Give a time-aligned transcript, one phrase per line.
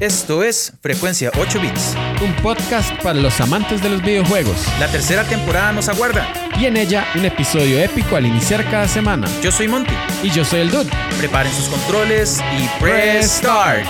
[0.00, 1.94] Esto es Frecuencia 8 Bits.
[2.20, 4.66] Un podcast para los amantes de los videojuegos.
[4.80, 6.26] La tercera temporada nos aguarda.
[6.58, 9.28] Y en ella un episodio épico al iniciar cada semana.
[9.40, 9.94] Yo soy Monty.
[10.24, 10.90] Y yo soy el Dude.
[11.18, 13.86] Preparen sus controles y press start.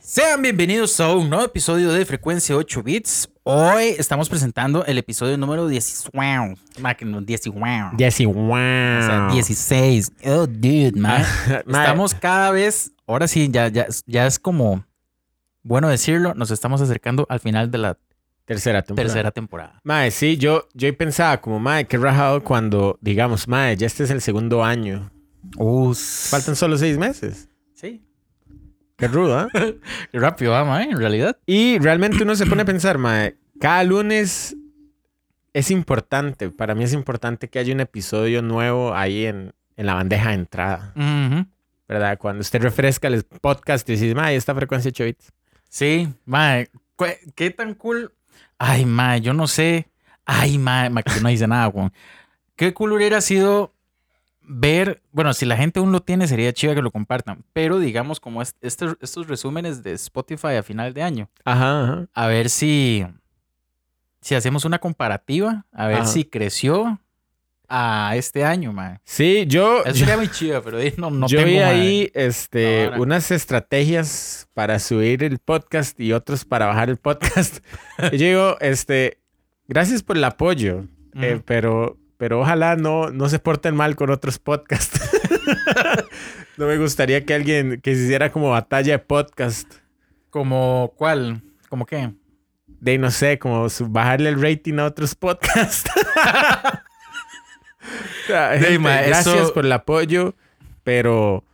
[0.00, 3.28] Sean bienvenidos a un nuevo episodio de Frecuencia 8 Bits.
[3.46, 6.12] Hoy estamos presentando el episodio número 10.
[6.14, 6.56] Wow.
[6.80, 7.48] Máquina, 10.
[7.48, 7.90] Wow.
[7.94, 8.40] 10 wow.
[8.40, 10.12] O sea, 16.
[10.24, 11.22] Oh, dude, man.
[11.66, 14.86] Estamos cada vez, ahora sí, ya, ya, ya es como,
[15.62, 17.98] bueno decirlo, nos estamos acercando al final de la
[18.46, 19.08] Tercera temporada.
[19.08, 19.80] tercera temporada.
[19.84, 24.10] Mae, sí, yo, yo pensaba como, mae, qué rajado cuando, digamos, mae, ya este es
[24.10, 25.10] el segundo año.
[26.30, 27.50] Faltan solo seis meses.
[27.74, 28.02] Sí.
[28.96, 29.48] Qué rudo, ¿ah?
[30.12, 31.36] Qué rápido va, mae, en realidad.
[31.46, 34.56] Y realmente uno se pone a pensar, mae, cada lunes
[35.52, 39.94] es importante, para mí es importante que haya un episodio nuevo ahí en, en la
[39.94, 40.92] bandeja de entrada.
[41.86, 42.18] ¿verdad?
[42.18, 45.32] Cuando usted refresca el podcast y dice, mae, esta frecuencia 8 bits.
[45.68, 46.08] Sí,
[46.96, 48.12] cu- qué tan cool.
[48.58, 49.88] Ay, mae, yo no sé.
[50.24, 51.92] Ay, mae, mae, que no dice nada, weón.
[52.56, 53.74] Qué cool hubiera sido
[54.40, 57.44] ver, bueno, si la gente aún lo tiene, sería chido que lo compartan.
[57.52, 62.06] Pero digamos, como es- estos, estos resúmenes de Spotify a final de año, Ajá, ajá.
[62.14, 63.06] a ver si,
[64.24, 66.06] si hacemos una comparativa, a ver Ajá.
[66.06, 66.98] si creció
[67.68, 68.98] a este año, mae.
[69.04, 73.00] Sí, yo, Eso sería muy chido, pero no, no yo tengo, vi ahí este, Ahora.
[73.00, 77.58] unas estrategias para subir el podcast y otros para bajar el podcast.
[78.12, 79.18] yo digo, este,
[79.68, 80.86] gracias por el apoyo,
[81.20, 85.00] eh, pero, pero ojalá no, no se porten mal con otros podcasts.
[86.56, 89.70] no me gustaría que alguien que se hiciera como batalla de podcast.
[90.30, 91.42] ¿Como cuál?
[91.68, 92.10] ¿Como qué?
[92.84, 95.90] De no sé, como bajarle el rating a otros podcasts.
[98.24, 100.34] O sea, De, gente, ma, gracias eso- por el apoyo,
[100.82, 101.44] pero,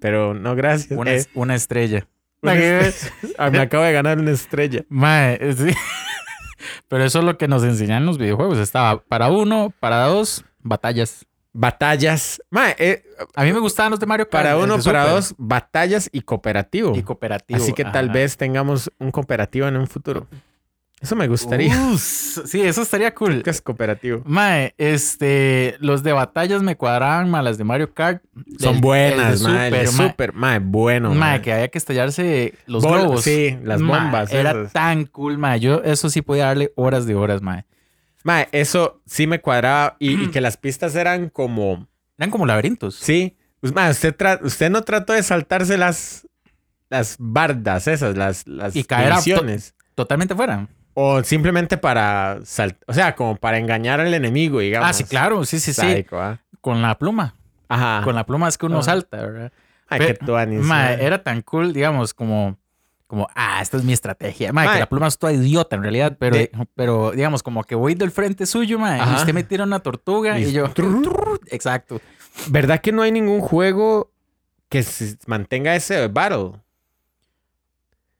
[0.00, 0.98] pero no gracias.
[0.98, 2.06] Una, Eh, una estrella.
[2.42, 3.14] una estrella.
[3.38, 4.84] Ah, me acabo de ganar una estrella.
[4.88, 5.72] Mae, sí.
[6.88, 8.58] Pero eso es lo que nos enseñan los videojuegos.
[8.58, 11.26] Estaba para uno, para dos, batallas.
[11.52, 12.40] Batallas.
[12.50, 13.04] Ma, eh,
[13.34, 14.44] A mí me gustaban los de Mario Kart.
[14.44, 15.14] para uno, para Super.
[15.14, 16.94] dos, batallas y cooperativo.
[16.96, 17.60] Y cooperativo.
[17.60, 20.26] Así que tal vez tengamos un cooperativo en un futuro.
[21.02, 21.74] Eso me gustaría.
[21.98, 23.42] Sí, eso estaría cool.
[23.42, 24.22] ¿Qué es cooperativo?
[24.24, 28.22] Mae, este, los de batallas me cuadraban, más las de Mario Kart.
[28.60, 29.66] Son buenas, el de ma.
[29.66, 30.08] El de Super, mae.
[30.10, 31.08] super, ma, bueno.
[31.10, 31.42] Mae, ma.
[31.42, 33.24] que había que estallarse los Bol- globos.
[33.24, 34.32] Sí, las Mae, bombas.
[34.32, 35.58] era tan cool, mae.
[35.58, 37.64] Yo eso sí podía darle horas de horas, mae.
[38.22, 39.96] Ma, eso sí me cuadraba.
[39.98, 41.88] Y, y que las pistas eran como.
[42.16, 42.94] Eran como laberintos.
[42.94, 43.36] Sí.
[43.60, 46.28] Pues, ma, usted, usted no trató de saltarse las.
[46.88, 49.42] Las bardas esas, las, las Y caer a to-.
[49.94, 50.68] Totalmente fuera.
[50.94, 52.78] O simplemente para saltar.
[52.86, 54.88] O sea, como para engañar al enemigo, digamos.
[54.90, 55.44] Ah, sí, claro.
[55.44, 56.04] Sí, sí, sí.
[56.12, 56.38] ¿ah?
[56.60, 57.34] Con la pluma.
[57.68, 58.02] Ajá.
[58.04, 59.52] Con la pluma es que uno salta, ¿verdad?
[59.88, 60.92] Ay, Pe- qué tuanis, ma.
[60.92, 62.56] era tan cool, digamos, como,
[63.06, 64.52] como, ah, esta es mi estrategia.
[64.52, 64.68] Mae.
[64.74, 67.94] que la pluma es toda idiota en realidad, pero, De- pero digamos, como que voy
[67.94, 70.66] del frente suyo, mae, y usted me tira una tortuga y, Y- yo,
[71.50, 72.00] exacto.
[72.48, 74.10] ¿Verdad que no hay ningún juego
[74.70, 76.52] que se mantenga ese battle?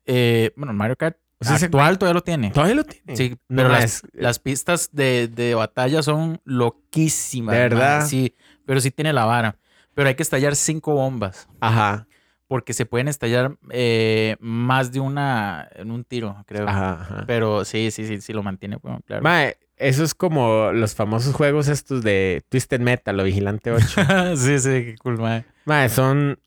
[0.04, 2.50] Eh, bueno, Mario Kart O sea, ese- actual todavía lo tiene.
[2.50, 3.16] Todavía lo tiene.
[3.16, 7.54] Sí, pero las, es- las pistas de, de batalla son loquísimas.
[7.54, 8.06] ¿De verdad?
[8.06, 9.56] Sí, pero sí tiene la vara.
[9.94, 11.48] Pero hay que estallar cinco bombas.
[11.60, 12.06] Ajá.
[12.48, 16.68] Porque se pueden estallar eh, más de una en un tiro, creo.
[16.68, 17.00] Ajá.
[17.00, 17.24] ajá.
[17.26, 19.22] Pero sí, sí, sí, sí lo mantiene, bueno, claro.
[19.22, 24.02] Mae, eso es como los famosos juegos estos de Twisted Metal o Vigilante 8.
[24.36, 25.44] sí, sí, qué cool, mae.
[25.64, 26.38] mae, son...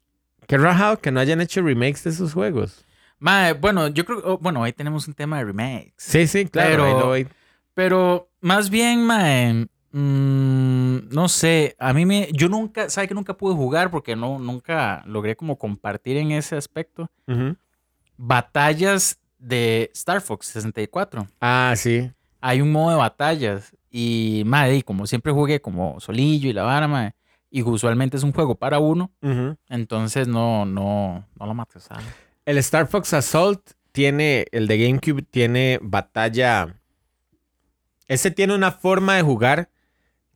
[0.48, 2.86] Qué rajado que no hayan hecho remakes de esos juegos.
[3.26, 5.94] Mae, bueno, yo creo, oh, bueno, ahí tenemos un tema de remakes.
[5.98, 6.70] Sí, sí, claro.
[6.70, 7.28] Pero- ahí lo voy.
[7.74, 13.34] Pero más bien, mae, mm, no sé, a mí me, yo nunca, ¿sabe que nunca
[13.36, 17.10] pude jugar porque no, nunca logré como compartir en ese aspecto?
[18.16, 21.28] Batallas de Star Fox 64.
[21.42, 22.12] Ah, sí.
[22.42, 26.62] Hay un modo de batallas y, mae, y como siempre jugué como solillo y la
[26.62, 27.16] vara, mae,
[27.50, 29.10] y usualmente es un juego para uno,
[29.68, 32.06] entonces no, no, no lo mates, ¿sabes?
[32.46, 34.46] El Star Fox Assault tiene...
[34.52, 36.76] El de GameCube tiene batalla...
[38.08, 39.70] Ese tiene una forma de jugar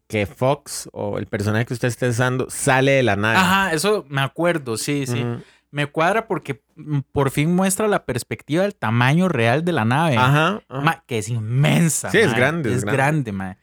[0.08, 3.38] que Fox o el personaje que usted esté usando sale de la nave.
[3.38, 5.24] Ajá, eso me acuerdo, sí, sí.
[5.70, 6.64] Me cuadra porque
[7.12, 10.18] por fin muestra la perspectiva del tamaño real de la nave.
[10.18, 10.64] Ajá.
[10.68, 10.82] ajá.
[10.82, 12.10] Ma, que es inmensa.
[12.10, 12.98] Sí, es grande, es Es grande.
[12.98, 13.58] grande, ma.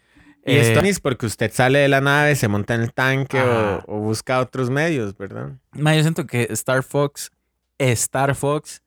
[0.45, 3.41] Y Eh, esto es porque usted sale de la nave, se monta en el tanque
[3.41, 5.51] o, o busca otros medios, ¿verdad?
[5.73, 7.33] ma, yo siento que Star Fox,
[7.79, 8.83] Star Fox,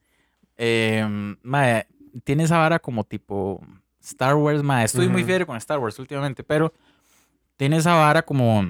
[0.56, 1.06] eh,
[1.42, 1.84] ma,
[2.24, 3.60] tiene esa vara como tipo
[4.02, 4.84] Star Wars, ma.
[4.84, 6.72] Estoy muy fiel con Star Wars últimamente, pero
[7.56, 8.64] tiene esa vara como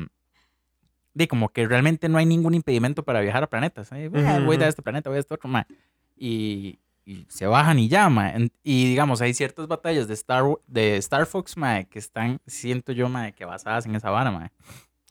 [1.15, 3.91] de como que realmente no hay ningún impedimento para viajar a planetas.
[3.93, 4.11] ¿eh?
[4.15, 4.65] Ah, Ujú, Voy ujú.
[4.65, 5.65] a este planeta, voy a este otro, mae.
[6.17, 8.51] Y, y se bajan y ya, mae.
[8.63, 13.09] Y digamos, hay ciertas batallas de Star, de Star Fox, mae, que están, siento yo,
[13.09, 14.51] mae, que basadas en esa vara, mae.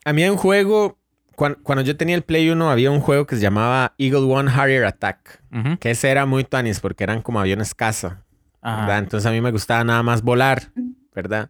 [0.05, 0.97] A mí hay un juego,
[1.39, 4.51] cuan- cuando, yo tenía el Play 1, había un juego que se llamaba Eagle One
[4.51, 5.41] Harrier Attack.
[5.79, 8.25] Que ese era muy tuanis porque eran como aviones caza.
[8.61, 10.71] Entonces a mí me gustaba nada más volar,
[11.15, 11.49] ¿verdad?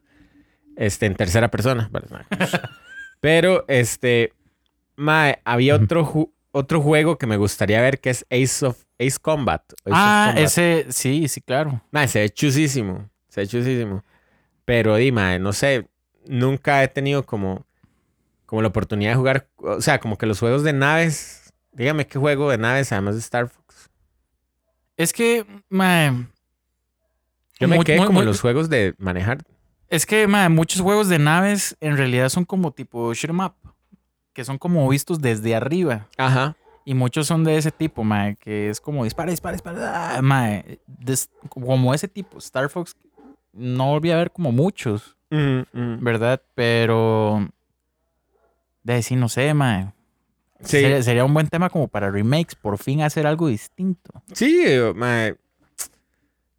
[0.75, 1.89] Este, en tercera persona.
[3.19, 4.33] Pero, este,
[4.95, 9.17] mae, había otro, ju- otro juego que me gustaría ver que es Ace of Ace
[9.21, 9.61] Combat.
[9.71, 10.43] Ace of Ah, Combat.
[10.45, 11.81] ese, sí, sí, claro.
[11.91, 13.09] Mae, se ve chusísimo.
[13.27, 14.03] Se ve chusísimo.
[14.65, 15.87] Pero, di, mae, no sé,
[16.27, 17.65] nunca he tenido como,
[18.49, 22.17] como la oportunidad de jugar, o sea, como que los juegos de naves, dígame qué
[22.17, 23.91] juego de naves además de Star Fox.
[24.97, 26.11] Es que, mae,
[27.59, 29.43] Yo me muy- quedé muy- como en muy- los juegos de manejar.
[29.87, 33.53] Es que, mae, muchos juegos de naves en realidad son como tipo shoot 'em up,
[34.33, 36.07] que son como vistos desde arriba.
[36.17, 36.55] Ajá.
[36.85, 40.17] Y muchos son de ese tipo, mae, que es como dispara, dispara, dispara.
[40.17, 42.39] ah, mae, des- como ese tipo.
[42.39, 42.95] Star Fox
[43.53, 45.15] no volví a ver como muchos.
[45.31, 46.41] ¿verdad?
[46.55, 47.47] Pero.
[48.89, 49.93] De decir, no sé, mae.
[50.61, 50.81] Sí.
[50.81, 54.23] Sería, sería un buen tema como para remakes, por fin hacer algo distinto.
[54.33, 54.65] Sí,
[54.95, 55.35] mae.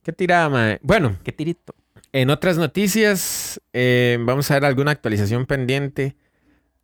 [0.05, 0.79] Qué tirada, mae.
[0.81, 1.75] Bueno, Qué tirito.
[2.12, 6.15] en otras noticias, eh, vamos a ver alguna actualización pendiente.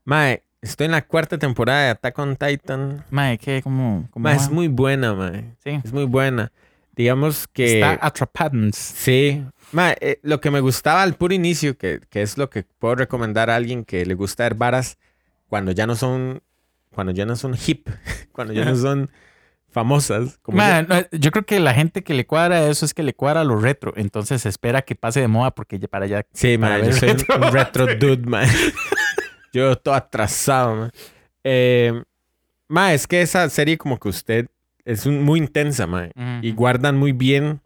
[0.05, 3.05] Mae, estoy en la cuarta temporada de Attack on Titan.
[3.11, 4.09] Mae, que como.
[4.29, 5.55] es muy buena, mae.
[5.63, 5.81] Sí.
[5.85, 6.51] Es muy buena.
[6.97, 7.75] Digamos que...
[7.75, 8.75] Está atrapados.
[8.75, 9.45] Sí.
[9.71, 12.97] Mae, eh, lo que me gustaba al puro inicio, que, que es lo que puedo
[12.97, 14.99] recomendar a alguien que le gusta ver varas
[15.49, 16.43] cuando ya no son...
[16.95, 17.89] Cuando ya no son hip.
[18.33, 19.11] Cuando ya no son
[19.71, 20.39] famosas.
[20.39, 20.83] Como yo.
[20.89, 23.57] No, yo creo que la gente que le cuadra eso es que le cuadra lo
[23.57, 23.93] retro.
[23.97, 26.25] Entonces se espera que pase de moda porque para allá.
[26.33, 27.37] Sí, para man, yo soy un- retro.
[27.37, 28.49] un retro dude, man.
[29.53, 30.91] yo todo atrasado, man.
[31.45, 32.03] Eh,
[32.69, 34.47] ma, es que esa serie como que usted
[34.87, 36.13] es un- muy intensa, man.
[36.43, 37.61] Y guardan muy bien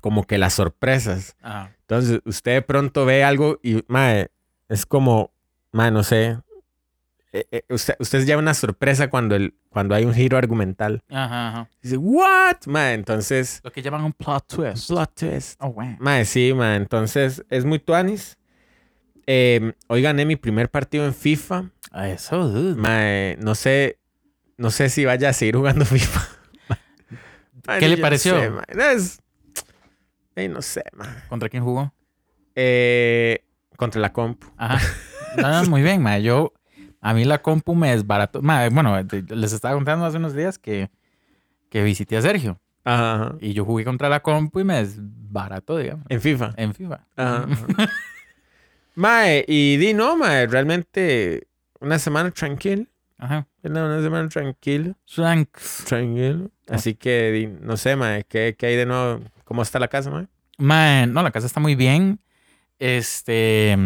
[0.00, 1.36] como que las sorpresas.
[1.82, 4.26] Entonces, usted de pronto ve algo y, ma,
[4.68, 5.30] es como,
[5.72, 6.38] ma, no sé.
[7.32, 11.02] Eh, eh, usted, usted ya una sorpresa cuando, el, cuando hay un giro argumental.
[11.10, 11.68] Ajá, ajá.
[11.82, 12.56] Dice, ¿what?
[12.66, 14.88] Ma, entonces, Lo que llaman un plot twist.
[14.88, 15.60] plot twist.
[15.62, 15.96] Oh, wow.
[16.24, 16.50] Sí.
[16.50, 18.36] Entonces, es muy tuanis.
[19.26, 21.70] Eh, hoy gané mi primer partido en FIFA.
[21.94, 22.80] Eso, dude.
[22.80, 23.98] Mae, no sé,
[24.56, 26.20] no sé si vaya a seguir jugando FIFA.
[27.78, 28.38] ¿Qué le pareció?
[28.40, 28.50] sé.
[28.74, 29.20] No, es-
[30.50, 30.82] no sé.
[31.28, 31.92] ¿Contra quién jugó?
[32.54, 33.44] Eh,
[33.76, 34.46] contra la compu.
[34.56, 34.78] Ajá.
[35.36, 36.18] No, no, muy bien, ma.
[36.18, 36.52] Yo,
[37.00, 38.40] a mí la compu me desbarató.
[38.42, 38.96] Bueno,
[39.28, 40.90] les estaba contando hace unos días que,
[41.70, 42.60] que visité a Sergio.
[42.84, 43.36] Ajá, ajá.
[43.40, 46.06] Y yo jugué contra la compu y me desbarató, digamos.
[46.08, 46.54] En FIFA.
[46.56, 47.06] En FIFA.
[47.16, 47.46] Ajá,
[48.94, 50.46] mae, y di no, mae.
[50.46, 51.46] Realmente,
[51.80, 52.84] una semana tranquila.
[53.18, 53.46] Ajá.
[53.62, 54.94] Una, semana tranquila.
[55.06, 55.84] Shanks.
[55.86, 56.50] Tranquilo.
[56.68, 58.24] Así que, di, no sé, mae.
[58.24, 59.20] ¿qué, ¿Qué hay de nuevo?
[59.44, 60.26] ¿Cómo está la casa, mae?
[60.56, 62.20] Ma, no, la casa está muy bien.
[62.78, 63.76] Este.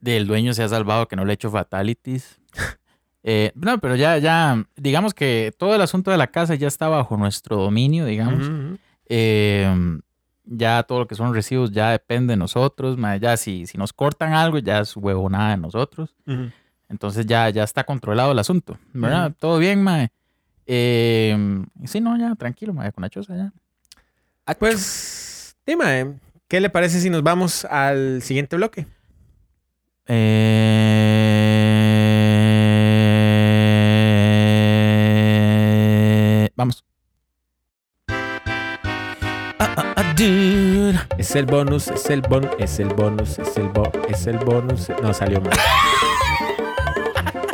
[0.00, 2.40] Del dueño se ha salvado que no le he hecho fatalities.
[3.22, 6.88] Eh, no, pero ya, ya, digamos que todo el asunto de la casa ya está
[6.88, 8.50] bajo nuestro dominio, digamos.
[9.10, 10.00] Eh,
[10.44, 12.96] ya todo lo que son recibos ya depende de nosotros.
[13.20, 16.16] Ya si, si nos cortan algo, ya es huevonada de nosotros.
[16.88, 19.32] Entonces ya, ya está controlado el asunto, ¿verdad?
[19.38, 20.10] Todo bien, mae.
[20.66, 21.36] Eh,
[21.84, 23.52] sí, no, ya, tranquilo, mae, con la choza ya.
[24.58, 28.86] Pues, dime, ¿qué le parece si nos vamos al siguiente bloque?
[30.12, 30.58] Eh,
[36.56, 36.84] vamos.
[39.60, 40.98] Ah, ah, ah, dude.
[41.16, 44.88] Es el bonus, es el bonus, es el bonus, es el bo, es el bonus.
[45.00, 45.52] No salió mal.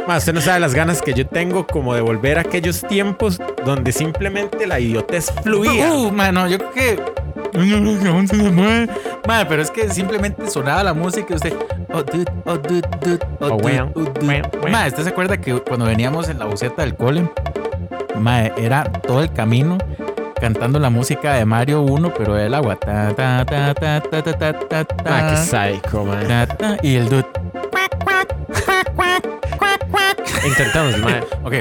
[0.09, 3.39] Ma, usted no sabe las ganas que yo tengo como de volver a aquellos tiempos
[3.67, 5.93] donde simplemente la idiotez fluía.
[5.93, 6.99] Uh, mano, yo creo que.
[8.09, 8.89] aún se me mueve.
[9.29, 11.53] Madre, pero es que simplemente sonaba la música y usted.
[11.97, 12.05] Oh,
[12.45, 12.59] oh,
[13.41, 13.57] oh, Oh,
[13.95, 14.69] oh.
[14.71, 17.31] Madre, ¿usted se acuerda que cuando veníamos en la buseta del cole?
[18.19, 19.79] Madre, era todo el camino
[20.39, 22.77] cantando la música de Mario 1, pero el agua.
[22.77, 26.49] Ta, ta, ta, ta, ta, ta, ta, ta, ta, Ma, qué psycho, man.
[26.83, 27.27] y el dude.
[30.45, 31.21] Intentamos, ma.
[31.45, 31.55] Ok.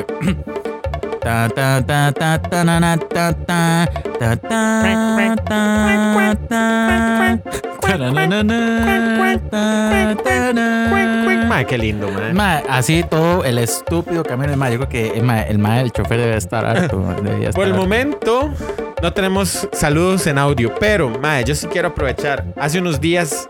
[7.87, 11.45] Na na na na ta ta na.
[11.47, 12.33] Ma, qué lindo, man.
[12.35, 14.57] Ma, así todo el estúpido camino.
[14.57, 16.97] Ma, yo creo que ma, el ma, el chofer debe estar harto.
[16.97, 17.75] ma, debería Por el estar harto.
[17.81, 18.53] momento
[19.01, 22.43] no tenemos saludos en audio, pero mae, yo sí quiero aprovechar.
[22.59, 23.47] Hace unos días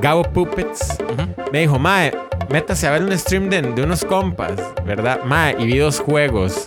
[0.00, 1.50] Gabo Puppets Ujú.
[1.52, 2.12] me dijo, mae,
[2.50, 4.52] métase a ver un stream de, de unos compas,
[4.84, 5.20] ¿verdad?
[5.24, 6.64] Mae, y vi dos juegos.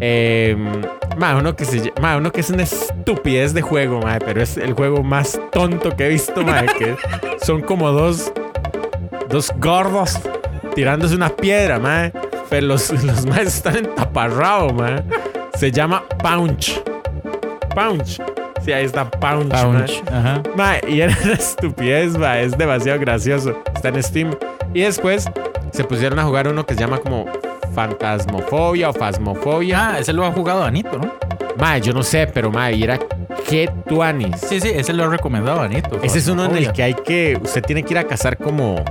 [0.00, 0.56] Eh,
[1.18, 4.56] mae, uno que se mae, uno que es una estupidez de juego, mae, pero es
[4.56, 6.96] el juego más tonto que he visto, mae, que
[7.42, 8.32] son como dos
[9.28, 10.18] dos gordos
[10.74, 12.12] tirándose una piedra, mae,
[12.48, 15.02] pero los los maes están en taparrabo, mae.
[15.54, 16.80] Se llama Punch.
[17.74, 18.20] Punch.
[18.64, 19.52] Sí, ahí está Punch.
[19.52, 20.02] Punch.
[20.10, 20.42] Ajá.
[20.56, 23.62] Mae, y era una estupidez, mae, es demasiado gracioso.
[23.74, 24.30] Está en Steam.
[24.74, 25.28] Y después
[25.72, 27.26] se pusieron a jugar uno que se llama como
[27.74, 29.90] Fantasmofobia o Fasmofobia.
[29.90, 31.12] Ah, ese lo ha jugado Anito, ¿no?
[31.58, 32.98] Mae, yo no sé, pero mae, y era
[33.48, 34.40] que tuanis.
[34.40, 36.00] Sí, sí, ese lo ha recomendado Anito.
[36.02, 37.38] Ese es uno en el que hay que.
[37.42, 38.84] Usted tiene que ir a cazar como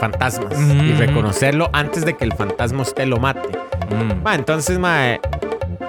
[0.00, 0.98] fantasmas y ujú.
[0.98, 3.48] reconocerlo antes de que el fantasma a usted lo mate.
[3.90, 4.22] Mm.
[4.22, 5.20] Mae, entonces, mae,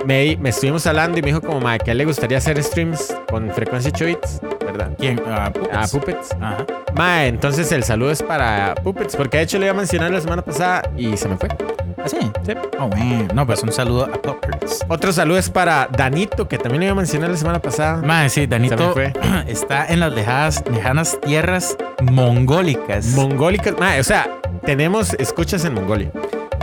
[0.05, 2.61] me, me estuvimos hablando y me dijo como, mae, que a él le gustaría hacer
[2.61, 4.91] streams con frecuencia 8 bits, ¿verdad?
[4.97, 5.21] ¿Quién?
[5.27, 5.91] Ah, A Puppets.
[5.91, 6.31] Puppets.
[6.39, 6.65] Ajá.
[6.95, 10.21] Mae, entonces el saludo es para Puppets, porque de hecho le iba a mencionar la
[10.21, 11.49] semana pasada y se me fue.
[11.97, 12.17] ¿Ah, sí?
[12.45, 12.53] Sí.
[12.79, 13.27] Oh, bueno.
[13.33, 14.83] No, pues un saludo a Puppets.
[14.89, 18.01] Otro saludo es para Danito, que también le iba a mencionar la semana pasada.
[18.03, 19.13] Mae, sí, se me Danito fue.
[19.47, 23.07] está en las lejadas, lejanas tierras mongólicas.
[23.07, 23.75] Mongólicas.
[23.79, 24.27] Mae, o sea,
[24.65, 26.11] tenemos escuchas en Mongolia.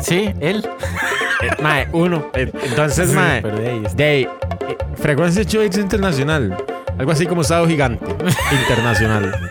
[0.02, 0.68] sí, él.
[1.42, 2.26] Eh, mae, uno.
[2.34, 4.28] Eh, Entonces, Sí, mae, de ahí
[4.68, 6.56] eh, frecuencia 8 bits internacional.
[6.98, 8.04] Algo así como Sado Gigante
[8.60, 9.50] internacional.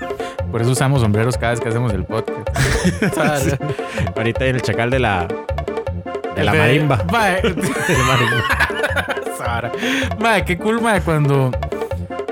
[0.52, 2.48] Por eso usamos sombreros cada vez que hacemos el podcast.
[3.40, 3.52] Sí.
[4.16, 5.28] Ahorita el chacal de la
[6.36, 7.04] de la El marimba.
[7.12, 9.36] Mae, la.
[9.38, 9.72] Sara.
[10.20, 11.52] Mae, qué cool, mae, cuando...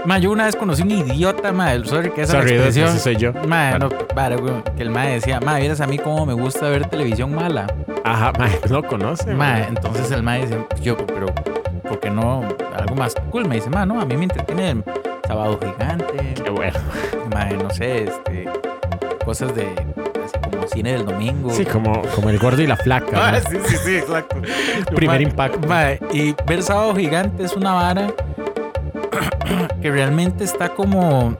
[0.06, 2.90] Mae, yo una vez conocí un idiota, mae, sorry que esa Sorry, dude, expresión.
[2.90, 3.34] ese soy yo.
[3.48, 6.86] Mae, no, güey, que el mae decía, mae, vieras a mí cómo me gusta ver
[6.88, 7.68] televisión mala.
[8.06, 9.34] Ajá, mae, no conoce.
[9.34, 11.28] Mae, entonces el mae dice, yo, pero,
[11.84, 13.48] ¿por qué no algo más cool?
[13.48, 14.84] Me dice, mae, no, a mí me entretiene el
[15.28, 16.80] Sábado Gigante, Qué bueno.
[17.46, 18.46] No sé, este,
[19.26, 19.68] cosas de,
[20.26, 21.52] así como cine del domingo.
[21.52, 23.30] Sí, como, como el gordo y la flaca.
[23.30, 24.38] Ah, sí, sí, sí, exacto.
[24.96, 25.68] Primer impacto.
[26.12, 28.14] y ver Sábado Gigante es una vara
[29.82, 31.36] que realmente está como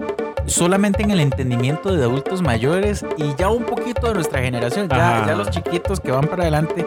[0.46, 4.88] solamente en el entendimiento de adultos mayores y ya un poquito de nuestra generación.
[4.90, 6.86] Ya, los chiquitos que van para adelante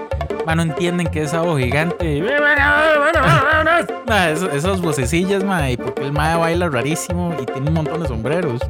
[0.54, 2.22] no entienden que es Sábado Gigante.
[4.06, 8.02] Mae, eso- esas vocecillas, mae, y porque el mae baila rarísimo y tiene un montón
[8.02, 8.60] de sombreros.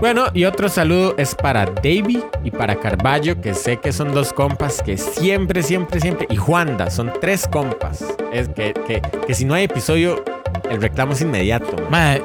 [0.00, 4.32] Bueno, y otro saludo es para Davey y para Carballo, que sé que son dos
[4.32, 6.26] compas que siempre, siempre, siempre.
[6.30, 8.02] Y Juanda, son tres compas.
[8.32, 10.24] Es que, que, que si no hay episodio,
[10.70, 11.76] el reclamo es inmediato.
[11.90, 12.22] Mae,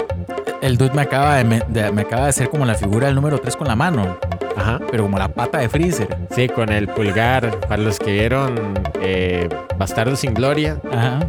[0.62, 3.16] el dude me acaba de, me, de- me acaba de hacer como la figura del
[3.16, 4.18] número 3 con la mano,
[4.58, 4.80] Ajá.
[4.92, 6.16] pero como la pata de Freezer.
[6.34, 7.60] Sí, con el pulgar.
[7.68, 8.56] Para los que vieron
[9.02, 11.20] eh, Bastardo sin Gloria, Ajá.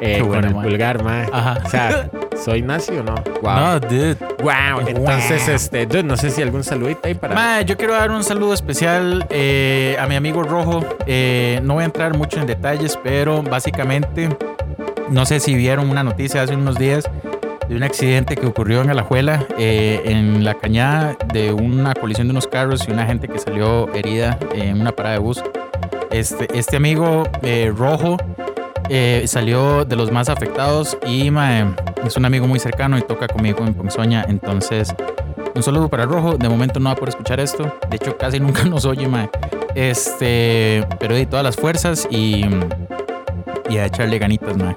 [0.00, 0.64] eh, con bueno, el man.
[0.64, 1.22] pulgar, ma.
[1.32, 1.58] Ajá.
[1.64, 2.10] O sea,
[2.42, 3.14] ¿soy nazi o no?
[3.42, 3.54] Wow.
[3.56, 4.16] No, dude.
[4.42, 4.86] Wow.
[4.86, 5.54] Entonces, Wow.
[5.54, 7.34] este, dude, no sé si algún saludito ahí para.
[7.34, 10.84] Mae, yo quiero dar un saludo especial eh, a mi amigo Rojo.
[11.06, 14.28] Eh, no voy a entrar mucho en detalles, pero básicamente,
[15.08, 17.04] no sé si vieron una noticia hace unos días
[17.72, 22.32] de un accidente que ocurrió en Alajuela, eh, en la cañada de una colisión de
[22.32, 25.42] unos carros y una gente que salió herida en una parada de bus.
[26.10, 28.18] Este, este amigo eh, Rojo
[28.90, 31.66] eh, salió de los más afectados y mae,
[32.04, 34.26] es un amigo muy cercano y toca conmigo en Ponzoña.
[34.28, 34.94] Entonces,
[35.54, 36.36] un saludo para Rojo.
[36.36, 37.74] De momento no va a poder escuchar esto.
[37.88, 39.30] De hecho, casi nunca nos oye, mae.
[39.74, 42.44] Este, pero de todas las fuerzas y,
[43.70, 44.76] y a echarle ganitas, mae.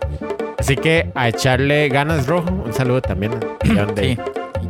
[0.57, 2.49] Así que a echarle ganas rojo.
[2.49, 4.17] Un saludo también a Sí.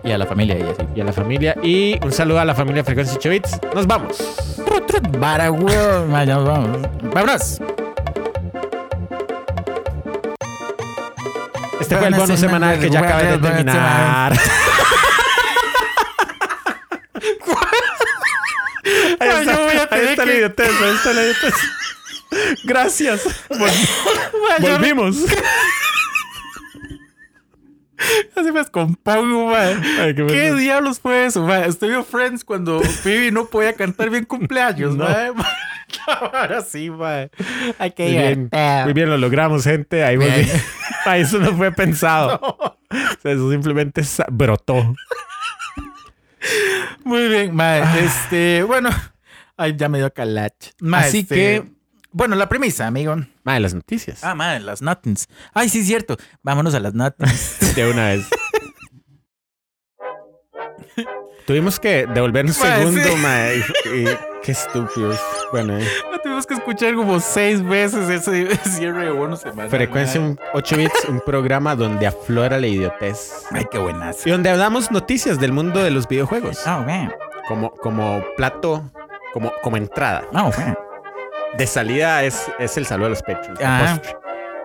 [0.03, 0.83] Y a la familia y así.
[0.95, 1.55] y a la familia.
[1.63, 3.59] Y un saludo a la familia Frecuencia 8 Bits.
[3.73, 4.17] Nos vamos.
[5.19, 6.77] Para nos vamos.
[7.13, 7.61] ¡Vámonos!
[11.79, 14.33] Este fue el bonus semanal que ya acabé de terminar.
[19.19, 21.53] Ahí está, ahí está la idiotez, ahí está la idiotez.
[22.63, 23.25] Gracias.
[23.50, 25.17] Vol- volvimos.
[28.35, 29.74] Así me descompongo, mae.
[30.00, 30.55] Ay, qué ¿Qué bueno.
[30.57, 31.67] diablos fue eso, mae?
[31.67, 35.07] Estoy en Friends cuando Phoebe no podía cantar bien cumpleaños, No.
[36.07, 36.91] Ahora sí.
[37.79, 38.50] Hay que Muy bien,
[38.83, 40.03] muy bien, lo logramos, gente.
[40.03, 40.47] Ahí volví.
[41.15, 42.39] Eso no fue pensado.
[42.41, 42.77] O
[43.21, 44.93] sea, eso simplemente brotó.
[47.03, 47.81] Muy bien, mae.
[47.81, 47.97] Ah.
[48.00, 48.89] Este, bueno.
[49.57, 50.71] Ay, ya me dio calache.
[50.81, 51.63] Mae, Así este, que-
[52.15, 53.13] Bueno, la premisa, amigo.
[53.43, 54.24] Madre, las noticias.
[54.24, 55.27] Ah, mae, las Nuttons.
[55.53, 56.15] Ay, sí, es cierto.
[56.43, 57.60] Vámonos a las Nuttons.
[57.75, 58.25] De una vez.
[61.45, 63.15] Tuvimos que devolver un segundo, sí.
[63.17, 63.62] mae,
[64.41, 65.19] Qué estúpidos.
[65.51, 65.86] Bueno, eh.
[66.24, 69.69] Tuvimos que escuchar como seis veces ese cierre de bono semanal.
[69.69, 70.29] Frecuencia mae.
[70.29, 73.43] un 8 bits, un programa donde aflora la idiotez.
[73.51, 74.29] Ay, qué buenazo.
[74.29, 76.65] Y donde hablamos noticias del mundo de los videojuegos.
[76.65, 77.13] Ah, man.
[77.50, 78.89] Como, como plato
[79.36, 80.24] como, como entrada.
[80.31, 80.50] No,
[81.57, 83.59] De salida es, es el saludo a los Patreons.
[83.63, 84.00] Ah.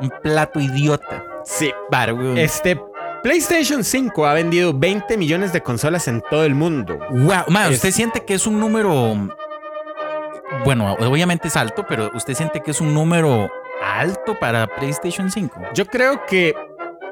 [0.01, 1.23] un plato idiota.
[1.45, 1.73] Sí.
[1.91, 2.39] Weón.
[2.39, 2.81] Este
[3.23, 6.99] PlayStation 5 ha vendido 20 millones de consolas en todo el mundo.
[7.11, 9.15] Wow, ma, Es- ¿usted siente que es un número.
[10.65, 13.51] Bueno, obviamente es alto, pero ¿usted siente que es un número
[13.85, 15.61] alto para PlayStation 5?
[15.75, 16.55] Yo creo que,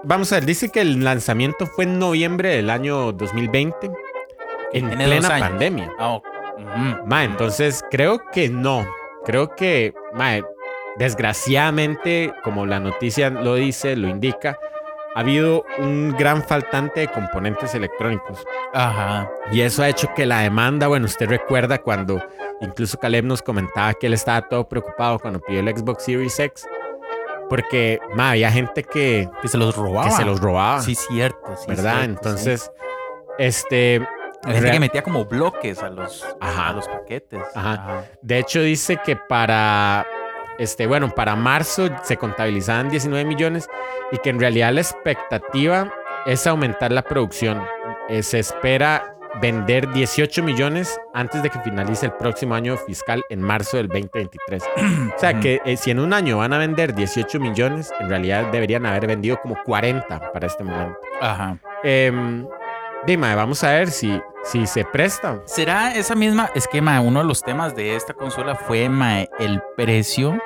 [0.02, 3.90] vamos a ver, dice que el lanzamiento fue en noviembre del año 2020,
[4.72, 5.90] en plena pandemia.
[5.98, 6.20] Ah.
[6.56, 7.06] Ujú.
[7.06, 8.84] Ma, entonces creo que no.
[9.28, 10.38] Creo que, ma,
[10.96, 14.58] desgraciadamente, como la noticia lo dice, lo indica,
[15.14, 18.42] ha habido un gran faltante de componentes electrónicos.
[18.72, 19.30] Ajá.
[19.52, 22.22] Y eso ha hecho que la demanda, bueno, usted recuerda cuando
[22.62, 26.66] incluso Caleb nos comentaba que él estaba todo preocupado cuando pidió el Xbox Series X,
[27.50, 30.04] porque ma, había gente que, Que se los robaba.
[30.08, 31.54] que se los robaba, Sí, cierto.
[31.56, 31.96] sí, ¿verdad?
[31.98, 32.72] cierto, Entonces,
[33.38, 34.06] este,
[34.52, 36.68] gente que metía como bloques a los, Ajá.
[36.68, 37.42] a los paquetes.
[37.54, 38.04] Ajá.
[38.22, 40.06] de hecho dice que para,
[40.58, 43.68] este, bueno, para marzo se contabilizaban 19 millones
[44.12, 45.92] y que en realidad la expectativa
[46.26, 47.62] es aumentar la producción.
[48.08, 53.42] Eh, se espera vender 18 millones antes de que finalice el próximo año fiscal en
[53.42, 54.62] marzo del 2023.
[55.16, 58.50] O sea que eh, si en un año van a vender 18 millones, en realidad
[58.50, 60.98] deberían haber vendido como 40 para este momento.
[61.20, 61.58] Ajá.
[61.82, 62.46] Em,
[63.06, 65.40] dime, vamos a ver si, si se presta.
[65.44, 67.00] ¿Será esa misma esquema?
[67.00, 70.38] Uno de los temas de esta consola fue ma, el precio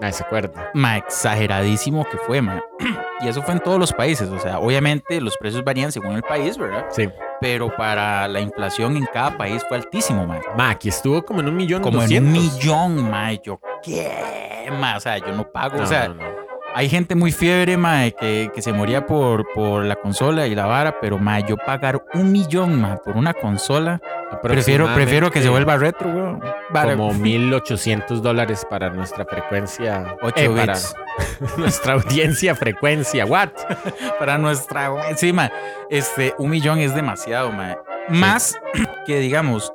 [0.00, 0.70] Nadie se acuerda.
[0.74, 2.62] ma, exageradísimo que fue, ma.
[3.18, 4.28] Y eso fue en todos los países.
[4.28, 6.84] O sea, obviamente los precios varían según el país, ¿verdad?
[6.90, 7.08] Sí.
[7.40, 10.38] Pero para la inflación en cada país fue altísimo, ma.
[10.54, 13.32] Ma, aquí estuvo como en un millón Como en un millón, ma.
[13.32, 14.70] Y Yo, ¿qué?
[14.78, 14.98] Ma?
[14.98, 15.78] O sea, yo no pago.
[15.78, 16.45] No, o sea, no, no.
[16.76, 20.66] Hay gente muy fiebre, ma, que, que se moría por, por la consola y la
[20.66, 21.00] vara.
[21.00, 23.98] Pero, ma, yo pagar un millón, ma, por una consola.
[24.42, 26.42] Prefiero, prefiero que se vuelva retro, weón.
[26.68, 30.16] Vara, Como 1800 dólares para nuestra frecuencia.
[30.20, 30.94] Ocho eh, para bits.
[31.56, 33.24] nuestra audiencia frecuencia.
[33.24, 33.52] What?
[34.18, 35.50] para nuestra encima
[35.88, 37.78] este un millón es demasiado ma.
[38.10, 38.58] más
[39.06, 39.72] que digamos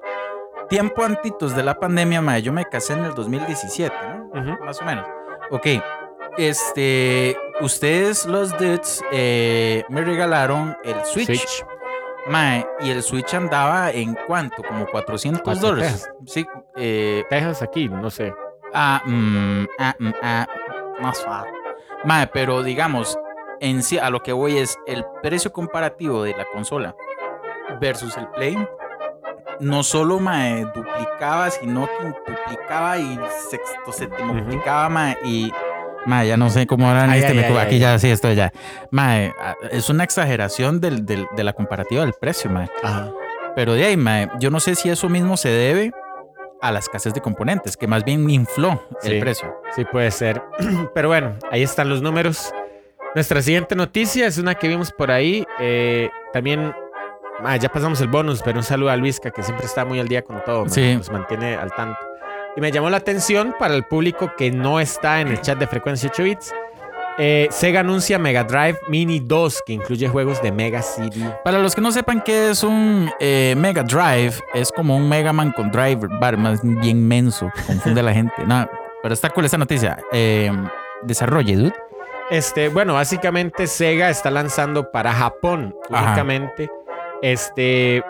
[0.70, 3.96] tiempo antitos de la pandemia ma, yo me casé en el 2017
[4.34, 4.60] ¿no?
[4.64, 5.08] Más o menos
[5.50, 5.68] ok
[6.38, 11.66] este ustedes los dudes eh, me regalaron el switch, Switch.
[12.28, 17.90] ma, y el switch andaba en cuánto como 400 Cuatro dólares sí eh, Texas aquí,
[17.90, 18.34] no sé.
[18.74, 20.48] Ah, mm, ah, mm, ah,
[21.02, 21.54] más fácil.
[22.06, 23.20] Mae, pero digamos,
[23.60, 26.96] en sí, a lo que voy es el precio comparativo de la consola
[27.82, 28.58] versus el Play.
[29.60, 34.24] No solo mae, duplicaba, sino quintuplicaba y sexto, Ujú.
[34.26, 35.52] multiplicaba, mae, y
[36.06, 37.80] mae, ya no sé cómo Ay, este ay, ay, ay, aquí ay.
[37.80, 38.52] ya sí estoy ya.
[38.92, 42.70] Mae, ah, es una exageración del, del- de la comparativa del precio, mae.
[42.84, 43.10] Ajá.
[43.56, 45.92] Pero de ahí, mae, yo no sé si eso mismo se debe
[46.62, 49.20] a la escasez de componentes, que más bien infló el Sí.
[49.20, 49.56] precio.
[49.76, 50.42] Sí, puede ser.
[50.94, 52.54] Pero bueno, ahí están los números.
[53.16, 55.44] Nuestra siguiente noticia es una que vimos por ahí.
[55.60, 56.74] eh, también,
[57.44, 60.08] ah, ya pasamos el bonus, pero un saludo a Luisca, que siempre está muy al
[60.08, 60.62] día con todo.
[60.62, 60.96] man, Sí.
[60.96, 62.00] Nos mantiene al tanto.
[62.56, 65.68] Y me llamó la atención para el público que no está en el chat de
[65.68, 66.54] frecuencia 8 bits.
[67.18, 71.30] eh, Sega anuncia Mega Drive Mini 2, que incluye juegos de Mega CD.
[71.44, 75.32] Para los que no sepan qué es un eh, Mega Drive, es como un Mega
[75.32, 78.34] Man con driver, bar, más bien menso, confunde a la gente.
[78.46, 78.70] No,
[79.02, 80.00] pero está cool esta noticia.
[80.12, 80.52] Eh,
[81.04, 81.74] desarrolle, dude.
[82.30, 86.06] Este, bueno, básicamente Sega está lanzando para Japón Ajá.
[86.06, 86.70] únicamente
[87.22, 88.04] este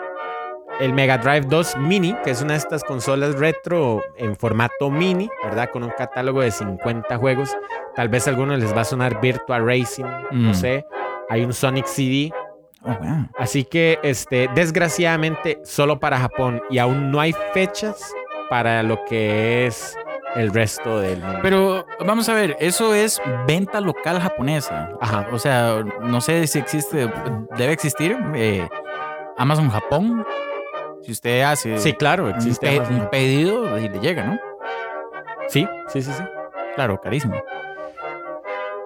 [0.80, 5.28] el Mega Drive 2 Mini, que es una de estas consolas retro en formato mini,
[5.44, 5.70] ¿verdad?
[5.72, 7.56] Con un catálogo de 50 juegos.
[7.94, 10.54] Tal vez a algunos les va a sonar Virtua Racing, no Mm.
[10.54, 10.86] sé.
[11.30, 12.32] Hay un Sonic CD.
[12.84, 13.28] Oh, wow.
[13.38, 16.60] Así que, este, desgraciadamente, solo para Japón.
[16.68, 18.12] Y aún no hay fechas
[18.50, 19.96] para lo que es
[20.34, 21.38] el resto del mundo.
[21.42, 24.90] Pero vamos a ver, eso es venta local japonesa.
[25.00, 25.28] Ajá.
[25.30, 27.08] O sea, no sé si existe,
[27.56, 28.66] debe existir eh,
[29.38, 30.26] Amazon Japón.
[31.02, 32.66] Si usted hace Sí, claro, un, existe.
[32.66, 34.38] pe- un pedido y le llega, ¿no?
[35.48, 36.22] Sí, sí, sí, sí.
[36.74, 37.34] Claro, carísimo.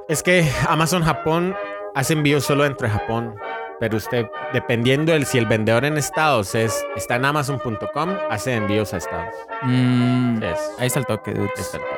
[0.08, 1.54] Es que Amazon Japón
[1.94, 3.36] hace envíos solo dentro de Japón.
[3.78, 4.24] Pero usted,
[4.54, 9.34] dependiendo del si el vendedor en Estados es, está en Amazon.com, hace envíos a Estados.
[9.62, 11.42] Mm, Es- ahí está el toque, dude.
[11.54, 11.96] Ahí está el toque.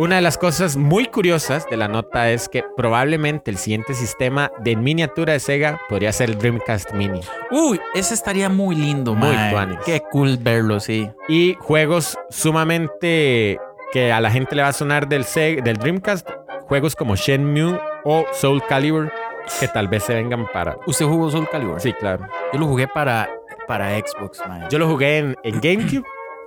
[0.00, 4.50] Una de las cosas muy curiosas de la nota es que probablemente el siguiente sistema
[4.60, 7.20] de miniatura de Sega podría ser el Dreamcast Mini.
[7.50, 9.76] Uy, ese estaría muy lindo, Muy tuanis.
[9.84, 11.10] Qué cool verlo, sí.
[11.28, 13.58] Y juegos sumamente
[13.92, 16.26] que a la gente le va a sonar del, Sega- del Dreamcast,
[16.62, 19.12] juegos como Shenmue o Soul Calibur,
[19.58, 20.78] que tal vez se vengan para...
[20.86, 21.78] ¿Usted jugó Soul Calibur?
[21.78, 22.26] Sí, claro.
[22.54, 23.28] Yo lo jugué para,
[23.68, 24.66] para Xbox, mae.
[24.70, 26.06] Yo lo jugué en, en GameCube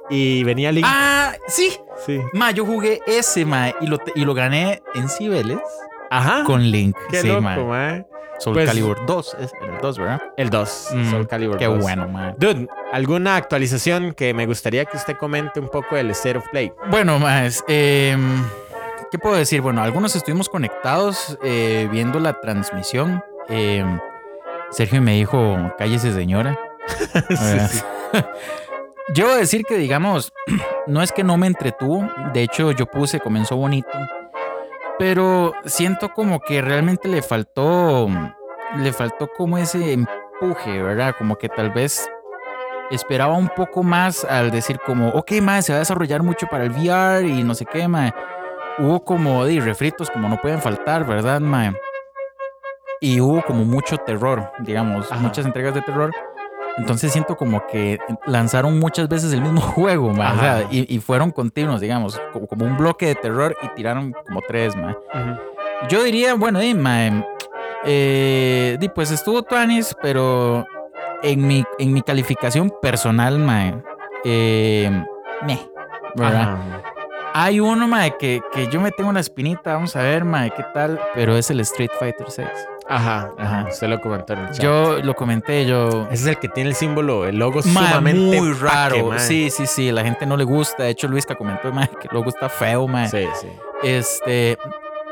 [0.09, 0.85] y venía Link.
[0.87, 1.77] Ah, sí.
[2.05, 2.19] sí.
[2.33, 5.59] Ma, yo jugué ese, ma, y lo, y lo gané en Cibeles
[6.09, 6.43] Ajá.
[6.45, 6.95] con Link.
[7.09, 8.03] Qué sí, loco, ma.
[8.39, 10.21] Soul Pues- Calibur 2, es el 2, ¿verdad?
[10.35, 10.87] El 2.
[10.93, 11.79] Mm, Soul Calibur Qué 2.
[11.79, 12.33] bueno, ma.
[12.37, 16.73] Dude, ¿alguna actualización que me gustaría que usted comente un poco del State of Play?
[16.89, 18.43] Bueno, más, em,
[19.11, 19.61] ¿qué puedo decir?
[19.61, 23.23] Bueno, algunos estuvimos conectados eh, viendo la transmisión.
[23.47, 23.99] Em,
[24.71, 26.59] Sergio me dijo, cállese señora.
[27.29, 27.71] ¿verdad?
[29.09, 30.31] Yo voy a decir que, digamos,
[30.87, 32.09] no es que no me entretuvo.
[32.33, 33.89] De hecho, yo puse, comenzó bonito.
[34.97, 38.07] Pero siento como que realmente le faltó,
[38.77, 41.15] le faltó como ese empuje, ¿verdad?
[41.17, 42.09] Como que tal vez
[42.91, 46.63] esperaba un poco más al decir como, ok, más se va a desarrollar mucho para
[46.63, 48.13] el VR y no sé qué, mae.
[48.77, 51.73] Hubo como de refritos como no pueden faltar, ¿verdad, mae?
[53.01, 55.19] Y hubo como mucho terror, digamos, Ajá.
[55.21, 56.11] muchas entregas de terror.
[56.77, 60.67] Entonces siento como que lanzaron muchas veces el mismo juego, mae, o sea, Ajá.
[60.71, 64.75] y, y fueron continuos, digamos, como, como un bloque de terror y tiraron como tres.
[64.75, 65.39] Ujú.
[65.89, 67.25] Yo diría, bueno, di, mae,
[67.85, 70.65] eh, di, pues estuvo Tuanis, pero
[71.21, 73.75] en mi, en mi calificación personal, mae,
[74.23, 74.89] eh,
[75.45, 75.59] meh,
[76.15, 76.41] ¿verdad?
[76.53, 76.81] Ajá.
[77.35, 80.63] Hay uno, mae, que, que yo me tengo una espinita, vamos a ver, mae, qué
[80.73, 82.47] tal, pero es el Street Fighter 6.
[82.89, 83.67] Ajá, Ajá.
[83.69, 84.61] Usted lo comentó en el chat.
[84.63, 86.03] Yo lo comenté, yo...
[86.11, 89.09] Ese es el que tiene el símbolo, el logo sumamente muy raro.
[89.09, 89.91] paque, sí, sí, sí.
[89.91, 90.83] La gente no le gusta.
[90.83, 93.07] De hecho, Luisca comentó, que luego está feo, mae.
[93.09, 93.47] Sí, sí.
[93.83, 94.57] Este,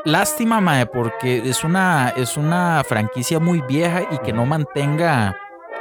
[0.04, 5.36] lástima, mae, porque es una, es una franquicia muy vieja y que no mantenga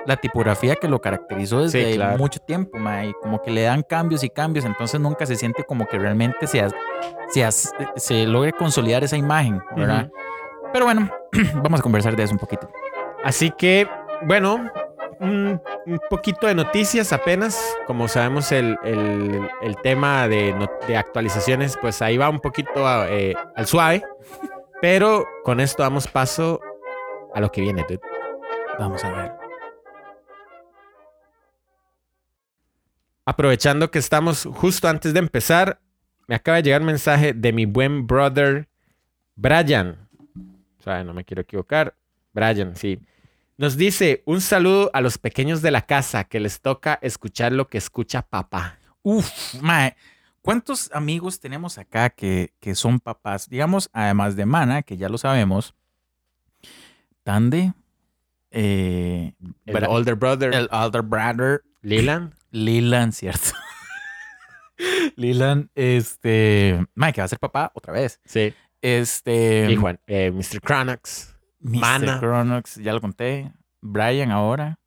[0.05, 2.17] la tipografía que lo caracterizó desde Sí, claro.
[2.17, 3.09] mucho tiempo, mae.
[3.09, 6.47] Y como que le dan cambios y cambios, entonces nunca se siente como que realmente
[6.47, 6.65] se,
[7.29, 7.51] se,
[7.97, 10.09] se logre consolidar esa imagen, ¿verdad?
[10.73, 11.09] Pero bueno,
[11.55, 12.69] vamos a conversar de eso un poquito.
[13.23, 13.87] Así que,
[14.23, 14.69] bueno,
[15.19, 17.77] un, un poquito de noticias apenas.
[17.87, 20.55] Como sabemos, el, el- el tema de,
[20.87, 22.71] de actualizaciones, pues ahí va un poquito
[23.07, 24.03] eh, al suave.
[24.81, 26.59] Pero con esto damos paso
[27.35, 27.99] a lo que viene, dude.
[28.79, 29.31] Vamos a ver.
[33.25, 35.79] Aprovechando que estamos justo antes de empezar,
[36.27, 38.67] me acaba de llegar un mensaje de mi buen brother
[39.35, 40.09] Brian.
[40.81, 41.95] O sea, no me quiero equivocar.
[42.33, 42.99] Brian, sí.
[43.57, 47.67] Nos dice un saludo a los pequeños de la casa que les toca escuchar lo
[47.67, 48.79] que escucha papá.
[49.03, 49.29] Uf,
[49.61, 49.95] mae.
[50.41, 53.47] ¿Cuántos amigos tenemos acá que, que son papás?
[53.47, 55.75] Digamos, además de Mana, que ya lo sabemos.
[57.23, 57.73] Tande.
[58.49, 59.33] eh,
[59.67, 61.61] El Bra- older brother, el Elder Brother.
[61.83, 62.33] Leland.
[62.49, 63.51] Leland, ¿cierto?
[65.15, 66.83] Leland, este.
[66.95, 68.19] Mae, que va a ser papá otra vez.
[68.25, 68.53] Sí.
[68.81, 69.71] Este.
[69.71, 70.61] y Juan, eh, Mr.
[70.61, 71.35] Cronox.
[71.59, 71.79] Mr.
[71.79, 72.19] Mana.
[72.19, 73.51] Cronox, ya lo conté.
[73.81, 74.79] Brian ahora.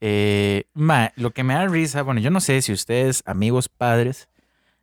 [0.00, 4.28] Eh, ma, lo que me da risa, bueno, yo no sé si ustedes, amigos padres,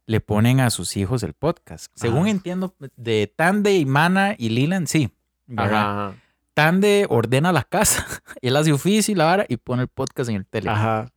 [0.05, 1.91] le ponen a sus hijos el podcast.
[1.95, 2.29] Según Ajá.
[2.29, 5.09] entiendo, de Tande y Mana y Leland, sí.
[5.55, 6.13] Ajá.
[6.53, 8.05] Tande ordena la casa,
[8.41, 10.69] él hace oficio y la vara y pone el podcast en el tele.
[10.69, 11.11] Ajá.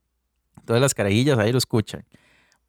[0.64, 2.04] Todas las carajillas ahí lo escuchan.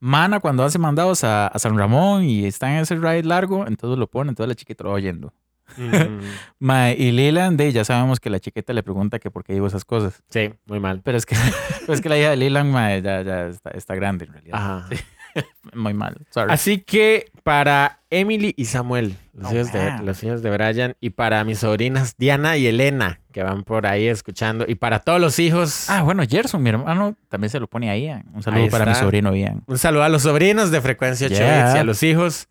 [0.02, 4.00] Mana, cuando hace mandados a, a San Ramón y está en ese ride largo, entonces
[4.00, 5.32] lo pone, entonces la chiquita lo va oyendo.
[5.78, 6.22] Mm,
[6.60, 9.68] Ma, y Leland, de, ya sabemos que la chiquita le pregunta que por qué digo
[9.68, 10.24] esas cosas.
[10.30, 11.02] sí, muy mal.
[11.04, 11.36] Pero es que,
[11.88, 14.58] es que la hija de Leland ma, ya, ya está, está grande en realidad.
[14.58, 14.88] Ajá.
[14.90, 14.96] Sí.
[15.74, 16.18] Muy mal.
[16.30, 16.52] Sorry.
[16.52, 21.12] Así que para Emily y Samuel, los, Oh, hijos de, los hijos de Brian, y
[21.12, 25.40] para mis sobrinas Diana y Elena, que van por ahí escuchando, y para todos los
[25.40, 28.06] hijos, Ah, bueno, Gerson, mi hermano, también se lo pone ahí.
[28.06, 28.26] Ian.
[28.34, 29.64] Un saludo Ahí para mi sobrino Ian.
[29.68, 31.76] un saludo a los sobrinos de Frecuencia 8 Yeah.
[31.76, 32.48] y a los hijos.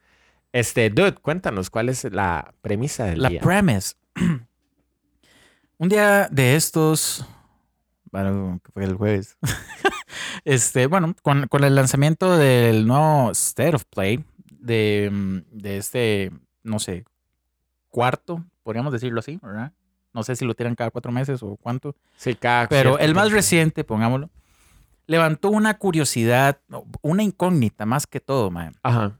[0.52, 3.40] Este, dude, cuéntanos cuál es la premisa del La día.
[3.40, 3.94] premise.
[5.78, 7.24] Un día de estos,
[8.12, 9.36] bueno, que fue el jueves.
[10.44, 16.30] este, bueno, con, con el lanzamiento del nuevo State of Play, de, mm, de este,
[16.62, 17.04] no sé,
[17.88, 19.72] cuarto, podríamos decirlo así, ¿verdad?
[20.12, 21.94] No sé si lo tiran cada cuatro meses o cuánto.
[22.16, 24.30] Sí, cada Pero el más reciente, pongámoslo,
[25.06, 26.60] levantó una curiosidad,
[27.02, 28.72] una incógnita más que todo, mae.
[28.82, 29.18] Ajá.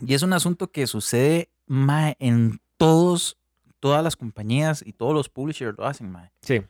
[0.00, 3.36] Y es un asunto que sucede, mae, en todos,
[3.80, 6.30] todas las compañías y todos los publishers lo hacen, mae.
[6.42, 6.62] Sí.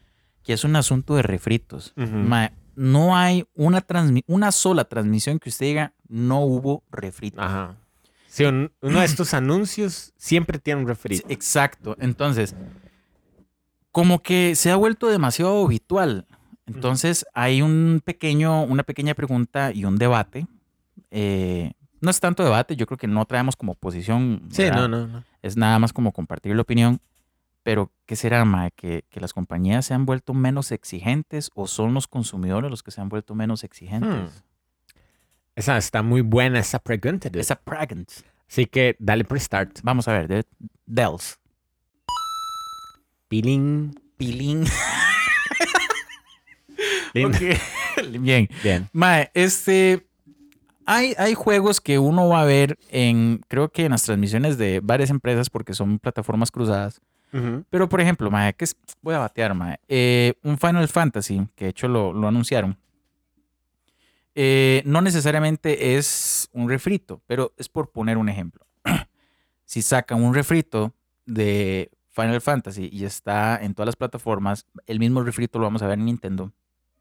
[0.43, 1.93] Que es un asunto de refritos.
[1.97, 2.07] Ujú.
[2.07, 7.41] Mae, no hay una, transmi- una sola transmisión que usted diga no hubo refrito.
[7.41, 7.77] Ajá.
[8.29, 11.27] Sí, un- uno de estos anuncios siempre tiene un Sí, refrito.
[11.29, 11.97] exacto.
[12.01, 12.55] Entonces,
[13.93, 16.27] como que se ha vuelto demasiado habitual.
[16.67, 20.47] Entonces, hay un pequeño, una pequeña pregunta y un debate.
[21.11, 24.43] Eh, no es tanto debate, yo creo que no traemos como posición.
[24.51, 25.25] Sí, no, no, no.
[25.43, 27.01] Es nada más como compartir la opinión.
[27.69, 28.71] Pero, ¿qué será, Mae?
[28.75, 32.91] ¿Que, ¿Que las compañías se han vuelto menos exigentes o son los consumidores los que
[32.91, 34.11] se han vuelto menos exigentes?
[34.11, 34.29] Hmm.
[35.55, 37.29] Esa está muy buena, esa pregunta.
[37.29, 37.43] dude.
[37.43, 38.11] Esa Pragant.
[38.49, 39.81] Así que dale por start.
[39.83, 40.45] Vamos a ver, de
[40.87, 41.39] Dells.
[43.29, 43.93] Pilín.
[47.23, 47.37] Ok.
[48.21, 48.49] Bien.
[48.63, 48.89] Bien.
[48.95, 50.07] Mae, este.
[50.87, 54.81] Hay, hay juegos que uno va a ver en, creo que en las transmisiones de
[54.83, 57.03] varias empresas porque son plataformas cruzadas.
[57.71, 59.79] Pero, por ejemplo, mae, que es, voy a batear, mae.
[59.89, 62.77] Eh, un Final Fantasy, que de hecho lo, lo anunciaron.
[64.35, 68.65] eh, no necesariamente es un refrito, pero es por poner un ejemplo.
[69.65, 70.95] si sacan un refrito
[71.27, 75.87] de Final Fantasy y está en todas las plataformas, el mismo refrito lo vamos a
[75.89, 76.53] ver en Nintendo,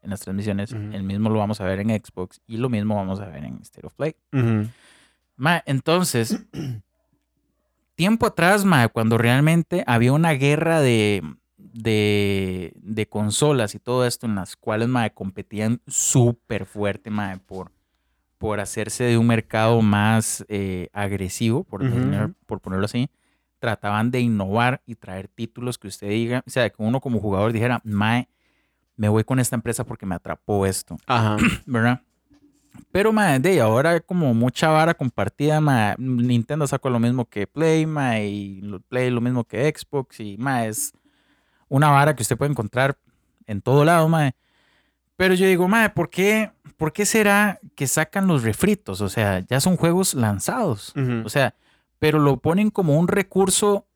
[0.02, 0.82] en las transmisiones, Ujú.
[0.92, 3.58] el mismo lo vamos a ver en Xbox y lo mismo vamos a ver en
[3.62, 4.14] State of Play.
[4.32, 4.68] Ujú.
[5.36, 6.44] Ma, entonces,
[7.98, 11.20] tiempo atrás, ma, cuando realmente había una guerra de,
[11.56, 17.72] de, de consolas y todo esto en las cuales ma, competían súper fuerte ma, por,
[18.38, 23.10] por hacerse de un mercado más eh, agresivo, por, tener- por ponerlo así,
[23.58, 27.52] trataban de innovar y traer títulos que usted diga, o sea, que uno como jugador
[27.52, 28.28] dijera, mae,
[28.96, 30.96] me voy con esta empresa porque me atrapó esto.
[31.06, 31.36] Ajá.
[31.66, 32.02] ¿verdad?
[32.92, 35.94] Pero, mae, de ahora como mucha vara compartida, mae.
[35.98, 40.68] Nintendo sacó lo mismo que Play, mae, y Play lo mismo que Xbox, y, mae,
[40.68, 40.92] es
[41.68, 42.96] una vara que usted puede encontrar
[43.46, 44.34] en todo lado, mae.
[45.16, 49.00] Pero yo digo, mae, ¿por qué, ¿por qué será que sacan los refritos?
[49.00, 50.94] O sea, ya son juegos lanzados.
[50.96, 51.22] Ujú.
[51.24, 51.54] O sea,
[51.98, 53.86] pero lo ponen como un recurso,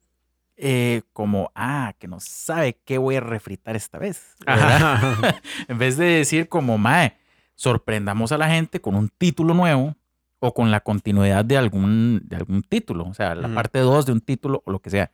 [0.56, 4.34] eh, como, ah, que no sabe qué voy a refritar esta vez.
[5.68, 7.16] En vez de decir como, mae,
[7.54, 9.94] sorprendamos a la gente con un título nuevo
[10.40, 14.12] o con la continuidad de algún, de algún título, o sea, la parte 2 de
[14.12, 15.10] un título o lo que sea.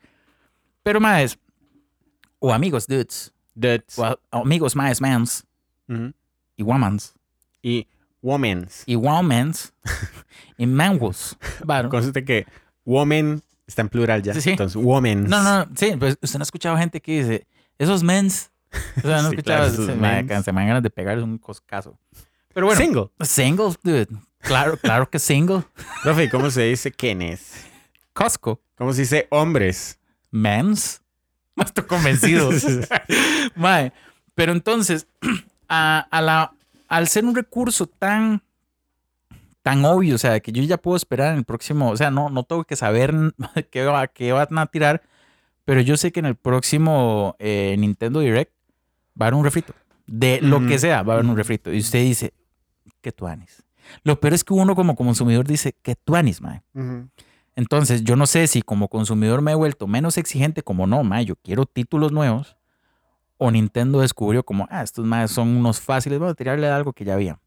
[0.82, 1.38] Pero, maes,
[2.38, 3.98] o amigos, dudes, Dudes.
[3.98, 5.44] o a- o amigos, maes, mans,
[6.56, 7.14] y womans,
[7.62, 7.86] Y
[8.22, 8.84] womens.
[8.86, 9.74] y womans,
[10.56, 11.36] y manwos.
[11.64, 11.88] Varo.
[11.90, 12.46] Conste que
[12.86, 14.32] woman está en plural ya.
[14.32, 14.50] Sí, sí.
[14.50, 15.28] Entonces, womens.
[15.28, 17.46] No, no, no, sí, pues usted no ha escuchado gente que dice,
[17.76, 18.50] esos mens.
[18.96, 20.44] O sea, no Sí, escuchaba, claro, se, mens.
[20.44, 21.98] se me dan ganas de pegar un coscazo.
[22.54, 23.08] Pero bueno, Single.
[23.20, 24.08] single, dude.
[24.40, 25.62] Claro, claro que single.
[26.02, 27.66] Profe, ¿y ¿cómo se dice quiénes?
[28.12, 28.60] Costco.
[28.76, 29.98] ¿Cómo se dice hombres?
[30.30, 31.02] Mens.
[31.56, 32.50] No estoy convencido.
[33.56, 33.92] Mae,
[34.34, 35.06] pero entonces,
[35.68, 36.52] a, a la,
[36.88, 38.42] al ser un recurso tan,
[39.62, 42.30] tan obvio, o sea, que yo ya puedo esperar en el próximo, o sea, no,
[42.30, 43.14] no tengo que saber
[43.70, 45.02] qué, va, qué van a tirar,
[45.64, 48.52] pero yo sé que en el próximo eh, Nintendo Direct
[49.20, 49.74] va a haber un refrito.
[50.08, 51.72] De lo que sea, va a haber un refrito.
[51.72, 52.32] Y usted dice,
[53.00, 53.62] ¿qué tuanis?
[54.02, 56.62] Lo peor es que uno como consumidor dice, ¿qué tuanis, mae?
[57.56, 61.22] Entonces, yo no sé si como consumidor me he vuelto menos exigente, como no, ma,
[61.22, 62.56] yo quiero títulos nuevos,
[63.36, 67.04] o Nintendo descubrió como, ah, estos más son unos fáciles, vamos a tirarle algo que
[67.04, 67.38] ya había.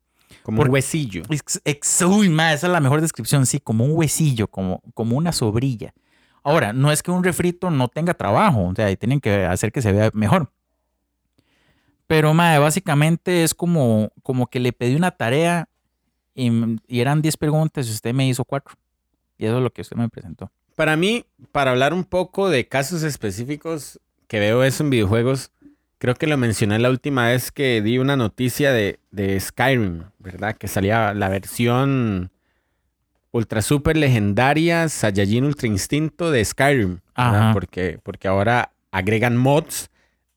[0.43, 1.24] Como un huesillo.
[1.30, 5.17] Ex- ex- uy, ma, esa es la mejor descripción, sí, como un huesillo, como, como
[5.17, 5.93] una sobrilla.
[6.43, 9.71] Ahora, no es que un refrito no tenga trabajo, o sea, y tienen que hacer
[9.71, 10.52] que se vea mejor.
[12.12, 15.69] Pero, ma, básicamente es como, como que le pedí una tarea
[16.36, 16.52] y,
[16.86, 18.76] y eran 10 preguntas y usted me hizo 4.
[19.38, 20.52] Y eso es lo que usted me presentó.
[20.76, 23.97] Para mí, para hablar un poco de casos específicos
[24.28, 25.52] que veo eso en videojuegos,
[26.00, 30.58] creo que lo mencioné la última vez que di una noticia de, de Skyrim, ¿verdad?
[30.58, 32.30] Que salía la versión
[33.32, 37.00] ultra super legendaria Saiyajin Ultra Instinto de Skyrim.
[37.13, 37.54] Ajá.
[37.54, 39.89] Porque, porque ahora agregan mods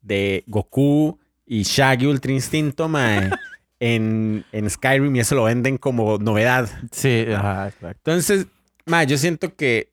[0.02, 3.30] de Goku y Shaggy Ultra Instinto mae,
[3.80, 6.68] en, en Skyrim y eso lo venden como novedad.
[6.90, 8.10] Sí, ajá, exacto.
[8.10, 8.46] Entonces,
[8.86, 9.92] ma, yo siento que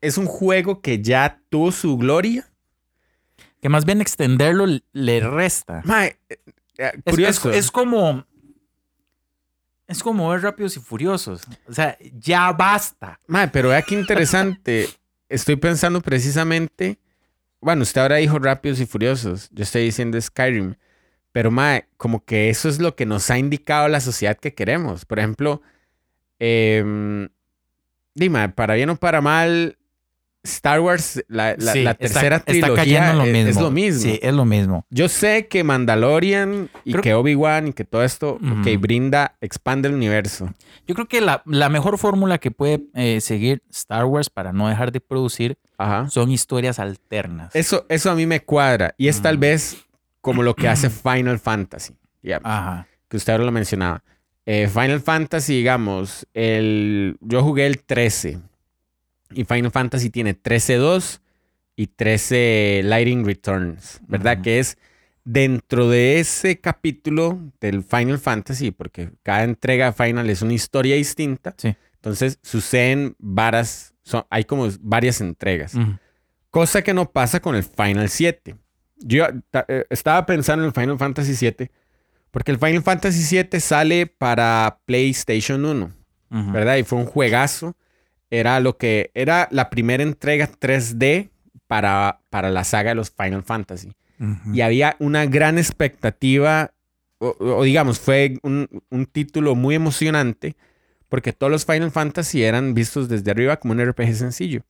[0.00, 2.48] es un juego que ya tuvo su gloria.
[3.60, 5.82] Que más bien extenderlo le resta.
[5.84, 6.38] Ma, eh, eh,
[6.78, 7.50] Es, curioso.
[7.52, 8.26] es- es como.
[9.86, 11.42] Es como ver rápidos y furiosos.
[11.68, 13.20] O sea, ya basta.
[13.26, 14.88] Ma, pero vea qué interesante.
[15.28, 16.98] Estoy pensando precisamente.
[17.62, 19.48] Bueno, usted ahora dijo Rápidos y Furiosos.
[19.52, 20.74] Yo estoy diciendo Skyrim.
[21.30, 25.04] Pero, ma, como que eso es lo que nos ha indicado la sociedad que queremos.
[25.04, 25.62] Por ejemplo,
[26.40, 27.28] eh,
[28.14, 29.78] dime, para bien o para mal,
[30.44, 33.50] Star Wars, la, la- Sí, la está- tercera está trilogía cayendo en lo es- mismo.
[33.50, 34.00] es lo mismo.
[34.02, 34.86] Sí, es lo mismo.
[34.90, 39.88] Yo sé que Mandalorian y Creo- que Obi-Wan y que todo esto, ok, brinda, expande
[39.88, 40.52] el universo.
[40.86, 44.68] Yo creo que la, la mejor fórmula que puede eh, seguir Star Wars para no
[44.68, 46.08] dejar de producir Ajá.
[46.10, 47.54] son historias alternas.
[47.54, 48.94] Eso, eso a mí me cuadra.
[48.98, 49.40] Y es tal Mm.
[49.40, 49.76] vez
[50.20, 51.94] como lo que hace Final Fantasy.
[52.22, 52.86] digamos, Ajá.
[53.08, 54.02] Que usted ahora lo mencionaba.
[54.44, 58.40] Eh, Final Fantasy, digamos, el, yo jugué el 13.
[59.34, 61.20] Y Final Fantasy tiene 13-2
[61.76, 64.40] y 13 Lighting Returns, ¿verdad?
[64.42, 64.76] Que es
[65.24, 71.54] dentro de ese capítulo del Final Fantasy, porque cada entrega Final es una historia distinta,
[71.56, 71.74] Sí.
[71.94, 75.74] entonces suceden varas, son- hay como varias entregas.
[76.50, 78.56] Cosa que no pasa con el Final 7.
[78.98, 79.26] Yo
[79.68, 81.70] eh, estaba pensando en el Final Fantasy 7,
[82.30, 85.90] porque el Final Fantasy 7 sale para PlayStation 1,
[86.30, 86.52] Ujú.
[86.52, 86.76] ¿verdad?
[86.76, 87.74] Y fue un juegazo.
[88.32, 91.28] Era lo que era la primera entrega 3D
[91.66, 93.92] para, para la saga de los Final Fantasy.
[94.54, 96.72] Y había una gran expectativa,
[97.18, 100.56] o, o digamos, fue un, un título muy emocionante,
[101.10, 104.62] porque todos los Final Fantasy eran vistos desde arriba como un RPG sencillo.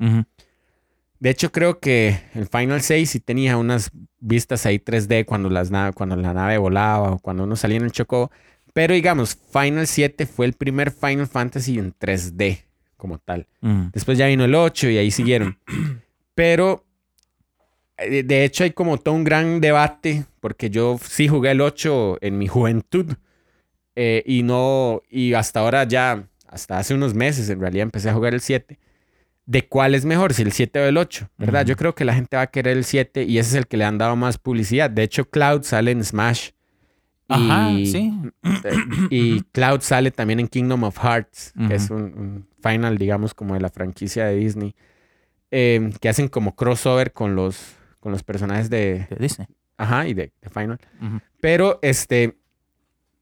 [1.21, 5.71] De hecho, creo que el Final 6 sí tenía unas vistas ahí 3D cuando, las
[5.95, 8.33] cuando la nave volaba o cuando uno salía en el choco.
[8.73, 12.72] Pero digamos, Final 7 fue el primer Final Fantasy en 3D
[13.03, 13.49] como tal.
[13.63, 13.91] Ujú.
[13.93, 15.59] Después ya vino el 8 y ahí siguieron.
[16.37, 16.85] Pero
[17.97, 22.19] eh, de hecho hay como todo un gran debate porque yo sí jugué el 8
[22.21, 23.13] en mi juventud
[23.97, 28.15] eh, y no, y hasta ahora ya, hasta hace unos meses en realidad empecé a
[28.15, 28.79] jugar el 7.
[29.47, 31.67] De cuál es mejor, si el 7 o el 8, ¿verdad?
[31.67, 33.77] Yo creo que la gente va a querer el 7 y ese es el que
[33.77, 34.89] le han dado más publicidad.
[34.89, 36.51] De hecho, Cloud sale en Smash.
[37.29, 38.13] Ajá, y, sí.
[38.43, 38.77] eh,
[39.11, 43.55] y Cloud sale también en Kingdom of Hearts, que es un, un final, digamos, como
[43.55, 44.75] de la franquicia de Disney,
[45.51, 49.49] eh, que hacen como crossover con los, con los personajes de, De Disney.
[49.79, 50.79] ajá, y de, de Final.
[51.41, 52.37] Pero este,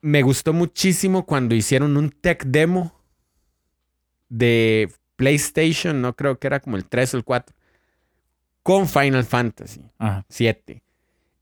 [0.01, 2.93] me gustó muchísimo cuando hicieron un tech demo
[4.29, 7.55] de PlayStation, no creo que era como el 3 o el 4,
[8.63, 9.83] con Final Fantasy.
[9.99, 10.25] Ajá.
[10.29, 10.83] 7.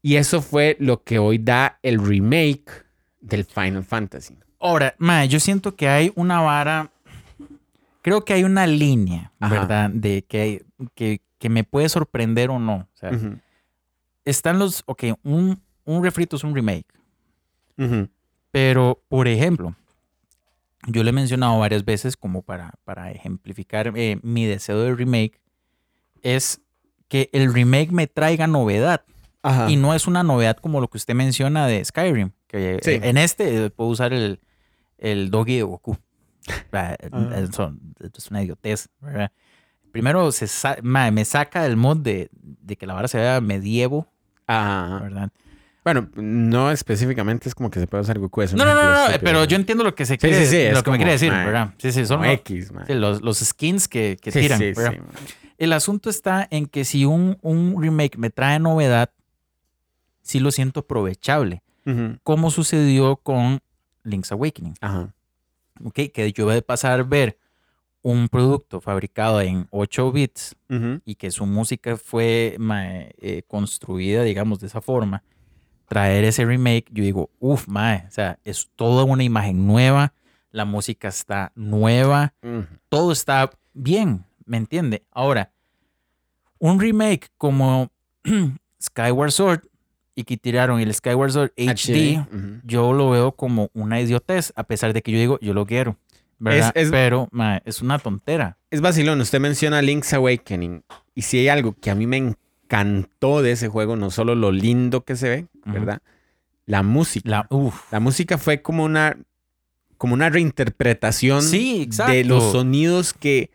[0.03, 2.85] Y eso fue lo que hoy da el remake
[3.21, 4.37] del Final Fantasy.
[4.61, 6.91] Ahora, mae, yo siento que hay una vara.
[8.03, 9.55] Creo que hay una línea, Ajá.
[9.55, 9.91] ¿verdad?
[9.91, 12.89] De que, que, que me puede sorprender o no.
[12.95, 13.11] O sea,
[14.25, 14.83] están los.
[14.87, 16.87] Ok, un, un refrito es un remake.
[18.51, 19.75] Pero, por ejemplo,
[20.87, 25.41] yo le he mencionado varias veces como para, para ejemplificar eh, mi deseo de remake,
[26.23, 26.61] es
[27.09, 29.03] que el remake me traiga novedad.
[29.43, 29.71] Ajá.
[29.71, 32.91] Y no es una novedad como lo que usted menciona de Skyrim, que Sí.
[32.93, 34.41] eh, en este eh, puedo usar el,
[34.99, 35.97] el doggy de Goku.
[36.73, 37.31] Ah, Ah.
[37.37, 37.75] eso
[38.17, 39.31] Es una idiotez, ¿verdad?
[39.93, 44.07] Primero se sa- me saca del mod de, de que la vara se vea medievo,
[44.47, 45.01] Ajá.
[45.01, 45.31] ¿verdad?
[45.85, 48.43] Bueno, no específicamente es como que se puede usar Goku.
[48.55, 50.75] No, no, no, no, pero yo entiendo lo que se Sí, quiere, sí, sí, es
[50.75, 51.75] lo que me quiere decir, ¿verdad?
[51.79, 54.83] Sí, sí, son X, sí, los, los skins que, que Sí, tiran, sí, sí.
[55.57, 59.11] El asunto está en que si un, un remake me trae novedad,
[60.29, 63.61] sí lo siento aprovechable, Ujú, como sucedió con
[64.05, 64.75] Link's Awakening.
[64.81, 65.15] Ajá.
[65.83, 65.95] ¿ok?
[66.13, 67.39] Que yo de pasar ver
[68.03, 70.55] un producto fabricado en 8 bits
[71.05, 72.57] y que su música fue
[73.19, 75.25] eh, construida, digamos, de esa forma,
[75.89, 80.13] traer ese remake, yo digo, uff, mae, o sea, es toda una imagen nueva,
[80.51, 82.35] la música está nueva,
[82.89, 85.05] todo está bien, ¿me entiende?
[85.11, 85.53] Ahora,
[86.59, 87.91] un remake como
[88.83, 89.63] Skyward Sword
[90.19, 92.61] y que tiraron el Skyward Sword HD, Ujú.
[92.65, 95.97] yo lo veo como una idiotez, a pesar de que yo digo, yo lo quiero,
[96.41, 96.73] ¿verdad?
[96.75, 98.59] Es- es- Pero mae, es una tontera.
[98.73, 100.83] Es vacilón, usted menciona Link's Awakening.
[101.15, 104.51] Y si hay algo que a mí me encantó de ese juego, no solo lo
[104.51, 105.73] lindo que se ve, Ujú.
[105.73, 106.03] ¿verdad?
[106.67, 107.31] La música.
[107.31, 109.17] La, uf, La música fue como una,
[109.99, 113.51] como una reinterpretación Sí, de los sonidos que,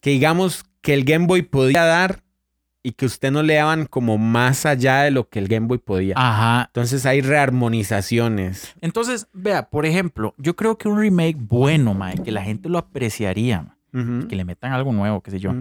[0.00, 2.22] que digamos que el Game Boy podía dar
[2.82, 5.78] y que usted no le daban como más allá de lo que el Game Boy
[5.78, 6.14] podía.
[6.16, 6.64] Ajá.
[6.68, 8.74] Entonces hay rearmonizaciones.
[8.80, 12.78] Entonces, vea, por ejemplo, yo creo que un remake bueno, mae, que la gente lo
[12.78, 13.62] apreciaría,
[13.92, 15.52] mae, que le metan algo nuevo, qué sé yo.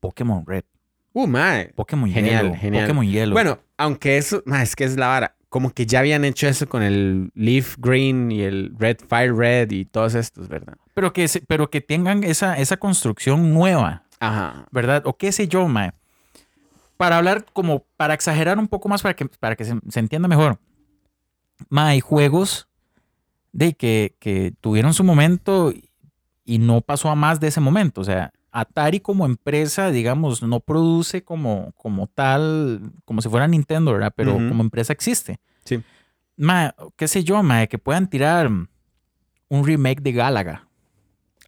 [0.00, 0.64] Pokémon Red,
[1.14, 1.66] Uh, mae.
[1.76, 2.84] Pokémon Genial, genial.
[2.86, 3.34] Pokémon Yellow.
[3.34, 5.36] Bueno, aunque eso, ma, es que es la vara.
[5.50, 9.70] Como que ya habían hecho eso con el Leaf Green y el Red Fire Red
[9.72, 10.74] y todos estos, ¿verdad?
[10.94, 14.66] pero que, pero que tengan esa, esa construcción nueva, Ajá.
[14.70, 15.02] ¿verdad?
[15.06, 15.92] O qué sé yo, mae.
[16.96, 20.28] Para hablar como, para exagerar un poco más, para que, para que se, se entienda
[20.28, 20.58] mejor.
[21.68, 22.68] Mae, hay juegos
[23.50, 25.72] de que, que tuvieron su momento
[26.44, 28.00] y no pasó a más de ese momento.
[28.00, 33.92] O sea, Atari como empresa, digamos, no produce como, como tal, como si fuera Nintendo,
[33.92, 34.12] ¿verdad?
[34.14, 35.40] Pero como empresa existe.
[35.64, 35.82] Sí.
[36.36, 40.68] Mae, qué sé yo, mae, que puedan tirar un remake de Galaga.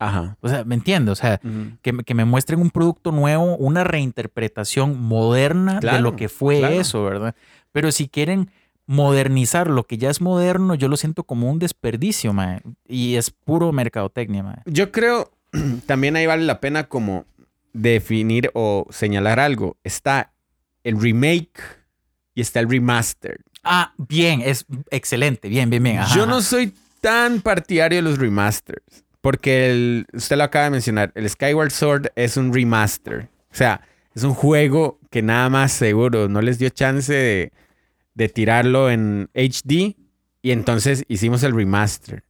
[0.07, 0.37] Ajá.
[0.41, 1.13] O sea, ¿me entiendes?
[1.13, 1.41] O sea,
[1.83, 6.59] que, me- que me muestren un producto nuevo, una reinterpretación moderna de lo que fue
[6.59, 6.75] claro.
[6.81, 7.35] eso, ¿verdad?
[7.73, 8.51] Pero si quieren
[8.87, 12.61] modernizar lo que ya es moderno, yo lo siento como un desperdicio, mae.
[12.87, 14.59] Y es puro mercadotecnia, mae.
[14.67, 15.33] Yo creo
[15.87, 17.25] también ahí vale la pena como
[17.73, 19.77] definir o señalar algo.
[19.85, 20.33] Está
[20.85, 21.61] el remake
[22.35, 23.41] y está el remaster.
[23.63, 25.99] Ah, bien, es excelente, bien, bien, bien.
[25.99, 30.71] ajá, Yo no soy tan partidario de los remasters, porque el- usted lo acaba de
[30.73, 33.29] mencionar, el Skyward Sword es un remaster.
[33.51, 33.81] O sea,
[34.15, 37.53] es un juego que nada más seguro no les dio chance de,
[38.15, 39.97] de tirarlo en HD
[40.43, 42.23] y entonces hicimos el remaster.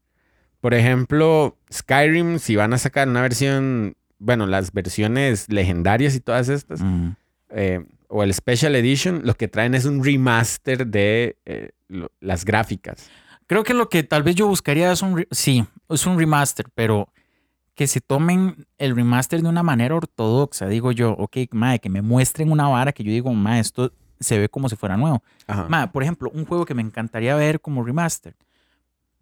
[0.60, 6.48] Por ejemplo, Skyrim, si van a sacar una versión, bueno, las versiones legendarias y todas
[6.48, 7.08] estas, Mm.
[7.50, 12.44] eh, o el Special Edition, lo que traen es un remaster de eh, lo- las
[12.44, 13.10] gráficas.
[13.46, 17.08] Creo que lo que tal vez yo buscaría es un, sí, es un remaster, pero
[17.74, 20.68] que se tomen el remaster de una manera ortodoxa.
[20.68, 24.38] Digo yo, ok, mae, que me muestren una vara que yo digo, mae, esto se
[24.38, 25.22] ve como si fuera nuevo.
[25.46, 25.90] Ajá.
[25.92, 28.34] Por ejemplo, un juego que me encantaría ver como remaster.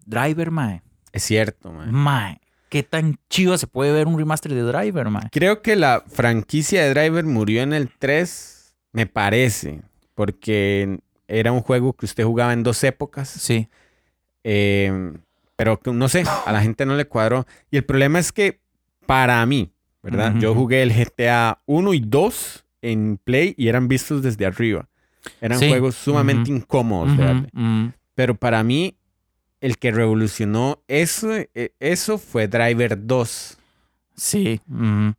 [0.05, 0.83] Driver, mae.
[1.13, 1.91] Es cierto, man.
[1.93, 5.29] Mae, qué tan chido se puede ver un remaster de Driver, mae.
[5.33, 9.81] Creo que la franquicia de Driver murió en el 3, me parece,
[10.15, 13.69] porque era un juego que usted jugaba en dos épocas, Sí.
[14.45, 15.13] eh,
[15.63, 17.47] pero no sé, a la gente no le cuadró.
[17.71, 18.61] Y el problema es que
[19.07, 20.35] para mí, ¿verdad?
[20.39, 24.89] Yo jugué el GTA 1 y 2 en Play y eran vistos desde arriba.
[25.41, 25.69] Eran Sí.
[25.69, 27.13] juegos sumamente incómodos.
[28.15, 28.97] Pero para mí,
[29.61, 33.57] el que revolucionó eso, eh, eso fue Driver 2.
[34.17, 34.61] Sí.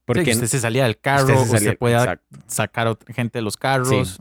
[0.06, 2.38] Porque Sí, usted se salía del carro, Usted se usted, salía- podía exacto.
[2.48, 4.20] sacar gente de los carros.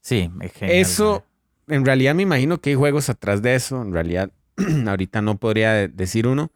[0.00, 1.24] Sí, es genial, Eso,
[1.68, 3.80] en realidad me imagino que hay juegos atrás de eso.
[3.82, 4.30] En realidad,
[4.86, 6.50] ahorita no podría de- decir uno.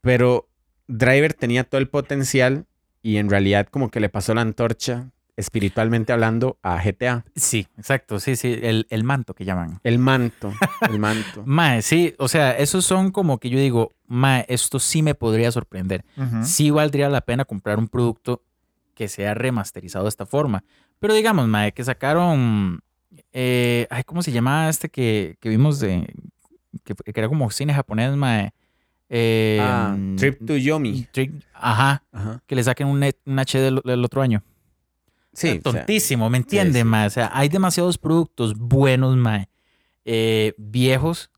[0.00, 0.48] Pero
[0.88, 2.66] Driver tenía todo el potencial
[3.02, 7.24] y en realidad como que le pasó la antorcha, espiritualmente hablando, a GTA.
[7.34, 8.20] Sí, exacto.
[8.20, 8.58] Sí, sí.
[8.62, 9.80] El, el manto que llaman.
[9.84, 10.52] El manto,
[10.90, 11.42] el manto.
[11.44, 12.14] Mae, sí.
[12.18, 16.04] O sea, esos son como que yo digo, mae, esto sí me podría sorprender.
[16.42, 18.42] Sí valdría la pena comprar un producto
[18.94, 20.64] que sea remasterizado de esta forma.
[21.00, 22.80] Pero digamos, mae, que sacaron.
[23.32, 26.14] eh, ay, ¿cómo se llamaba este que, que vimos de.
[26.84, 28.52] Que, era como cine japonés, mae?
[29.08, 31.06] Eh, Ah, mm, Trip to Yomi.
[31.12, 32.02] Trip- ajá.
[32.12, 32.42] Ajá.
[32.46, 34.42] Que le saquen un, un HD del, del otro año.
[35.36, 36.84] Sí, o sea, tontísimo, ¿me entiendes, sí.
[36.88, 37.06] mae?
[37.06, 39.50] O sea, hay demasiados productos buenos, mae,
[40.06, 41.30] eh, viejos,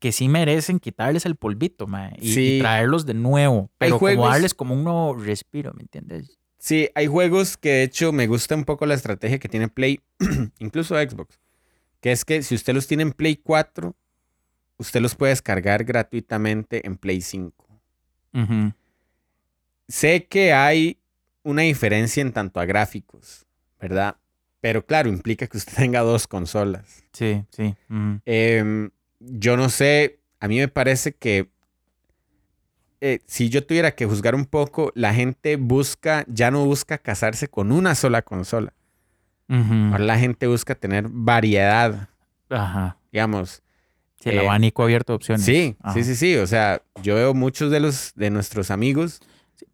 [0.00, 3.70] que sí merecen quitarles el polvito, mae, y, traerlos de nuevo.
[3.78, 6.36] Pero como darles como un nuevo respiro, ¿me entiendes?
[6.58, 10.00] Sí, hay juegos que de hecho me gusta un poco la estrategia que tiene Play,
[10.58, 11.38] incluso Xbox,
[12.00, 13.94] que es que si usted los tiene en Play 4,
[14.76, 17.66] usted los puede descargar gratuitamente en Play 5.
[18.32, 18.72] Ujú.
[19.88, 20.98] Sé que hay
[21.42, 23.46] una diferencia en tanto a gráficos,
[23.80, 24.16] ¿verdad?
[24.60, 27.04] Pero claro, implica que usted tenga dos consolas.
[27.12, 27.74] Sí, sí.
[28.24, 31.50] Em, yo no sé, a mí me parece que
[33.00, 37.48] eh, si yo tuviera que juzgar un poco, la gente busca, ya no busca casarse
[37.48, 38.72] con una sola consola.
[39.46, 42.08] Ahora la gente busca tener variedad,
[42.48, 42.96] Ajá.
[43.12, 43.62] digamos.
[44.24, 45.44] Sí, el Eh, abanico abierto de opciones.
[45.44, 45.94] Sí, Ajá.
[45.94, 46.36] sí, sí, sí.
[46.36, 49.20] O sea, yo veo muchos de los de nuestros amigos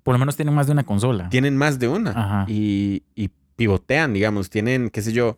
[0.03, 1.29] Por lo menos tienen más de una consola.
[1.31, 2.45] tienen más de una Ajá.
[2.49, 4.51] y, y pivotean, digamos.
[4.51, 5.37] Tienen, qué sé yo,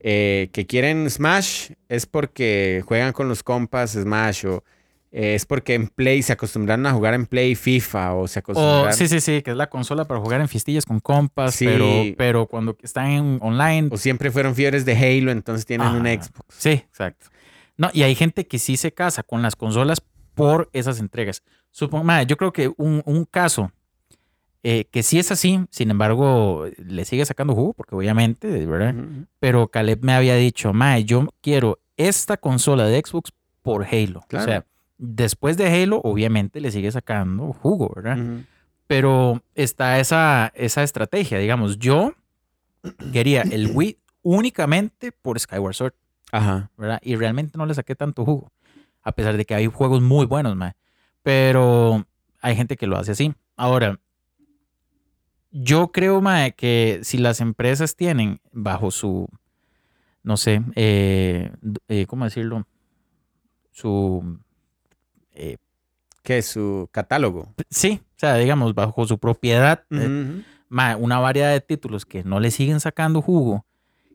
[0.00, 4.64] eh, que quieren Smash es porque juegan con los compas Smash o
[5.16, 8.40] eh, es porque en Play se acostumbraron a jugar en Play FIFA o se O,
[8.40, 8.92] acostumbraron.
[8.94, 11.66] sí, sí, sí, que es la consola para jugar en fistillas con compas, Sí.
[11.66, 11.86] pero,
[12.18, 16.04] pero cuando están en online, o siempre fueron fiebres de Halo, entonces tienen un.
[16.06, 16.56] Xbox.
[16.58, 17.26] Sí, exacto.
[17.76, 20.02] No, y hay gente que sí se casa con las consolas
[20.34, 21.42] por esas entregas.
[21.70, 23.72] Supongo, madre, yo creo que un, un caso
[24.66, 28.94] eh, que sí es así, sin embargo, le sigue sacando jugo, porque obviamente, ¿verdad?
[29.38, 34.24] Pero Caleb me había dicho, madre, yo quiero esta consola de Xbox por Halo.
[34.26, 34.44] Claro.
[34.44, 34.66] O sea,
[34.96, 38.16] después de Halo, obviamente le sigue sacando jugo, ¿verdad?
[38.86, 42.14] Pero está esa, esa estrategia, digamos, yo
[43.12, 45.94] quería el Wii únicamente por Skyward Sword.
[46.34, 46.68] Ajá.
[46.76, 46.98] ¿verdad?
[47.00, 48.50] Y realmente no le saqué tanto jugo.
[49.02, 50.72] A pesar de que hay juegos muy buenos, mae.
[51.22, 52.04] Pero
[52.40, 53.32] hay gente que lo hace así.
[53.56, 54.00] Ahora,
[55.52, 59.28] yo creo, mae, que si las empresas tienen bajo su,
[60.24, 61.52] no sé, eh,
[61.86, 62.66] eh, ¿cómo decirlo?
[63.70, 64.40] Su,
[65.30, 65.58] eh,
[66.24, 67.54] ¿Qué su catálogo?
[67.70, 69.84] sí, o sea, digamos, bajo su propiedad,
[70.68, 73.64] mae, una variedad de títulos que no le siguen sacando jugo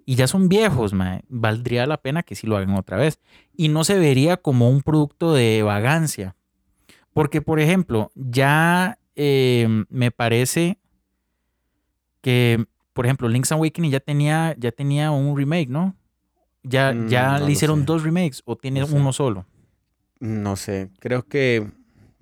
[0.10, 3.20] y ya son viejos, mae, valdría la pena que sí lo hagan otra vez.
[3.56, 6.36] Y no se vería como un producto de vagancia.
[7.14, 10.80] Porque, por ejemplo, ya eh, me parece
[12.22, 15.96] que, por ejemplo, Link's Awakening ya tenía, ya tenía un remake, ¿no?
[16.64, 18.96] Ya, Mm, ya no le hicieron dos remakes o tiene No sé.
[18.96, 19.46] uno solo.
[20.20, 21.70] No sé, creo que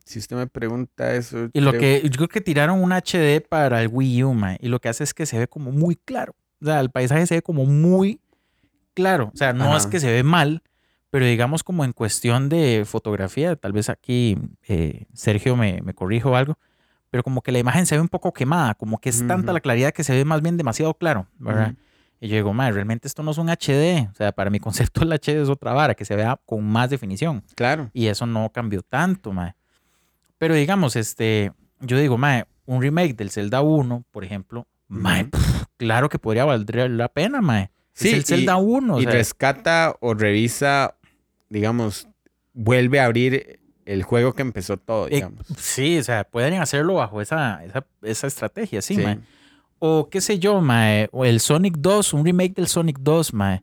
[0.04, 1.50] si usted me pregunta eso.
[1.54, 4.58] Y lo creo- que yo creo que tiraron un HD para el Wii U, mae,
[4.62, 6.36] y lo que hace es que se ve como muy claro.
[6.62, 8.20] O sea, el paisaje se ve como muy
[8.94, 9.32] claro.
[9.34, 10.64] O sea, no es que se ve mal,
[11.10, 14.38] pero digamos como en cuestión de fotografía, tal vez aquí
[14.68, 16.58] eh, Sergio me, me corrijo algo,
[17.10, 19.62] pero como que la imagen se ve un poco quemada, como que es tanta la
[19.62, 21.70] claridad que se ve más bien demasiado claro, ¿verdad?
[21.72, 21.78] Ujú.
[22.20, 24.10] Y yo digo, madre, realmente esto no es un HD.
[24.12, 26.90] O sea, para mi concepto el HD es otra vara, que se vea con más
[26.90, 27.44] definición.
[27.56, 27.90] Claro.
[27.94, 29.56] Y eso no cambió tanto, mae.
[30.38, 35.02] Pero digamos, este, yo digo, mae, un remake del Zelda 1, por ejemplo, Ujú.
[35.32, 37.70] pf, claro que podría valer la pena, mae.
[37.94, 40.96] Sí, es el y- Zelda 1, o y sea, rescata o revisa,
[41.50, 42.08] digamos,
[42.54, 45.46] vuelve a abrir el juego que empezó todo, eh, digamos.
[45.58, 49.02] sí, o sea, pueden hacerlo bajo esa, esa, esa estrategia, sí, Sí.
[49.02, 49.20] mae.
[49.80, 53.62] O qué sé yo, mae, o el Sonic 2, un remake del Sonic 2, mae.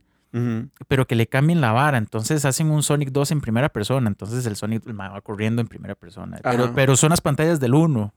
[0.89, 1.97] Pero que le cambien la vara.
[1.97, 4.09] Entonces hacen un Sonic 2 en primera persona.
[4.09, 6.41] Entonces el Sonic mae, va corriendo en primera persona.
[6.43, 8.13] Pero, pero son las pantallas del 1.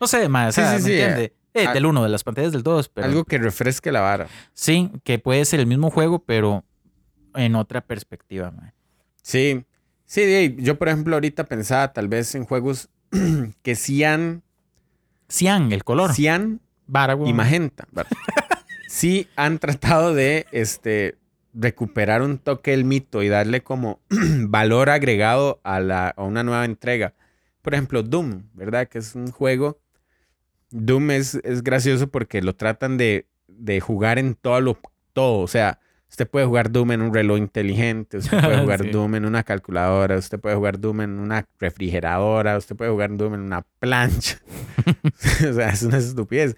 [0.00, 0.54] No sé, más.
[0.54, 1.34] Sí, sí, sí, entiende?
[1.54, 2.88] Eh, ah, del 1, de las pantallas del 2.
[2.90, 4.28] Pero Algo que refresque la vara.
[4.52, 6.64] sí, que puede ser el mismo juego, pero
[7.34, 8.52] en otra perspectiva.
[9.22, 9.64] Sí.
[10.06, 12.88] Sí, yo por ejemplo ahorita pensaba tal vez en juegos
[13.62, 14.42] que han,
[15.28, 16.10] Cian, el color.
[16.28, 17.86] han Vara, y magenta.
[18.88, 21.16] sí han tratado de este,
[21.54, 26.64] recuperar un toque del mito y darle como valor agregado a, la, a una nueva
[26.64, 27.14] entrega.
[27.62, 28.88] Por ejemplo, Doom, ¿verdad?
[28.88, 29.78] Que es un juego.
[30.70, 34.78] Doom es, es gracioso porque lo tratan de, de jugar en todo lo
[35.12, 35.40] todo.
[35.40, 38.90] O sea, usted puede jugar Doom en un reloj inteligente, usted puede jugar Sí.
[38.90, 43.34] Doom en una calculadora, usted puede jugar Doom en una refrigeradora, usted puede jugar Doom
[43.34, 44.38] en una plancha.
[45.48, 46.56] o sea, es una estupidez.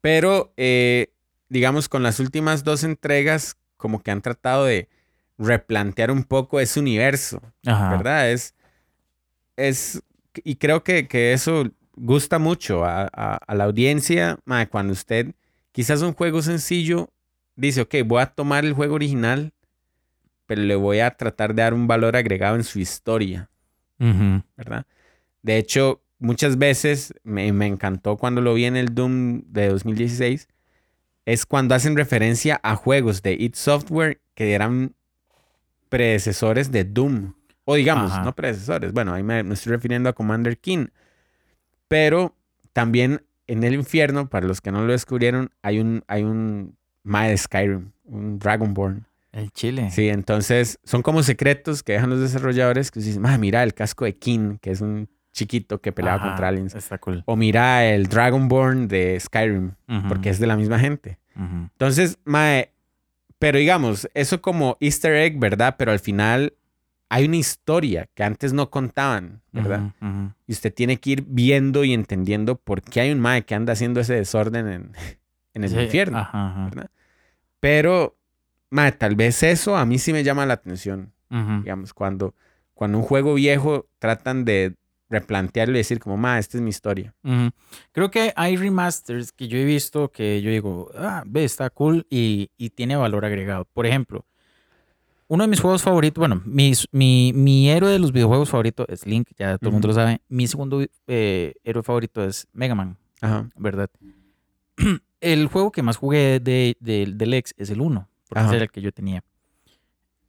[0.00, 1.12] Pero, eh,
[1.48, 4.88] digamos, con las últimas dos entregas, como que han tratado de
[5.38, 7.90] replantear un poco ese universo, Ajá.
[7.90, 8.30] ¿verdad?
[8.30, 8.54] Es,
[9.56, 10.02] es,
[10.44, 14.38] y creo que, que eso gusta mucho a, a- a la audiencia,
[14.70, 15.34] cuando usted,
[15.72, 17.10] quizás un juego sencillo,
[17.56, 19.52] dice, ok, voy a tomar el juego original,
[20.46, 23.50] pero le voy a tratar de dar un valor agregado en su historia.
[24.56, 24.86] ¿verdad?
[25.42, 30.48] De hecho, muchas veces me, me encantó cuando lo vi en el Doom de 2016,
[31.24, 34.94] es cuando hacen referencia a juegos de id Software que eran
[35.88, 37.34] predecesores de Doom.
[37.64, 38.22] O digamos, Ajá.
[38.24, 38.92] no predecesores.
[38.92, 40.86] Bueno, ahí me, me estoy refiriendo a Commander King.
[41.88, 42.34] Pero
[42.72, 47.30] también en el infierno, para los que no lo descubrieron, hay un, hay un Mae
[47.30, 49.06] de Skyrim, un Dragonborn.
[49.32, 49.90] El chile.
[49.90, 54.04] Sí, entonces son como secretos que dejan los desarrolladores que dicen, "Ah, mira el casco
[54.06, 56.74] de King, que es un chiquito que peleaba Ajá, contra aliens.
[56.74, 57.22] Está cool.
[57.26, 59.72] O mira el Dragonborn de Skyrim,
[60.08, 61.18] porque es de la misma gente.
[61.36, 62.70] Entonces, mae,
[63.38, 65.76] pero digamos, eso como easter egg, ¿verdad?
[65.78, 66.54] Pero al final
[67.08, 69.92] hay una historia que antes no contaban, ¿verdad?
[70.46, 73.72] Y usted tiene que ir viendo y entendiendo por qué hay un mae que anda
[73.74, 74.92] haciendo ese desorden en,
[75.54, 76.18] en el Sí, infierno.
[76.18, 76.64] Ajá, ajá.
[76.66, 76.90] ¿verdad?
[77.60, 78.16] Pero,
[78.70, 82.34] mae, tal vez eso a mí sí me llama la atención digamos, cuando,
[82.72, 84.74] cuando un juego viejo tratan de
[85.08, 87.14] replantearlo y decir como, ma, esta es mi historia.
[87.92, 92.06] Creo que hay remasters que yo he visto que yo digo, ah, ve, está cool
[92.10, 93.64] y, y tiene valor agregado.
[93.72, 94.24] Por ejemplo,
[95.28, 99.06] uno de mis juegos favoritos, bueno, mis- mi, mi héroe de los videojuegos favorito es
[99.06, 100.20] Link, ya todo el mundo lo sabe.
[100.28, 103.48] Mi segundo eh, héroe favorito es Mega Man, Ajá.
[103.56, 103.90] ¿verdad?
[105.20, 108.64] el juego que más jugué de, de- del ex es el 1, porque ese era
[108.64, 109.22] el que yo tenía.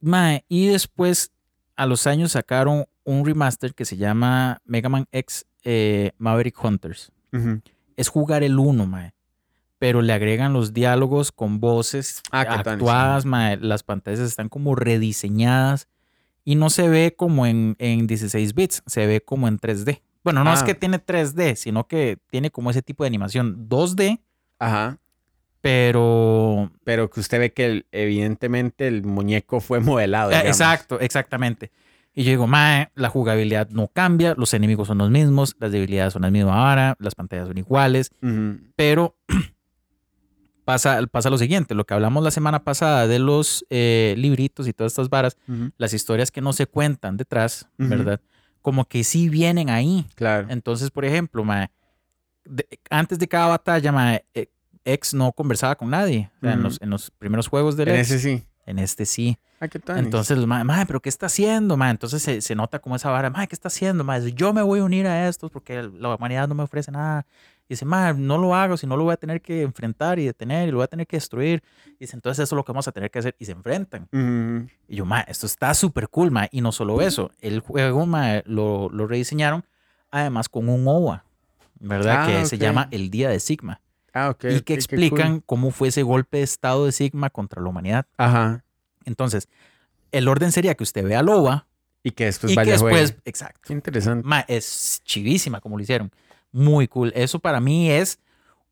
[0.00, 1.32] Mae, y después,
[1.76, 7.10] a los años, sacaron un remaster que se llama Mega Man X eh, Maverick Hunters
[7.96, 9.12] es jugar el 1, mae.
[9.78, 13.24] Pero le agregan los diálogos con voces Ah, actuadas.
[13.60, 15.88] Las pantallas están como rediseñadas
[16.44, 20.02] y no se ve como en, en 16 bits, se ve como en 3D.
[20.24, 20.64] Bueno, no es Ah.
[20.64, 24.20] que tiene 3D, sino que tiene como ese tipo de animación 2D,
[24.58, 24.98] Ajá.
[25.60, 26.70] pero...
[26.84, 30.30] Pero que usted ve que el- evidentemente el muñeco fue modelado.
[30.30, 30.48] Eh, digamos.
[30.60, 31.70] exacto, exactamente.
[32.14, 36.14] Y yo digo, mae, la jugabilidad no cambia, los enemigos son los mismos, las debilidades
[36.14, 38.10] son las mismas ahora, las pantallas son iguales.
[38.22, 38.58] Ujú.
[38.74, 39.14] Pero
[40.68, 44.74] pasa, pasa lo siguiente, lo que hablamos la semana pasada de los eh, libritos y
[44.74, 45.38] todas estas varas,
[45.78, 47.66] las historias que no se cuentan detrás.
[47.78, 48.20] ¿verdad?
[48.60, 50.04] Como que sí vienen ahí.
[50.14, 50.46] Claro.
[50.50, 51.42] Entonces, por ejemplo,
[52.44, 54.48] de- antes de cada batalla, eh,
[54.84, 56.30] X no conversaba con nadie.
[56.36, 58.44] O sea, en, los, en los primeros juegos del En X, ese sí.
[58.66, 59.38] en este sí.
[59.60, 59.96] Ah, ¿qué tal?
[59.98, 61.92] Entonces, mae, pero ¿qué está haciendo, mae?
[61.92, 64.32] Entonces se, se nota como esa vara, mae, ¿qué está haciendo, mae?
[64.34, 67.24] Yo me voy a unir a estos porque la humanidad no me ofrece nada.
[67.68, 70.24] Y dice, mae, no lo hago, si no lo voy a tener que enfrentar y
[70.24, 71.62] detener y lo voy a tener que destruir.
[71.96, 73.36] Y dice, entonces eso es lo que vamos a tener que hacer.
[73.38, 74.08] Y se enfrentan.
[74.88, 76.48] Y yo, mae, esto está súper cool, mae.
[76.50, 79.64] Y no solo eso, el juego, mae, lo, lo rediseñaron
[80.10, 81.24] además con un OVA,
[81.78, 82.22] ¿verdad?
[82.22, 82.62] Ah, que se ok.
[82.62, 83.82] llama El Día de Sigma.
[84.14, 84.44] Ah, ok.
[84.50, 85.42] y que explican cool.
[85.44, 88.06] cómo fue ese golpe de estado de Sigma contra la humanidad.
[88.16, 88.64] Ajá.
[89.04, 89.48] Entonces,
[90.10, 91.66] el orden sería que usted vea Loba
[92.02, 93.22] Y que después y que vaya a después, juegue.
[93.26, 93.60] exacto.
[93.64, 94.26] Qué interesante.
[94.26, 96.10] Ma, es chivísima como lo hicieron.
[96.52, 97.12] Muy cool.
[97.14, 98.18] Eso para mí es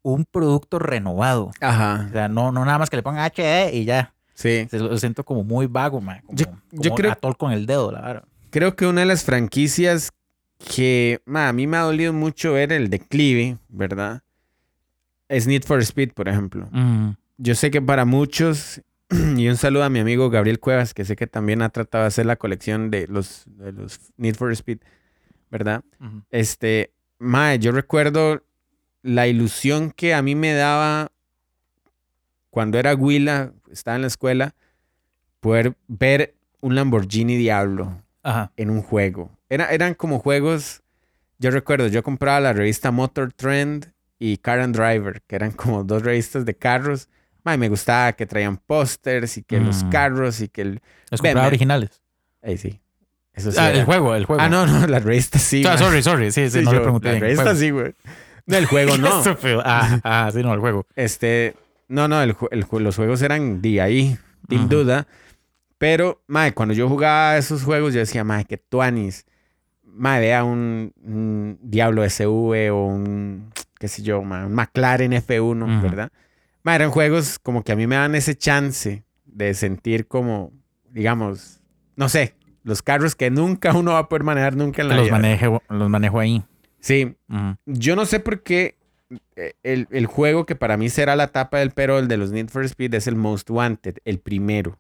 [0.02, 1.46] un producto renovado.
[1.46, 2.08] O Ajá.
[2.12, 4.14] sea, no, no nada más que le pongan HD y ya.
[4.34, 4.66] Sí.
[4.70, 6.20] Se lo siento como muy vago, ma.
[6.22, 8.24] Como, Yo- yo como creo- atol con el dedo, la verdad.
[8.50, 10.12] Creo que una de las franquicias
[10.74, 14.22] que ma, a mí me ha dolido mucho ver el declive, ¿verdad?
[15.28, 16.68] Es Need for Speed, por ejemplo.
[17.38, 21.16] Yo sé que para muchos, y un saludo a mi amigo Gabriel Cuevas, que sé
[21.16, 24.78] que también ha tratado de hacer la colección de los, de los Need for Speed,
[25.50, 25.82] ¿verdad?
[26.30, 28.42] Este, mae, yo recuerdo
[29.02, 31.10] la ilusión que a mí me daba
[32.50, 34.54] cuando era Huila, estaba en la escuela,
[35.40, 38.52] poder ver un Lamborghini Diablo Ajá.
[38.56, 39.30] en un juego.
[39.48, 40.82] Era, eran como juegos,
[41.38, 45.84] yo recuerdo, yo compraba la revista Motor Trend y Car and Driver, que eran como
[45.84, 47.08] dos revistas de carros.
[47.44, 49.90] Mae, me gustaba que traían pósters y que los Mm.
[49.90, 50.80] carros y que el...
[51.10, 52.02] Los compraba originales.
[52.42, 52.80] Ahí sí.
[53.36, 53.58] Eso sí.
[53.60, 53.78] ah, era.
[53.80, 54.42] el juego, el juego.
[54.42, 55.62] Ah, no, no, la revista sí.
[55.64, 56.32] Ah, sorry, sorry.
[56.32, 57.12] Sí, sí, Sí, no le yo, pregunté.
[57.12, 57.94] La revista sí, güey.
[58.46, 59.22] No, el juego no.
[59.64, 60.86] Ah, ah, sí, no, el juego.
[60.96, 61.54] Este,
[61.88, 64.18] no, no, el, el los juegos eran de ahí,
[64.48, 65.06] sin duda.
[65.78, 69.26] Pero, mae, cuando yo jugaba esos juegos, yo decía, mae, que tuanis.
[69.84, 75.62] Mae, vea un, un Diablo SV o un, qué sé yo, mae, un McLaren F1,
[75.62, 75.82] Ujú.
[75.82, 76.10] ¿verdad?
[76.62, 80.52] Mae, eran juegos como que a mí me dan ese chance de sentir como,
[80.90, 81.60] digamos,
[81.94, 82.34] no sé,
[82.66, 85.12] los carros que nunca uno va a poder manejar nunca en la Los vida.
[85.12, 86.42] manejo, los manejo ahí.
[86.80, 87.14] Sí,
[87.64, 88.74] yo no sé por qué
[89.36, 92.32] eh, el, el juego que para mí será la tapa del pero el de los
[92.32, 94.78] Need for Speed es el Most Wanted, el primero.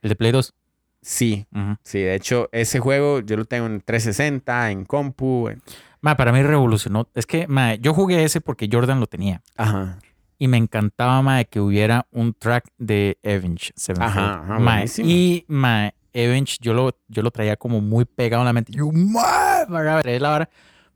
[0.00, 0.54] El de Play 2.
[1.02, 1.46] Sí,
[1.82, 5.48] sí, de hecho ese juego yo lo tengo en 360, en compu.
[5.48, 5.60] en-
[6.00, 7.08] Ma, para mí revolucionó.
[7.14, 9.42] Es que, ma, yo jugué ese porque Jordan lo tenía.
[9.56, 9.98] Ajá.
[10.38, 13.72] Y me encantaba, ma, que hubiera un track de Avenge.
[13.98, 18.46] Ajá, ajá, Ma, y, ma, Avenge yo lo, yo lo traía como muy pegado en
[18.46, 18.72] la mente.
[18.72, 20.50] Yo, ma, para traer la vara.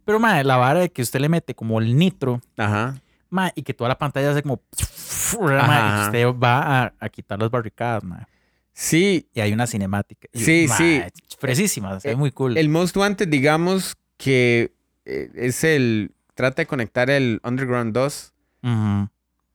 [0.04, 3.00] Pero, ma, la vara de que usted le mete como el nitro, Ajá.
[3.28, 4.60] ma, y que toda la pantalla hace como...
[4.74, 5.96] y Ajá.
[5.96, 8.26] que usted va a, a quitar las barricadas, ma.
[8.72, 10.26] Sí, Y hay una cinemática.
[10.32, 11.02] Y, Sí, sí.
[11.04, 12.56] es Fresísima, ve Eh, muy cool.
[12.56, 14.72] el Most Wanted, digamos que
[15.04, 16.12] eh, es el.
[16.34, 18.32] Trata de conectar el Underground 2.
[18.62, 19.08] Ujú.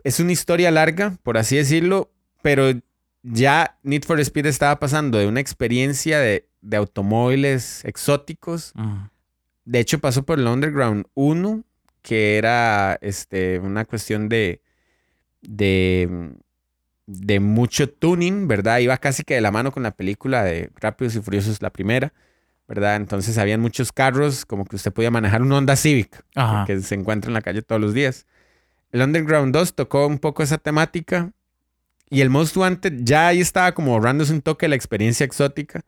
[0.04, 2.12] Es una historia larga, por así decirlo,
[2.44, 2.70] pero
[3.34, 8.74] ya Need for Speed estaba pasando de una experiencia de, de automóviles exóticos.
[9.66, 11.64] De hecho, pasó por el Underground 1,
[12.04, 14.62] que era este, una cuestión de,
[15.42, 16.34] de,
[17.08, 18.78] de mucho tuning, ¿verdad?
[18.78, 22.14] Iba casi que de la mano con la película de Rápidos y Furiosos, la primera,
[22.68, 22.96] ¿verdad?
[22.98, 26.66] Entonces habían muchos carros, como que usted podía manejar un Honda Civic, Ajá.
[26.66, 28.28] que se encuentra en la calle todos los días.
[28.92, 31.32] El Underground 2 tocó un poco esa temática
[32.10, 35.82] y el Most Wanted ya ahí estaba como ahorrándose un toque de la experiencia exótica.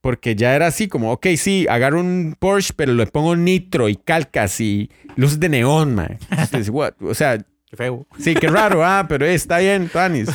[0.00, 3.96] Porque ya era así como, ok, sí, agarro un Porsche, pero le pongo nitro y
[3.96, 6.18] calcas y luz de neón, man.
[6.30, 6.94] Entonces, what?
[7.00, 8.06] O sea, Qué feo.
[8.18, 10.30] sí, qué raro, ah, pero eh, está bien, Tanis.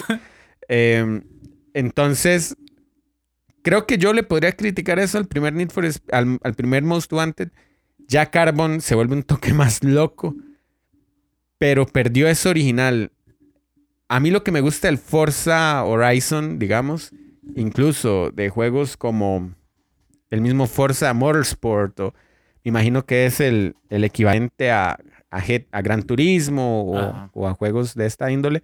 [0.67, 1.21] Eh,
[1.73, 2.57] entonces,
[3.63, 7.11] creo que yo le podría criticar eso al primer Need for al, al primer Most
[7.13, 7.49] Wanted.
[8.07, 10.35] Ya Carbon se vuelve un toque más loco,
[11.57, 13.12] pero perdió eso original.
[14.07, 17.11] A mí lo que me gusta del Forza Horizon, digamos,
[17.55, 19.51] incluso de juegos como
[20.29, 22.13] el mismo Forza Motorsport, o
[22.63, 24.97] me imagino que es el, el equivalente a,
[25.31, 28.63] a, a Gran Turismo o, o a juegos de esta índole,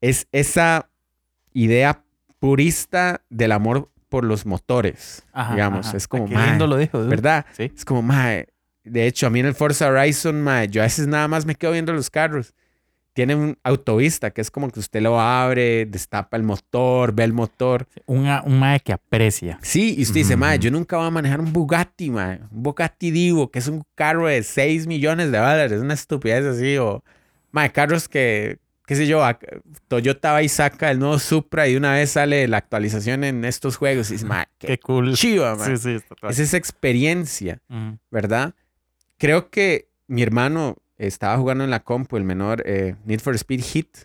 [0.00, 0.88] es esa
[1.52, 2.02] idea
[2.38, 5.86] purista del amor por los motores, Ajá, digamos.
[5.88, 5.96] ajá.
[5.96, 7.04] Es como, qué lindo lo dijo.
[7.06, 7.46] ¿verdad?
[7.52, 7.70] Sí.
[7.74, 8.48] Es como, mae,
[8.82, 11.54] de hecho, a mí en el Forza Horizon, mae, yo a veces nada más me
[11.54, 12.54] quedo viendo los carros.
[13.20, 17.34] Tiene un autovista que es como que usted lo abre, destapa el motor, ve el
[17.34, 17.86] motor.
[18.06, 19.58] Una- un mae que aprecia.
[19.60, 20.64] Sí, y usted dice, mae, Ujú.
[20.64, 22.40] yo nunca voy a manejar un Bugatti, mae.
[22.50, 25.82] Un Bugatti Divo, que es un carro de 6 millones de dólares.
[25.82, 26.78] Una estupidez así.
[26.78, 27.04] O,
[27.52, 28.56] mae, carros que,
[28.86, 29.22] qué sé yo,
[29.88, 33.44] Toyota va y saca el nuevo Supra y de una vez sale la actualización en
[33.44, 34.08] estos juegos.
[34.08, 35.12] Y dice, mae, qué Qué cool.
[35.12, 35.76] chiva, mae.
[35.76, 36.04] Sí, sí.
[36.26, 37.60] Es esa experiencia.
[38.10, 38.54] ¿verdad?
[39.18, 40.76] Creo que mi hermano
[41.06, 43.96] estaba jugando en la compu, el menor, eh, Need for Speed Hit.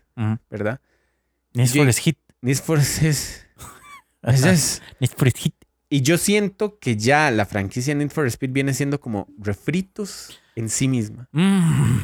[0.49, 0.79] ¿verdad?
[1.53, 2.15] Need for Speed.
[2.41, 3.45] Need for es,
[4.23, 5.53] es- Need for Speed.
[5.89, 10.69] Y yo siento que ya la franquicia Need for Speed viene siendo como refritos en
[10.69, 11.27] sí misma.
[11.31, 11.97] Mm.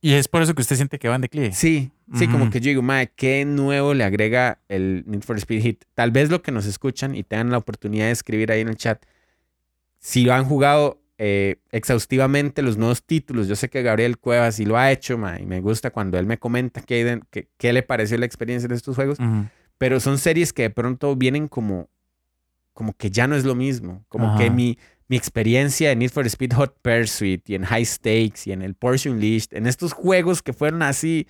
[0.00, 1.52] Y es por eso que usted siente que va en declive.
[1.52, 5.62] Sí, sí, como que yo digo, madre, ¿qué nuevo le agrega el Need for Speed
[5.62, 5.84] Hit?
[5.94, 8.76] Tal vez lo que nos escuchan y tengan la oportunidad de escribir ahí en el
[8.76, 9.02] chat,
[9.98, 13.48] si han jugado eh, exhaustivamente los nuevos títulos.
[13.48, 16.26] Yo sé que Gabriel Cuevas sí lo ha hecho, ma, y me gusta cuando él
[16.26, 19.18] me comenta qué, qué, qué le pareció la experiencia de estos juegos.
[19.18, 19.46] Ujú.
[19.78, 21.88] Pero son series que de pronto vienen como,
[22.72, 24.04] como que ya no es lo mismo.
[24.08, 24.52] Como que Ajá.
[24.52, 28.62] mi, mi experiencia en Need for Speed Hot Pursuit y en High Stakes y en
[28.62, 31.26] el Porsche Unleashed, en estos juegos que fueron así,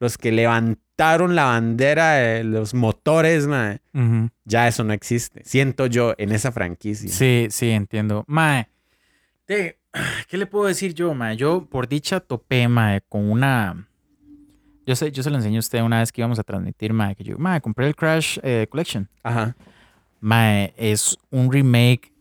[0.00, 4.30] los que levantaron la bandera de los motores, ma, Ujú.
[4.44, 5.42] ya eso no existe.
[5.44, 7.08] Siento yo en esa franquicia.
[7.08, 8.24] Sí, sí, entiendo.
[8.26, 8.68] Mae,
[9.46, 9.78] te-
[10.28, 11.36] ¿qué le puedo decir yo, mae?
[11.36, 13.88] Yo, por dicha, topé, mae, con una...
[14.84, 17.14] Yo sé, yo se lo enseñé a usted una vez que íbamos a transmitir, mae,
[17.14, 19.08] que yo, mae, compré el Crash eh, Collection.
[19.22, 19.54] Ajá.
[20.20, 22.12] Mae, es un remake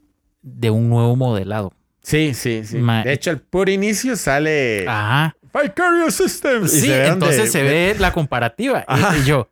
[0.44, 1.74] de un nuevo modelado.
[2.04, 2.78] Sí, sí, sí.
[2.78, 5.36] Ma- De hecho, el por inicio sale Ajá.
[5.54, 6.72] Vicarious Systems.
[6.72, 8.82] Sí, se entonces se ve la comparativa.
[8.82, 9.18] Y- Ajá.
[9.18, 9.50] Y, yo,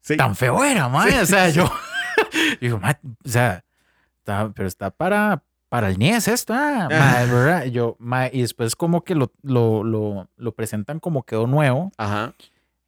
[0.00, 0.16] Sí.
[0.16, 0.88] tan feo era.
[1.08, 1.70] Sí, o sea, sí, yo
[2.60, 3.64] digo, mae, o sea,
[4.18, 7.64] está- pero está para, para el NIES esto, ah.
[7.66, 7.96] Y yo,
[8.32, 11.92] y después como que lo, lo, lo, lo presentan como quedó nuevo.
[11.98, 12.34] Ajá.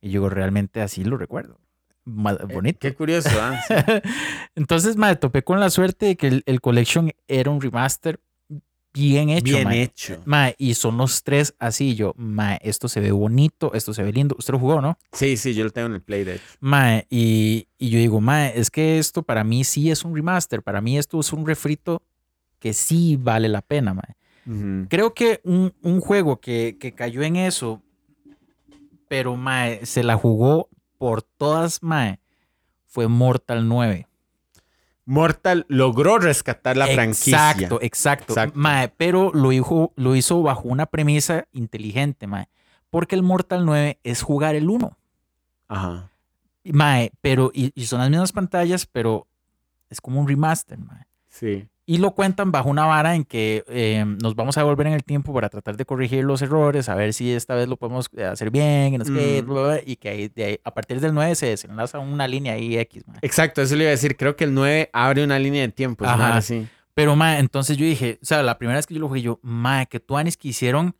[0.01, 1.59] Y yo realmente así lo recuerdo.
[2.05, 2.78] Ma- bonito.
[2.81, 3.61] Qué curioso, ¿ah?
[4.55, 8.18] Entonces, mae, topé con la suerte de que el, el Collection era un remaster
[8.93, 10.22] bien hecho, Bien hecho.
[10.59, 11.95] Y son los tres así.
[11.95, 14.35] Yo, mae, esto se ve bonito, esto se ve lindo.
[14.39, 14.99] Usted lo jugó, ¿no?
[15.12, 16.45] Sí, sí, yo lo tengo en el Play, de hecho.
[17.11, 20.62] Y, y yo digo, mae, es que esto para mí sí es un remaster.
[20.62, 22.03] Para mí esto es un refrito
[22.61, 24.17] que sí vale la pena, mae.
[24.89, 27.83] Creo que un, un juego que, que cayó en eso,
[29.07, 32.19] pero mae, se la jugó por todas, mae,
[32.87, 34.09] fue Mortal 9.
[35.05, 37.51] Mortal logró rescatar la franquicia.
[37.53, 38.33] Exacto, exacto.
[38.33, 38.59] Exacto.
[38.59, 42.49] Mae, pero lo hizo, lo hizo bajo una premisa inteligente, mae.
[42.91, 44.97] Porque el Mortal 9 es jugar el 1.
[45.69, 46.11] Ajá.
[46.65, 49.27] Mae, pero, y, y son las mismas pantallas, pero
[49.89, 51.07] es como un remaster, mae.
[51.29, 51.69] Sí.
[51.91, 55.03] Y lo cuentan bajo una vara en que eh, nos vamos a devolver en el
[55.03, 58.22] tiempo para tratar de corregir los errores, a ver si esta vez lo podemos eh,
[58.26, 59.47] hacer bien, y, no sé qué, Mm.
[59.47, 62.28] bla, bla, bla, y que ahí- de ahí- a partir del 9 se desenlaza una
[62.28, 63.03] línea ahí X.
[63.09, 63.18] mae.
[63.22, 64.16] Exacto, eso le iba a decir.
[64.16, 66.05] Creo que el 9 abre una línea de tiempo.
[66.05, 66.14] Ajá.
[66.14, 66.68] una así.
[66.95, 69.41] Pero, mae, entonces yo dije, o sea, la primera vez que yo lo jugué, yo,
[69.43, 70.95] mae, que tuanis que hicieron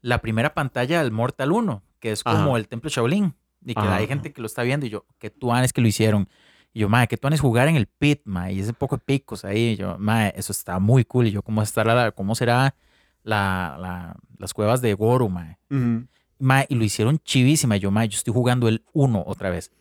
[0.00, 2.56] la primera pantalla del Mortal 1, que es como Ajá.
[2.58, 3.34] el Templo Shaolin,
[3.64, 5.88] y que Ajá, hay gente que lo está viendo, y yo, que tuanis que lo
[5.88, 6.28] hicieron.
[6.76, 9.46] Y yo, mae, que tuanis jugar en el pit, mae, y ese poco de picos
[9.46, 11.26] ahí, y yo, mae, eso está muy cool.
[11.26, 12.74] Y yo, ¿cómo, estará la- cómo será
[13.22, 15.24] la, la- las cuevas de Goro?
[15.24, 16.04] Ujú.
[16.38, 17.78] Mae, y lo hicieron chivísima.
[17.78, 19.72] Y yo, mae, yo estoy jugando el 1 otra vez.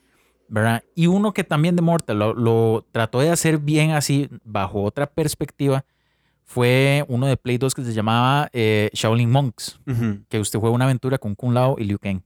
[0.48, 0.84] ¿Verdad?
[0.96, 5.06] Y uno que también de Mortal lo, lo trató de hacer bien así, bajo otra
[5.06, 5.84] perspectiva,
[6.46, 9.80] fue uno de Play 2 que se llamaba eh, Shaolin Monks,
[10.30, 12.22] que usted juega una aventura con Kung Lao y Liu Kang.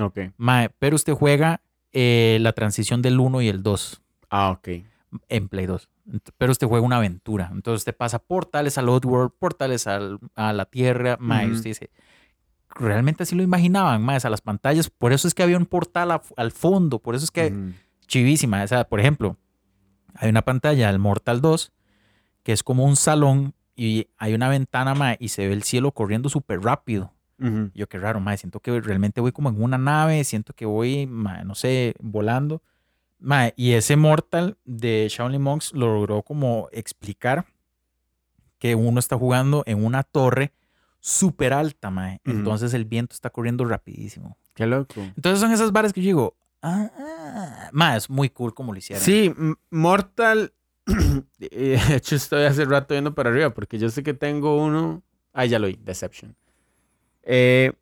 [0.00, 0.18] Ok.
[0.38, 1.60] Mae, pero usted juega
[1.92, 4.00] eh, la transición del 1 y el 2
[4.30, 4.68] Ah, ok.
[5.28, 5.88] en Play 2.
[6.10, 7.48] Ent- Pero usted juega una aventura.
[7.52, 11.16] Entonces usted pasa portales al World, portales al- a la Tierra.
[11.20, 11.56] Mae, y Ujú.
[11.58, 11.90] usted dice,
[12.74, 14.90] realmente así lo imaginaban, más a las pantallas.
[14.90, 16.98] Por eso es que había un portal a- al fondo.
[16.98, 17.72] Por eso es que Ujú.
[18.06, 18.62] chivísima.
[18.62, 19.36] O sea, por ejemplo,
[20.14, 21.72] hay una pantalla del Mortal 2
[22.42, 25.92] que es como un salón y hay una ventana mae, y se ve el cielo
[25.92, 27.12] corriendo súper rápido.
[27.74, 31.06] Yo qué raro, mae, siento que realmente voy como en una nave, siento que voy,
[31.06, 32.62] mae, no sé, volando.
[33.24, 37.46] Mae, y ese Mortal de Shaolin Monks lo logró como explicar
[38.58, 40.52] que uno está jugando en una torre
[41.00, 42.20] súper alta, mae.
[42.24, 44.36] Entonces el viento está corriendo rapidísimo.
[44.52, 45.00] Qué loco.
[45.00, 48.78] Entonces son esas varas que yo digo, ah, ah, mae, es muy cool como lo
[48.78, 49.02] hicieron.
[49.02, 49.34] Sí,
[49.70, 50.52] Mortal.
[51.40, 55.02] eh, De hecho, estoy hace rato viendo para arriba porque yo sé que tengo uno.
[55.32, 56.36] Ah, ya lo vi, Deception.
[57.22, 57.72] Eh,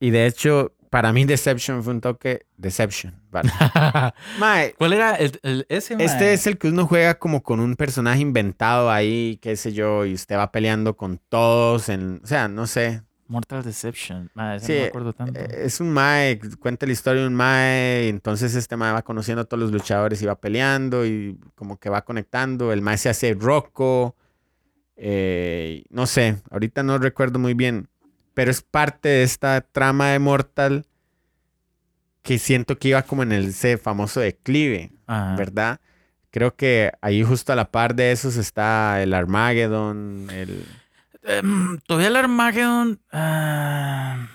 [0.00, 2.46] y de hecho, para mí, Deception fue un toque.
[2.56, 3.50] Deception, vale.
[4.38, 6.04] Mae, ¿Cuál era el, el- ese, mae?
[6.06, 10.04] este es el que uno juega como con un personaje inventado ahí, qué sé yo,
[10.06, 11.88] y usted va peleando con todos.
[11.88, 13.02] En, o sea, no sé.
[13.26, 14.30] Mortal Deception.
[14.34, 15.40] Mae, Sí, no me acuerdo tanto.
[15.40, 19.02] Eh, Es un Mae, cuenta la historia de un Mae, y entonces este Mae va
[19.02, 22.72] conociendo a todos los luchadores y va peleando y como que va conectando.
[22.72, 24.14] El Mae se hace roco.
[24.96, 27.88] eh, no sé, ahorita no recuerdo muy bien,
[28.34, 30.86] pero es parte de esta trama de Mortal
[32.22, 35.36] que siento que iba como en el ese famoso declive, Ajá.
[35.36, 35.80] ¿verdad?
[36.30, 40.66] Creo que ahí justo a la par de esos está el Armageddon, el...
[41.22, 44.26] Em, todavía el Armageddon ah,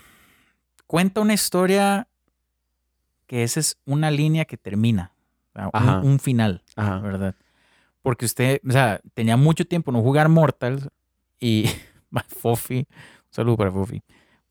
[0.88, 2.08] cuenta una historia
[3.28, 5.12] que esa es una línea que termina,
[5.54, 7.00] o sea, un- final, Ajá.
[7.00, 7.36] ¿verdad?
[8.02, 10.88] Porque usted, o sea, tenía mucho tiempo no jugar Mortals
[11.40, 11.66] y
[12.40, 12.88] Fofi,
[13.30, 14.02] un saludo para Fofi.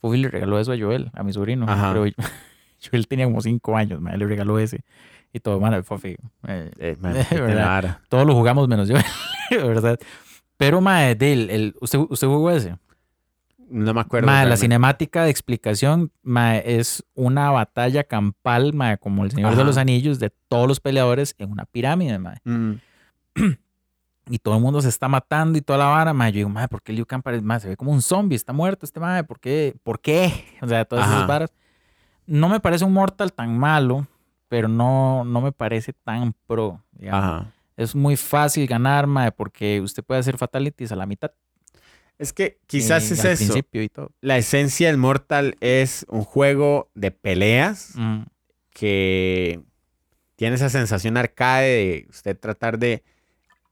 [0.01, 1.67] Fofi le regaló eso a Joel, a mi sobrino.
[1.69, 1.93] Ajá.
[1.93, 2.07] Pero
[2.91, 4.85] Joel tenía como cinco años, ma, le regaló ese.
[5.33, 6.17] Y todo, mano, Fofi.
[6.47, 6.97] eh, Eh,
[7.33, 7.99] verdad.
[8.09, 8.97] todos lo jugamos menos yo,
[9.51, 9.99] ¿verdad?
[10.57, 12.77] Pero, mae, del, el, ¿usted, ¿usted jugó ese?
[13.71, 14.27] No me acuerdo.
[14.27, 19.65] Mae, la cinemática de explicación, mae, es una batalla campal, mae, como el Señor de
[19.65, 22.39] los Anillos, de todos los peleadores en una pirámide, mae.
[22.45, 22.73] Mm,
[24.31, 26.33] Y todo el mundo se está matando y toda la vara, mae.
[26.33, 28.37] Yo digo, mae, ¿por qué Liu Kang parece, mae, se ve como un zombie?
[28.37, 29.75] Está muerto este mae, ¿por qué?
[29.83, 30.33] ¿Por qué?
[30.63, 31.15] O sea, todas Ajá.
[31.17, 31.53] esas varas.
[32.27, 34.07] No me parece un Mortal tan malo,
[34.49, 36.83] pero no, no me parece tan pro.
[37.11, 37.53] Ajá.
[37.77, 41.31] Es muy fácil ganar, mae, porque usted puede hacer fatalities a la mitad.
[42.19, 43.45] Es que quizás eh, es al eso.
[43.45, 44.11] principio y todo.
[44.21, 48.23] La esencia del Mortal es un juego de peleas Mm.
[48.75, 49.61] que
[50.37, 53.03] tiene esa sensación arcade de usted tratar de,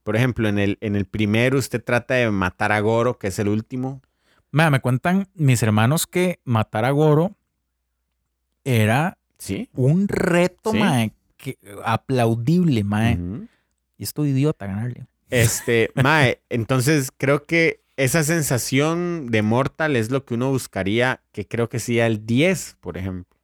[0.07, 3.39] por ejemplo, en el, en el primero usted trata de matar a Goro, que es
[3.41, 4.01] el último.
[4.53, 7.35] Mae, me cuentan mis hermanos que matar a Goro
[8.65, 9.69] era Sí.
[9.75, 10.79] un reto, Sí.
[10.79, 13.19] mae, que, aplaudible, mae.
[13.99, 15.07] Y esto idiota ganarle.
[15.29, 21.47] Este, Mae, entonces creo que esa sensación de Mortal es lo que uno buscaría, que
[21.49, 23.37] creo que sea el 10, por ejemplo.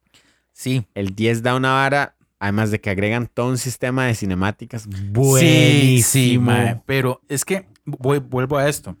[0.53, 0.85] Sí.
[0.95, 4.89] El 10 da una vara, además de que agregan todo un sistema de cinemáticas Sí,
[4.91, 6.51] sí, buenísimo.
[6.51, 6.81] mae.
[6.85, 8.97] Pero es que voy- vuelvo a esto.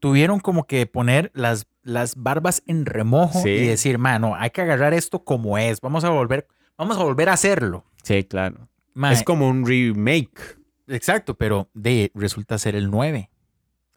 [0.00, 3.50] Tuvieron como que poner las, las barbas en remojo Sí.
[3.50, 5.80] y decir, mano, hay que agarrar esto como es.
[5.82, 6.46] Vamos a volver,
[6.78, 7.84] vamos a volver a hacerlo.
[8.02, 8.68] Sí, claro.
[8.94, 10.56] Mae, Es como un remake.
[10.86, 13.28] Exacto, pero de resulta ser el 9,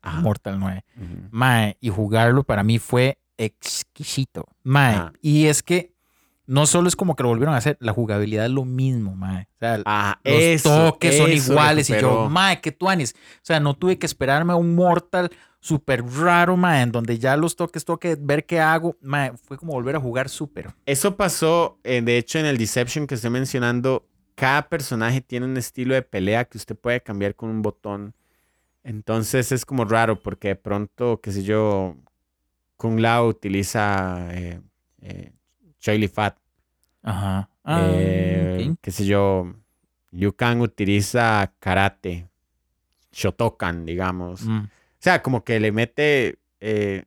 [0.02, 0.20] Ajá.
[0.22, 0.84] Mortal 9.
[0.97, 1.28] Ujú.
[1.32, 4.45] Mae, y jugarlo para mí fue exquisito.
[4.64, 5.14] Mae, Ajá.
[5.22, 5.91] y es que
[6.52, 9.47] no solo es como que lo volvieron a hacer, la jugabilidad es lo mismo, mae.
[9.56, 13.16] O sea, Ah, los eso, toques son eso iguales y yo, mae, que tuanis.
[13.36, 15.32] O sea, no tuve que esperarme a un Mortal
[15.62, 18.97] súper raro, mae, en donde ya los toques, toque ver qué hago.
[18.99, 20.74] Mae, fue como volver a jugar súper.
[20.86, 25.56] Eso pasó, eh, de hecho, en el Deception que estoy mencionando, cada personaje tiene un
[25.56, 28.14] estilo de pelea que usted puede cambiar con un botón.
[28.84, 31.95] Entonces es como raro porque de pronto, qué sé yo,
[32.76, 34.60] Kung Lao utiliza eh,
[35.02, 35.32] eh,
[35.80, 36.41] Choi Li Fat.
[37.04, 37.49] Ajá.
[37.64, 39.54] Ah, Eh, qué sé yo,
[40.12, 42.28] Liu Kang utiliza karate,
[43.12, 44.43] Shotokan, digamos.
[44.43, 44.70] Mm, O
[45.04, 47.06] sea, como que le mete eh,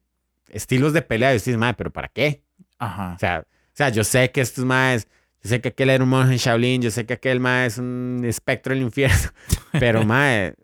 [0.48, 2.42] estilos de pelea y dice, madre, pero ¿para qué?
[2.78, 3.14] Ajá.
[3.14, 5.06] O sea, o sea, yo sé que estos más,
[5.42, 7.78] yo sé que aquel era un monje en Shaolin, yo sé que aquel más es
[7.78, 9.30] un espectro del infierno,
[9.72, 10.54] pero mae,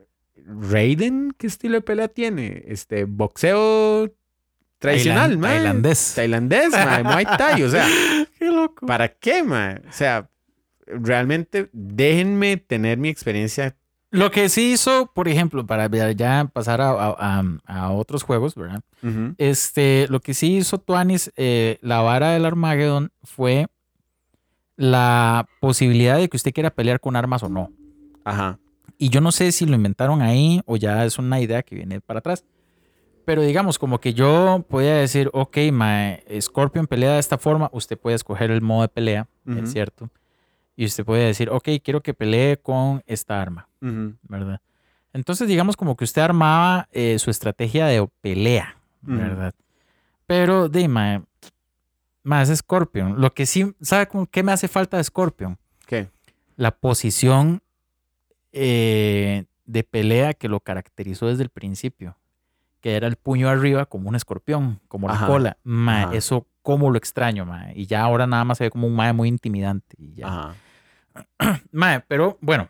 [0.46, 2.64] Raiden, ¿qué estilo de pelea tiene?
[2.66, 4.12] Este, boxeo
[4.80, 5.54] tradicional, Tailan- mae.
[5.58, 6.12] Tailandés.
[6.16, 7.86] Tailandés, mae, Muay Thai, o sea,
[8.38, 8.86] Qué loco.
[8.86, 9.76] ¿para qué, mae?
[9.88, 10.28] O sea,
[10.86, 13.76] realmente déjenme tener mi experiencia.
[14.12, 18.56] Lo que sí hizo, por ejemplo, para ya pasar a, a- a- a otros juegos,
[18.56, 18.80] ¿verdad?
[19.38, 23.68] Este, lo que sí hizo Tuanis, eh, la vara del Armageddon, fue
[24.76, 27.70] la posibilidad de que usted quiera pelear con armas o no.
[28.24, 28.58] Ajá.
[28.98, 32.00] Y yo no sé si lo inventaron ahí o ya es una idea que viene
[32.00, 32.44] para atrás.
[33.30, 37.96] Pero digamos, como que yo podía decir, ok, mae, Scorpion pelea de esta forma, usted
[37.96, 40.10] puede escoger el modo de pelea, es cierto.
[40.74, 43.68] Y usted puede decir, ok, quiero que pelee con esta arma.
[44.22, 44.60] ¿verdad?
[45.12, 48.76] Entonces, digamos como que usted armaba eh, su estrategia de pelea.
[49.02, 49.54] ¿verdad?
[50.26, 51.22] Pero, de mae,
[52.24, 53.20] más Scorpion.
[53.20, 55.56] Lo que sí, ¿sabe cómo- qué me hace falta de Scorpion?
[55.86, 56.08] ¿Qué?
[56.56, 57.62] la posición
[58.52, 62.16] eh, de pelea que lo caracterizó desde el principio,
[62.80, 65.56] que era el puño arriba como un escorpión, como la Ajá, cola.
[65.64, 66.14] Ajá.
[66.14, 67.72] eso cómo lo extraño, mae.
[67.78, 69.96] Y ya ahora nada más se ve como un mae muy intimidante.
[69.98, 70.26] Y ya.
[70.28, 70.54] Ajá.
[71.72, 72.68] Mae, pero bueno,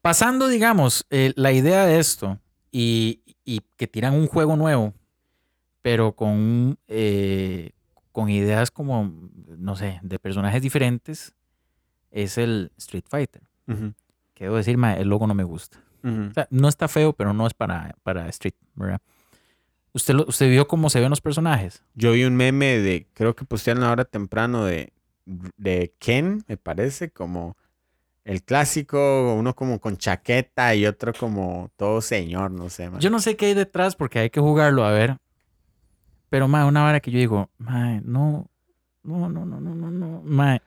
[0.00, 2.38] pasando, digamos, eh, la idea de esto
[2.70, 4.94] y, y que tiran un juego nuevo,
[5.82, 7.72] pero con, eh,
[8.12, 9.12] con ideas como,
[9.58, 11.34] no sé, de personajes diferentes,
[12.10, 13.42] es el Street Fighter.
[13.66, 13.92] Ujú.
[14.34, 15.78] Que debo decir, mae, el logo no me gusta.
[16.02, 16.28] Ujú.
[16.30, 19.00] O sea, no está feo, pero no es para, para Street, ¿verdad?
[19.92, 21.82] ¿Usted, lo- ¿Usted vio cómo se ven los personajes?
[21.94, 24.92] Yo vi un meme de, creo que postearon ahora temprano de,
[25.56, 27.56] de Ken, me parece, como
[28.24, 32.88] el clásico, uno como con chaqueta y otro como todo señor, no sé.
[32.88, 33.00] man.
[33.00, 35.16] Yo no sé qué hay detrás porque hay que jugarlo, a ver.
[36.28, 38.46] Pero, mae, una vara que yo digo, mae, no,
[39.02, 40.60] no, no, no, no, no, no, mae.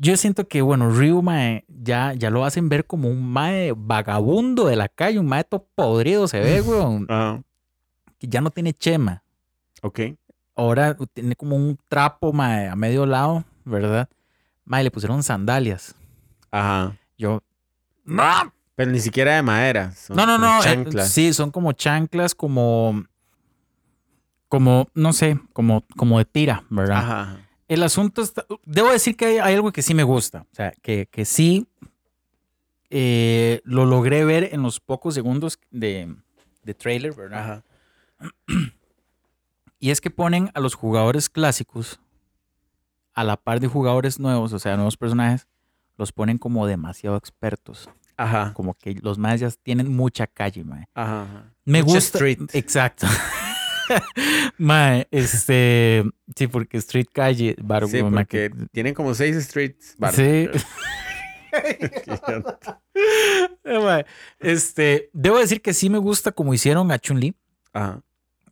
[0.00, 4.66] Yo siento que, bueno, Ryu, mae, ya, ya lo hacen ver como un mae vagabundo
[4.66, 7.06] de la calle, un mae todo podrido se ve, weón.
[7.08, 7.40] Ah,
[8.18, 9.22] Que ya no tiene chema.
[9.82, 10.00] ok.
[10.54, 14.08] Ahora tiene como un trapo, mae, a medio lado, ¿verdad?
[14.64, 15.94] Mae, le pusieron sandalias.
[16.50, 16.96] Ajá.
[17.16, 17.42] Yo,
[18.04, 18.52] ¡no!
[18.74, 19.92] Pero ni siquiera de madera.
[19.92, 20.58] son No, no, no.
[20.60, 21.10] eh, Chanclas.
[21.10, 23.04] sí, son como chanclas, como.
[24.48, 26.96] Como, no sé, como, como de tira, ¿verdad?
[26.98, 27.47] Ajá.
[27.68, 28.44] El asunto está.
[28.64, 30.46] Debo decir que hay, hay algo que sí me gusta.
[30.50, 31.66] O sea, que, que sí.
[32.90, 36.14] eh, lo logré ver en los pocos segundos de,
[36.62, 37.38] de trailer, ¿verdad?
[37.40, 37.64] Ajá.
[39.78, 42.00] Y es que ponen a los jugadores clásicos
[43.14, 45.46] a la par de jugadores nuevos, o sea, nuevos personajes,
[45.96, 47.90] los ponen como demasiado expertos.
[48.16, 48.52] Ajá.
[48.54, 50.64] Como que los más ya tienen mucha calle.
[50.94, 51.22] Ajá.
[51.22, 51.52] ajá.
[51.64, 52.18] Me Mucha gusta.
[52.18, 52.48] street.
[52.54, 53.06] Exacto.
[54.58, 56.04] mae, este.
[56.36, 57.56] Sí, porque Street Calle,
[57.88, 59.96] Sí, porque que- tienen como seis streets.
[60.12, 60.48] Sí.
[64.38, 67.34] Este, debo decir que sí me gusta como hicieron a Chun-Li.
[67.72, 68.02] Ajá.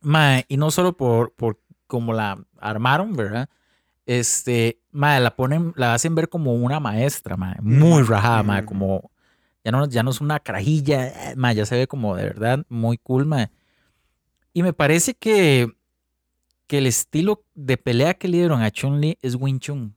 [0.01, 3.49] Mae, y no solo por, por cómo la armaron, ¿verdad?
[4.05, 9.11] Este, mae, la ponen, la hacen ver como una maestra, mae, muy rajada, mae, como
[9.63, 12.65] ya no, ya no es una carajilla, eh, mae, ya se ve como de verdad
[12.69, 13.49] muy cool, mae.
[14.57, 15.71] Y me parece que,
[16.65, 19.95] que el estilo de pelea que le dieron a Chun-Li es Wing Chun,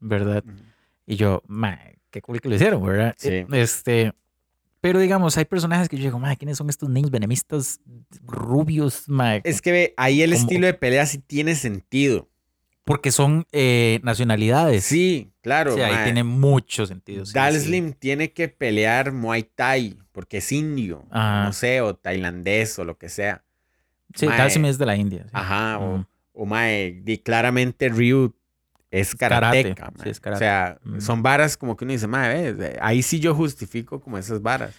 [0.00, 0.42] ¿verdad?
[1.06, 3.14] Y yo, mae, qué cool que lo hicieron, ¿verdad?
[3.16, 3.28] Sí.
[3.28, 4.12] Eh, Este,
[4.80, 7.78] pero digamos, hay personajes que yo digo, mae, ¿quiénes son estos niños venemistas
[8.24, 9.40] rubios, mae?
[9.44, 12.28] Es que ve, ahí el estilo de pelea sí tiene sentido.
[12.82, 14.82] Porque son eh, nacionalidades.
[14.82, 15.76] Sí, claro.
[15.76, 16.04] Sí, ahí mae.
[16.06, 17.24] tiene mucho sentido.
[17.24, 17.66] sí, Dal sí.
[17.66, 21.44] Slim tiene que pelear Muay Thai porque es indio, Ajá.
[21.44, 23.44] no sé, o tailandés o lo que sea.
[24.16, 24.68] Sí, Mae.
[24.68, 25.22] Es de la India.
[25.24, 25.30] sí.
[25.32, 26.06] Ajá, o, Mm.
[26.32, 28.34] o mae, y claramente Ryu
[28.90, 29.92] es karate, karateca.
[30.02, 30.36] sí, es karate.
[30.36, 31.00] O sea, Mm.
[31.00, 34.74] son varas como que uno dice, mae, ahí sí yo justifico como esas varas.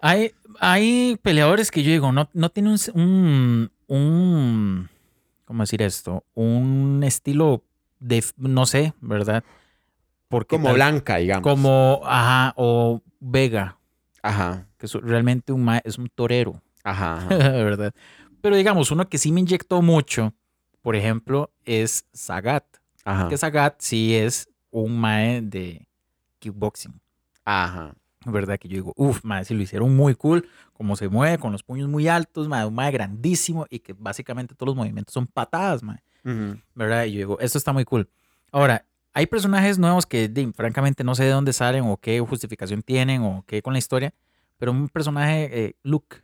[0.00, 4.88] Hay, hay peleadores que yo digo, no, no tienen un, un, un-
[5.44, 6.24] ¿Cómo decir esto?
[6.34, 7.62] Un estilo
[8.00, 8.24] de.
[8.38, 9.44] No sé, ¿verdad?
[10.28, 11.42] Porque Como tal- Blanca, digamos.
[11.42, 12.00] Como.
[12.04, 13.76] Ajá, o Vega,
[14.22, 16.62] Ajá, que es realmente un, es un torero.
[16.84, 17.26] ajá, ajá.
[17.28, 17.92] ¿verdad?
[18.42, 20.34] Pero digamos, uno que sí me inyectó mucho,
[20.82, 22.64] por ejemplo, es Sagat.
[23.04, 25.86] Ajá, Que Sagat sí es un mae de
[26.40, 27.00] kickboxing,
[27.44, 27.94] ajá.
[28.26, 28.58] ¿verdad?
[28.58, 31.62] Que yo digo, uff, mae, sí lo hicieron muy cool, como se mueve, con los
[31.62, 35.82] puños muy altos, mae, un mae grandísimo y que básicamente todos los movimientos son patadas,
[35.82, 36.58] mae, Ujú.
[36.74, 37.04] ¿verdad?
[37.04, 38.08] Y yo digo, esto está muy cool.
[38.50, 38.84] Ahora,
[39.14, 43.22] hay personajes nuevos que di, francamente no sé de dónde salen o qué justificación tienen
[43.22, 44.14] o qué con la historia,
[44.58, 46.18] pero un personaje, eh, Luke,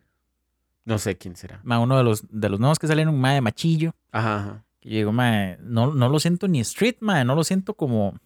[0.89, 1.61] No sé quién será.
[1.65, 4.65] mae, uno de los, de los nuevos que salieron, un mae de machillo, Ajá, ajá.
[4.81, 8.19] que yo digo, mae, no, no lo siento ni street, mae, no lo siento como...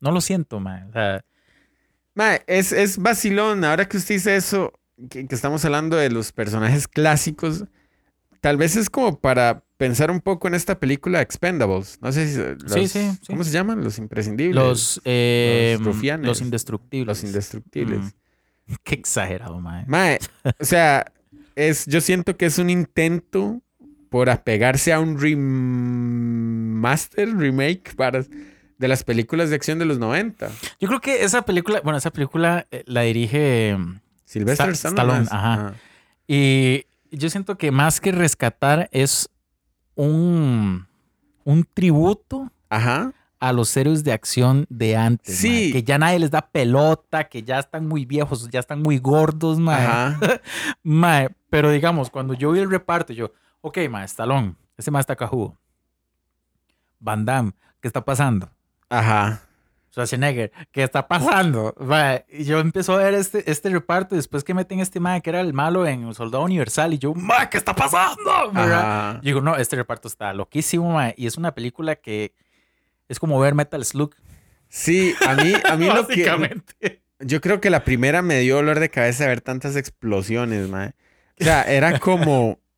[0.00, 0.84] No lo siento, mae.
[0.84, 1.24] O sea,
[2.14, 3.64] Mae, es, es vacilón.
[3.64, 4.72] Ahora que usted dice eso,
[5.10, 7.64] que, que estamos hablando de los personajes clásicos,
[8.40, 11.98] tal vez es como para pensar un poco en esta película Expendables.
[12.00, 12.38] No sé si.
[12.38, 13.26] los- Sí, sí, sí.
[13.28, 13.82] ¿Cómo se llaman?
[13.84, 14.54] Los imprescindibles.
[14.54, 16.26] los, eh, los rufianes.
[16.26, 17.06] los indestructibles.
[17.06, 18.00] Los indestructibles.
[18.66, 18.74] Mm.
[18.84, 19.84] Qué exagerado, mae.
[19.86, 20.18] Mae,
[20.60, 21.12] o sea,
[21.58, 23.60] es, yo siento que es un intento
[24.10, 25.18] por apegarse a un
[26.18, 28.22] remaster, remake para,
[28.78, 30.48] de las películas de acción de los 90.
[30.80, 35.26] Yo creo que esa película, bueno, esa película eh, la dirige mm, Sylvester Sta- Stallone.
[35.30, 35.74] Ajá.
[36.26, 39.28] y yo siento que más que rescatar es
[39.94, 40.86] un,
[41.44, 43.12] un tributo Ajá.
[43.40, 45.38] A los héroes de acción de antes.
[45.38, 45.72] Sí.
[45.72, 49.58] que ya nadie les da pelota, que ya están muy viejos, ya están muy gordos.
[49.68, 50.18] Ajá.
[50.82, 55.16] Mae, pero digamos, cuando yo vi el reparto, yo, ok, mae, Stallone, ese mae está
[55.16, 55.56] cajudo.
[57.00, 58.50] Van Damme, ¿qué está pasando?
[58.88, 59.42] Ajá.
[59.90, 61.74] Schwarzenegger, ¿qué está pasando?
[62.28, 65.30] Y yo empiezo a ver este, este reparto y después que meten este mae que
[65.30, 68.52] era el malo en Soldado Universal y yo, mae, ¿qué está pasando?
[69.22, 72.34] Digo, no, este reparto está loquísimo, mae, y es una película que
[73.08, 74.14] es como ver Metal Slug.
[74.68, 77.00] Sí, a mí, a mí lo que.
[77.20, 80.92] Yo creo que la primera me dio dolor de cabeza ver tantas explosiones, mae.
[81.40, 82.58] O sea, era como.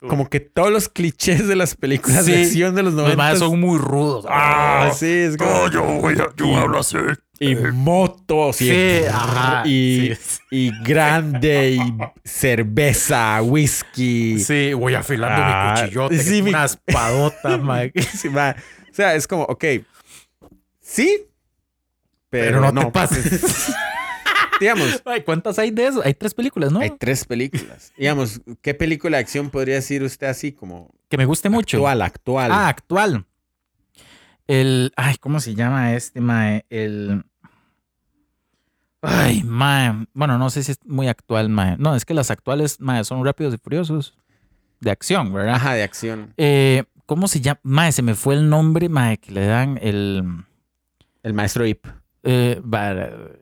[0.00, 3.08] Como que todos los clichés de las películas de acción de los 90.
[3.08, 4.26] Los maes son muy rudos.
[4.28, 5.68] Ah, sí, es como.
[5.72, 6.96] yo, voy a- yo hablo así.
[7.40, 8.60] Y motos.
[8.62, 9.62] y- Sí, ajá.
[9.66, 10.38] Y, sí.
[10.52, 11.70] y grande.
[11.72, 11.80] Y
[12.24, 14.38] cerveza, whisky.
[14.38, 17.60] Sí, voy afilando Ah, mi cuchillote, que sí, mi- una espadota.
[18.14, 18.54] Sí, mae.
[18.98, 19.64] O sea, es como, ok.
[20.80, 21.28] Sí.
[22.30, 23.72] Pero, Pero no, te pases.
[24.60, 26.02] Digamos, Ay, ¿cuántas hay de eso?
[26.04, 26.80] Hay tres películas, ¿no?
[26.80, 27.92] hay tres películas.
[27.96, 31.76] Digamos, ¿qué película de acción podría decir usted así como Que me guste mucho.
[31.76, 32.50] actual, actual?
[32.50, 33.24] Ah, actual.
[34.48, 34.92] El.
[34.96, 36.66] Ay, ¿cómo se llama este, mae?
[36.68, 37.22] El.
[39.00, 40.08] Ay, mae.
[40.12, 41.76] Bueno, no sé si es muy actual, mae.
[41.78, 44.18] No, es que las actuales, mae, son rápidos y furiosos.
[44.80, 45.54] De acción, ¿verdad?
[45.54, 46.34] Ajá, de acción.
[46.36, 47.58] Eh, ¿Cómo se llama?
[47.62, 50.22] Mae, se me fue el nombre, mae, que le dan el.
[51.22, 51.86] El maestro Ip.
[52.22, 52.60] Eh,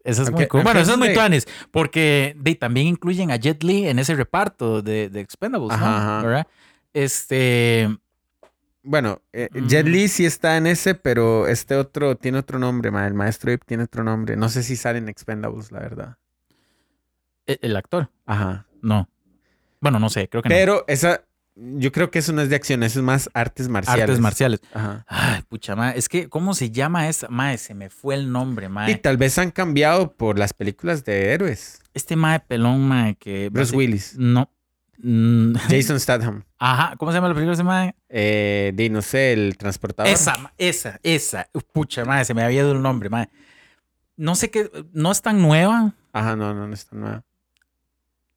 [0.04, 0.62] esa es muy cool.
[0.62, 4.82] Bueno, esa es muy tuanis, porque de, también incluyen a Jet Li en ese reparto
[4.82, 5.84] de, de Expendables, ¿no?
[5.84, 6.22] Ajá.
[6.22, 6.46] ¿verdad?
[6.94, 7.88] Este,
[8.84, 9.66] Bueno, eh, Mm.
[9.66, 13.04] Jet Li sí está en ese, pero este otro tiene otro nombre, ma.
[13.04, 14.36] El maestro Ip tiene otro nombre.
[14.36, 16.16] No sé si sale en Expendables, la verdad.
[17.46, 18.10] ¿El, el actor?
[18.26, 18.66] Ajá.
[18.80, 19.08] No.
[19.80, 20.54] Bueno, no sé, creo que no.
[20.54, 21.22] Pero esa,
[21.56, 24.02] yo creo que eso no es de acción, eso es más artes marciales.
[24.02, 24.60] Artes marciales.
[24.74, 25.04] Ajá.
[25.08, 27.28] Ay, pucha, ma, es que, ¿cómo se llama esta?
[27.28, 28.90] Mae, se me fue el nombre, mae.
[28.92, 31.80] Y tal vez han cambiado por las películas de héroes.
[31.94, 33.48] Este mae pelón, mae, que...
[33.50, 34.50] Bruce Willis, No.
[34.98, 37.94] Mm, Jason Statham, Ajá, ¿cómo se llama la película de ese mae?
[38.08, 40.10] eh, di, no sé, el transportador.
[40.10, 41.48] Esa, esa, esa.
[41.72, 43.28] Pucha, mae, se me había ido el nombre, mae.
[44.16, 47.22] No sé qué, no es tan nueva, Ajá, no, no, no está nueva.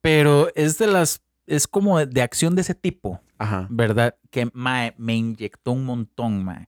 [0.02, 3.68] pero es de las, es como de, de acción de ese tipo, Ajá.
[3.70, 4.16] ¿verdad?
[4.30, 6.68] Que, mae, me inyectó un montón, mae.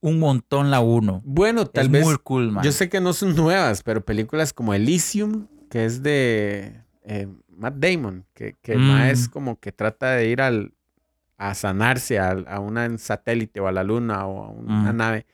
[0.00, 1.22] Un montón la uno.
[1.24, 2.04] Bueno, tal es vez.
[2.04, 2.64] muy cool, mae.
[2.64, 7.74] Yo sé que no son nuevas, pero películas como Elysium, que es de eh, Matt
[7.76, 8.80] Damon, que, Mm.
[8.80, 10.72] mae es como que trata de ir al,
[11.36, 14.96] a sanarse a, un satélite o a la luna o a una Mm.
[14.96, 15.26] nave.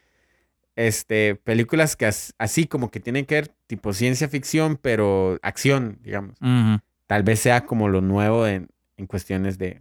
[0.76, 5.98] Este, películas que as- así como que tienen que ver tipo ciencia ficción, pero acción,
[6.02, 6.36] digamos.
[7.06, 8.68] Tal vez sea como lo nuevo en,
[9.00, 9.80] en cuestiones de,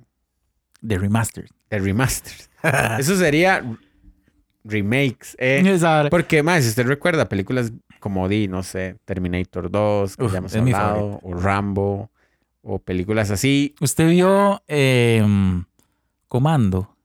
[0.81, 1.49] De remastered.
[1.69, 2.49] de remasters.
[2.99, 3.63] Eso sería
[4.63, 5.35] remakes.
[5.39, 5.61] eh.
[6.09, 10.37] Porque, más, si usted recuerda películas como di, no sé, Terminator 2, que Uf, ya
[10.37, 12.09] hemos hablado, o Rambo,
[12.61, 13.75] o películas así.
[13.81, 15.21] ¿Usted vio eh,
[16.27, 16.95] Comando?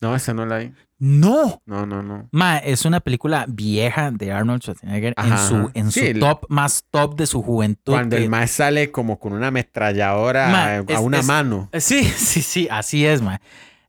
[0.00, 0.72] No, esa no la vi.
[1.02, 1.62] No.
[1.64, 2.28] No, no, no.
[2.30, 6.84] Ma, es una película vieja de Arnold Schwarzenegger en su, en Sí, su top, más
[6.90, 7.94] top de su juventud.
[7.94, 11.68] Cuando que- el más sale como con una ametralladora Ma, a, una es- mano.
[11.72, 13.40] Eh, Sí, sí, sí, así es, ma.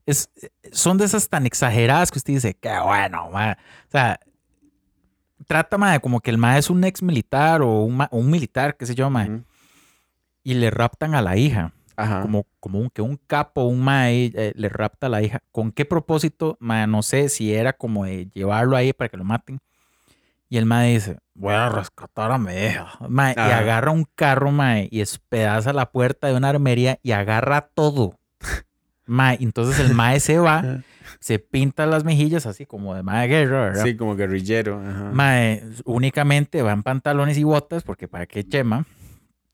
[0.05, 0.29] Es,
[0.71, 3.57] son de esas tan exageradas que usted dice, qué bueno, ma.
[3.87, 4.17] O sea,
[5.47, 8.29] trata, ma, de como que el ma es un ex militar o un, ma- un
[8.31, 9.27] militar, qué sé yo, ma,
[10.43, 11.73] y le raptan a la hija.
[12.03, 12.21] Ajá.
[12.21, 15.41] como, como un, que un capo, un mae eh, le rapta a la hija.
[15.51, 16.57] ¿Con qué propósito?
[16.59, 19.59] Mae, no sé si era como de llevarlo ahí para que lo maten.
[20.49, 22.89] Y el mae dice, voy a rescatar a mi hija.
[23.07, 27.69] Mae, y agarra un carro, mae, y espedaza la puerta de una armería y agarra
[27.73, 28.19] todo.
[29.05, 30.83] Mae, entonces el mae se va,
[31.19, 33.83] se pinta las mejillas así como de mae de guerra, ¿verdad?
[33.83, 34.81] Sí, como guerrillero.
[34.85, 35.11] Ajá.
[35.13, 38.85] Mae, únicamente va en pantalones y botas porque para qué chema.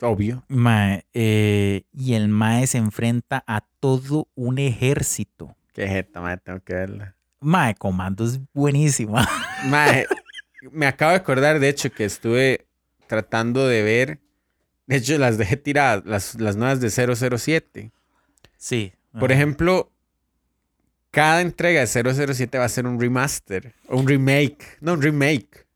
[0.01, 0.43] Obvio.
[0.47, 5.55] Mae, eh, y el Mae se enfrenta a todo un ejército.
[5.73, 7.15] Qué jeta, madre, tengo que verla.
[7.39, 9.27] Mae, Comando es buenísima.
[9.65, 10.05] Mae,
[10.71, 12.67] me acabo de acordar, de hecho, que estuve
[13.07, 14.19] tratando de ver.
[14.85, 17.91] De hecho, las dejé tiradas, las, las nuevas de 007.
[18.57, 18.93] Sí.
[19.11, 19.33] Por ajá.
[19.33, 19.91] ejemplo,
[21.11, 24.77] cada entrega de 007 va a ser un remaster o un remake.
[24.81, 25.66] No, un remake.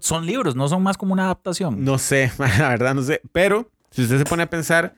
[0.00, 1.84] Son libros, no son más como una adaptación.
[1.84, 3.20] No sé, la verdad no sé.
[3.32, 4.94] Pero si usted se pone a pensar,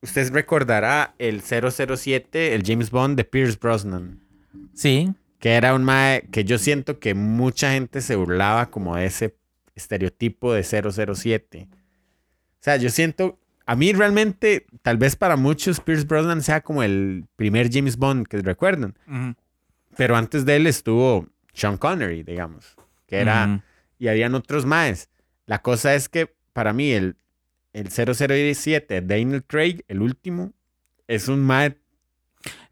[0.00, 4.20] usted recordará el 007, el James Bond de Pierce Brosnan.
[4.74, 5.12] Sí.
[5.38, 9.36] Que era un mae que yo siento que mucha gente se burlaba como de ese
[9.74, 11.68] estereotipo de 007.
[11.70, 11.76] O
[12.60, 17.24] sea, yo siento, a mí realmente, tal vez para muchos Pierce Brosnan sea como el
[17.36, 18.96] primer James Bond que recuerdan.
[19.96, 22.76] Pero antes de él estuvo Sean Connery, digamos,
[23.06, 23.62] que era.
[24.02, 25.08] Y habían otros maes.
[25.46, 27.16] La cosa es que para mí el,
[27.72, 30.52] el 007, Daniel Craig, el último,
[31.06, 31.78] es un mae.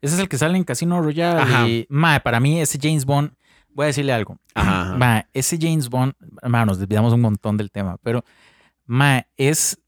[0.00, 1.40] Ese es el que sale en Casino Royale.
[1.40, 1.68] Ajá.
[1.68, 3.30] Y, mae, para mí ese James Bond,
[3.68, 4.38] voy a decirle algo.
[4.54, 4.96] Ajá, ajá.
[4.98, 8.24] Mae, ese James Bond, mae, nos desviamos un montón del tema, pero
[8.86, 9.78] mae, es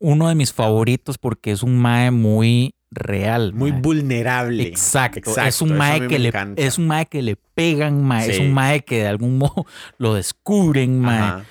[0.00, 3.52] uno de mis favoritos porque es un mae muy real.
[3.54, 3.80] muy mae.
[3.80, 4.62] vulnerable.
[4.66, 5.30] Exacto.
[5.30, 6.62] es Exacto, un eso a mae que le encanta.
[6.62, 9.66] es un mae que le pegan, mae, es un mae que de algún modo
[9.98, 11.44] lo descubren, mae.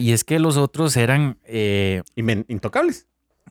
[0.00, 2.02] Y es que los otros eran eh,
[2.48, 3.06] Intocables.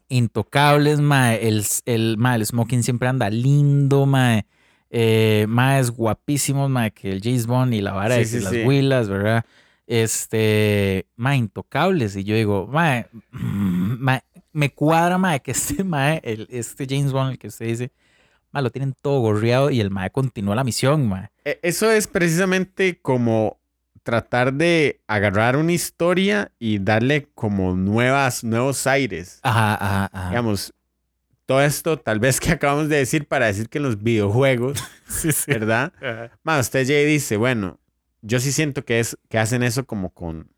[0.10, 1.48] intocables, mae.
[1.48, 4.45] El, el, mae, el smoking siempre anda lindo, mae.
[4.90, 8.40] Eh, mae es guapísimos, mae, que el James Bond y la vara Sí, de sí,
[8.40, 9.45] las huilas, ¿verdad?
[9.86, 12.15] Este, mae, intocables.
[12.15, 14.22] Y yo digo, mae, mae,
[14.58, 17.92] me cuadra, mae, que este mae, el, este James Bond, el que usted dice,
[18.52, 21.30] mae, lo tienen todo gorreado y el mae continúa la misión, mae.
[21.46, 23.60] E- Eso es precisamente como
[24.02, 29.40] tratar de agarrar una historia y darle como nuevas, nuevos aires.
[29.44, 30.30] Ajá, ajá, ajá.
[30.30, 30.74] Digamos,
[31.46, 35.32] todo esto tal vez que acabamos de decir para decir que en los videojuegos, Sí,
[35.32, 35.52] sí.
[35.52, 35.94] ¿verdad?
[36.44, 37.80] Más, usted ya dice, bueno,
[38.22, 40.50] yo sí siento que, es, que hacen eso como con,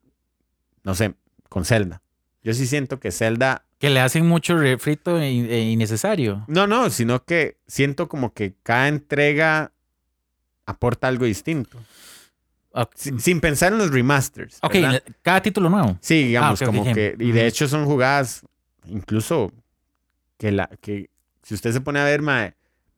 [0.83, 1.15] no sé,
[1.49, 2.01] con Zelda.
[2.43, 6.43] Yo sí siento que Zelda, Que le hacen mucho refrito e, e innecesario.
[6.47, 9.71] no, no, sino que siento como que cada entrega
[10.65, 11.77] aporta algo distinto.
[12.95, 14.59] Sin, sin pensar en los remasters.
[14.61, 15.03] Ok, ¿verdad?
[15.23, 15.97] cada título nuevo.
[16.01, 18.45] Sí, digamos, Ah, como que, y de hecho son jugadas,
[18.85, 19.51] incluso
[20.37, 21.09] que la, que
[21.41, 22.21] si usted se pone a ver,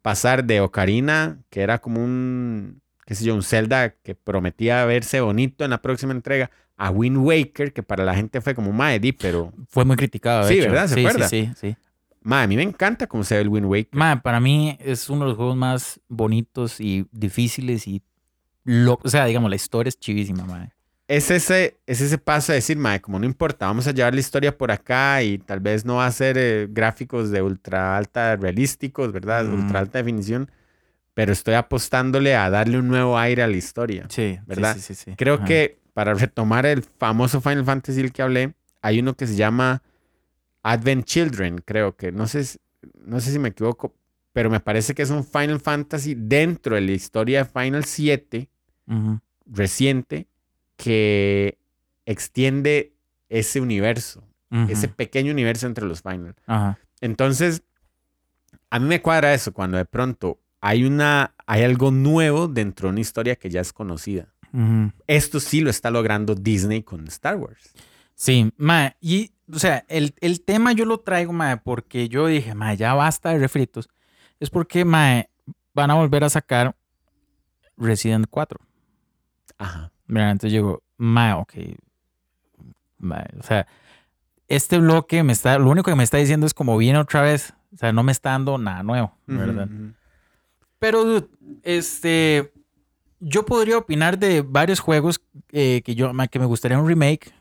[0.02, 2.81] pasar de Ocarina, que era como un,
[3.12, 7.18] qué sé yo, un Zelda que prometía verse bonito en la próxima entrega, a Wind
[7.18, 9.52] Waker, que para la gente fue como Mae, pero.
[9.68, 10.46] Fue muy criticado.
[10.46, 10.72] de Sí, hecho.
[10.72, 10.88] ¿verdad?
[10.88, 11.28] ¿Se sí, acuerda?
[11.28, 11.76] Sí, sí, sí.
[12.22, 14.00] Mae, a mí me encanta cómo se ve el Wind Waker.
[14.00, 18.02] Ma, para mí es uno de los juegos más bonitos y difíciles y
[18.64, 20.70] lo, o sea, digamos, la historia es chivísima, ma.
[21.10, 24.22] es ese, es ese paso de decir, mae, como no importa, vamos a llevar la
[24.22, 28.38] historia por acá y tal vez no va a ser eh, gráficos de ultra alta
[28.38, 29.44] realísticos, ¿verdad?
[29.44, 29.64] Mm.
[29.64, 30.50] Ultra alta definición,
[31.14, 34.06] pero estoy apostándole a darle un nuevo aire a la historia.
[34.10, 34.76] Sí, ¿Verdad?
[34.76, 35.16] Sí, sí, sí.
[35.18, 35.46] Creo Ajá.
[35.46, 39.82] que para retomar el famoso Final Fantasy del que hablé, hay uno que se llama
[40.64, 42.60] Advent Children, creo que, no sé, si-
[43.06, 43.94] no sé si me equivoco,
[44.34, 48.50] pero me parece que es un Final Fantasy dentro de la historia de Final 7
[48.88, 49.20] Ujú.
[49.46, 50.28] reciente
[50.78, 51.58] que
[52.06, 52.94] extiende
[53.30, 54.24] ese universo,
[54.68, 56.36] ese pequeño universo entre los Final.
[57.02, 57.64] Entonces,
[58.70, 62.92] a mí me cuadra eso cuando de pronto hay una hay algo nuevo dentro de
[62.92, 64.28] una historia que ya es conocida.
[65.08, 67.74] Esto sí lo está logrando Disney con Star Wars.
[68.16, 72.54] Sí, ma, y, o sea, el, el tema yo lo traigo, ma, porque yo dije,
[72.54, 73.90] ma, ya basta de refritos.
[74.40, 75.26] Es porque, ma,
[75.74, 76.76] van a volver a sacar
[77.78, 78.60] Resident 4.
[79.58, 79.92] Ajá.
[80.06, 80.32] ¿verdad?
[80.32, 81.54] Entonces digo, ma, ok.
[82.98, 83.66] ma, o sea,
[84.48, 87.54] este bloque me está, lo único que me está diciendo es como viene otra vez.
[87.74, 89.70] O sea, no me está dando nada nuevo, ¿verdad?
[90.82, 91.28] Pero, dude,
[91.62, 92.52] este,
[93.20, 95.22] yo podría opinar de varios juegos
[95.52, 97.32] eh, que yo, que me gustaría un remake.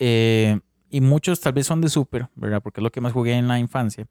[0.00, 0.58] eh,
[0.90, 2.60] y muchos tal vez son de Super, ¿verdad?
[2.60, 4.06] Porque es lo que más jugué en la infancia.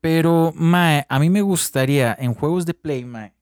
[0.00, 3.32] Pero, mae, a mí me gustaría en juegos de Play, mae,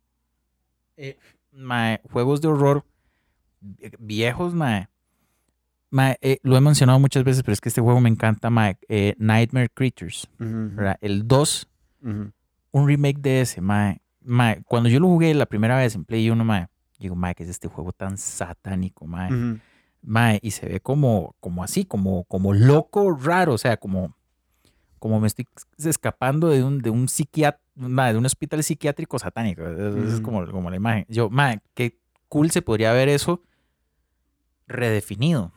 [0.98, 1.16] eh,
[1.52, 2.84] mae, juegos de horror
[3.62, 4.88] vie- viejos, mae.
[5.90, 8.76] Mae, eh, lo he mencionado muchas veces, pero es que este juego me encanta, mae.
[8.88, 10.98] eh, Nightmare Creatures, ¿verdad?
[11.00, 11.66] El 2
[12.02, 12.30] ujú.
[12.72, 14.00] un remake de ese, mae.
[14.22, 16.68] Mae, cuando yo lo jugué la primera vez en Play 1, mae,
[16.98, 19.32] digo, mae, ¿qué es este juego tan satánico, mae?
[19.32, 19.60] Ujú.
[20.02, 24.14] Mae, y se ve como, como así, como, como loco, raro, o sea, como,
[24.98, 25.46] como me estoy
[25.78, 29.66] escapando de un, de un psiquiatra, de un hospital psiquiátrico satánico.
[29.66, 30.22] Es, es Ujú.
[30.22, 31.06] como, como la imagen.
[31.08, 31.98] Yo, mae, qué
[32.28, 33.42] cool se podría ver eso
[34.66, 35.52] redefinido.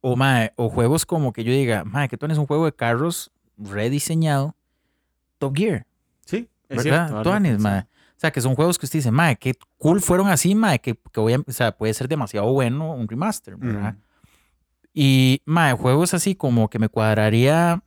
[0.00, 2.72] O, mae, o juegos como que yo diga, mae, que tú es un juego de
[2.72, 4.56] carros rediseñado,
[5.38, 5.86] Top Gear.
[6.24, 6.48] Sí,
[6.78, 7.22] es ¿verdad?
[7.22, 7.80] Tuanis, mae.
[7.80, 10.94] O sea, que son juegos que usted dice, mae, qué cool fueron así, mae, que,
[11.12, 13.94] que voy a, o sea, puede ser demasiado bueno un remaster, ¿verdad?
[13.94, 14.02] Ujú.
[14.92, 17.82] Y, mae, juegos así como que me cuadraría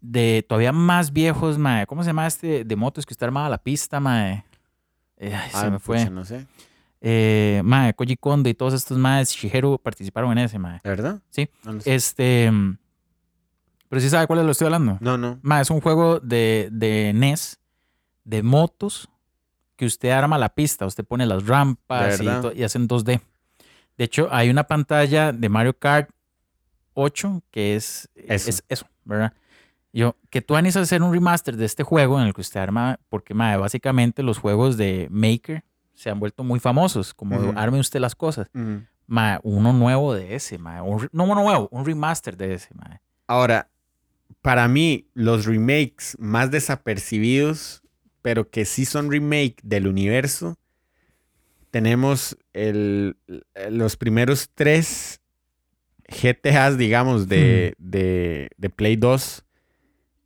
[0.00, 1.86] de todavía más viejos, mae.
[1.86, 4.44] ¿Cómo se llama este de motos que usted armaba la pista, mae?
[5.16, 5.98] Eh, ay, se Ah, me fue.
[5.98, 6.46] pucha, no sé.
[7.00, 10.80] Eh, mae, Koji Kondo y todos estos maes, Shigeru participaron en ese, mae.
[10.84, 11.20] ¿De verdad?
[11.30, 11.48] Sí.
[11.64, 11.94] No, no sé.
[11.94, 12.78] Este, mm,
[13.88, 14.98] pero sí sabe cuál es lo que estoy hablando.
[15.00, 15.38] no, no.
[15.42, 17.58] Ma, es un juego de, de NES,
[18.24, 19.08] de motos,
[19.76, 23.20] que usted arma la pista, usted pone las rampas ¿De y, hacen 2D.
[23.98, 26.10] De hecho, hay una pantalla de Mario Kart
[26.94, 28.50] 8 que es Eso.
[28.50, 29.32] es eso, ¿verdad?
[29.92, 32.60] Yo, que tú anís a hacer un remaster de este juego en el que usted
[32.60, 37.78] arma, porque ma, básicamente los juegos de Maker se han vuelto muy famosos, como arme
[37.78, 38.48] usted las cosas.
[39.06, 42.70] Ma, uno nuevo de ese, ma, un re- no uno nuevo, un remaster de ese.
[43.26, 43.68] Ahora,
[44.40, 47.81] para mí, los remakes más desapercibidos,
[48.22, 50.58] pero que sí son remake del universo,
[51.70, 53.16] tenemos el-
[53.70, 55.20] los primeros tres
[56.08, 59.44] GTAs, digamos, de, de, de Play 2,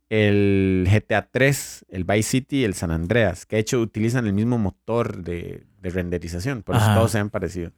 [0.09, 4.33] el GTA 3, el Vice City y el San Andreas, que de hecho utilizan el
[4.33, 6.95] mismo motor de, de renderización, por eso Ajá.
[6.95, 7.71] todos se han parecido.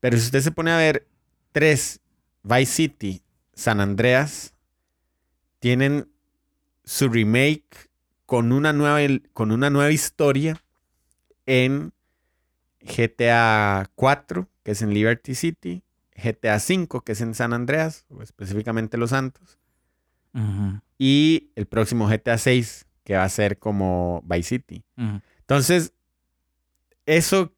[0.00, 1.06] Pero si usted se pone a ver
[1.52, 2.00] tres
[2.42, 3.22] Vice City,
[3.54, 4.54] San Andreas,
[5.58, 6.08] tienen
[6.84, 7.90] su remake
[8.26, 9.00] con una nueva,
[9.32, 10.62] con una nueva historia
[11.46, 11.92] en
[12.80, 15.82] GTA 4, que es en Liberty City,
[16.14, 19.58] GTA 5, que es en San Andreas, o específicamente Los Santos,
[20.98, 24.84] y el próximo GTA 6, que va a ser como Vice City.
[25.40, 25.94] Entonces,
[27.06, 27.55] eso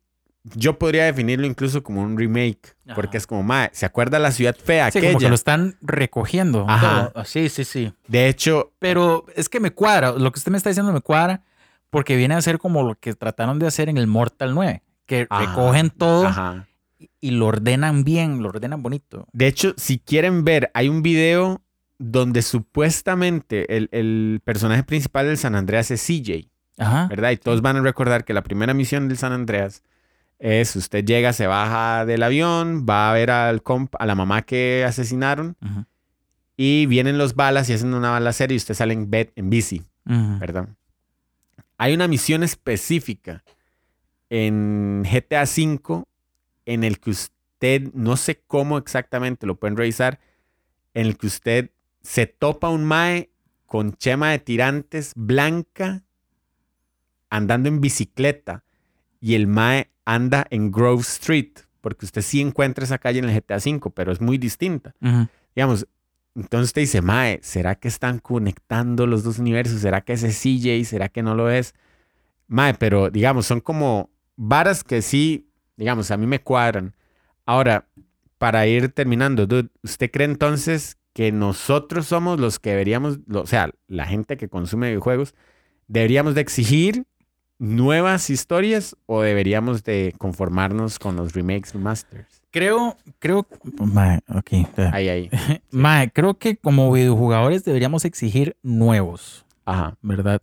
[0.54, 4.56] yo podría definirlo incluso como un remake, porque es como, mae, ¿se acuerda la ciudad
[4.56, 5.12] fea Sí, aquella?
[5.14, 6.64] como que lo están recogiendo.
[6.68, 7.10] Ajá.
[7.12, 7.24] todo.
[7.24, 7.92] Sí, sí, sí.
[8.06, 10.12] De hecho, Pero es que me cuadra.
[10.12, 11.42] Lo que usted me está diciendo me cuadra
[11.90, 14.82] porque viene a ser como lo que trataron de hacer en el Mortal 9.
[15.06, 15.46] Que Ajá.
[15.46, 16.66] recogen todo ajá.
[16.98, 19.26] y- y lo ordenan bien, lo ordenan bonito.
[19.32, 21.62] De hecho, si quieren ver, hay un video
[21.98, 26.48] donde supuestamente el, el personaje principal del San Andreas es CJ,
[26.78, 27.06] Ajá.
[27.08, 27.30] ¿verdad?
[27.32, 29.82] Y todos van a recordar que la primera misión del San Andreas
[30.38, 34.42] es usted llega, se baja del avión, va a ver al comp, a la mamá
[34.42, 35.56] que asesinaron
[36.56, 39.82] y vienen los balas y hacen una balacera y usted sale en, bet- en bici.
[40.38, 40.68] ¿verdad?
[41.76, 43.44] Hay una misión específica
[44.30, 46.04] en GTA V
[46.66, 50.18] en el que usted, no sé cómo exactamente, lo pueden revisar,
[50.94, 51.70] en el que usted
[52.02, 53.30] se topa un mae
[53.66, 56.02] con chema de tirantes blanca
[57.30, 58.64] andando en bicicleta
[59.20, 63.34] y el mae anda en Grove Street, porque usted sí encuentra esa calle en el
[63.34, 64.94] GTA V, pero es muy distinta.
[65.54, 65.86] Digamos,
[66.34, 69.80] entonces usted dice, mae, ¿será que están conectando los dos universos?
[69.80, 70.84] ¿Será que ese es CJ?
[70.84, 71.74] ¿Será que no lo es?
[72.46, 76.94] Mae, pero digamos, son como varas que sí, digamos, a mí me cuadran.
[77.44, 77.88] Ahora,
[78.38, 83.46] para ir terminando, dude, ¿usted cree entonces que nosotros somos los que deberíamos, lo- o
[83.46, 85.34] sea, la gente que consume videojuegos,
[85.88, 87.04] deberíamos de exigir
[87.58, 92.42] nuevas historias o deberíamos de conformarnos con los remakes, remasters?
[92.50, 93.46] Creo, creo,
[93.78, 94.90] mae, ok, ya.
[94.94, 95.30] Ahí, ahí.
[95.70, 100.40] Mae, creo que como videojugadores deberíamos exigir nuevos, Ajá, ¿verdad?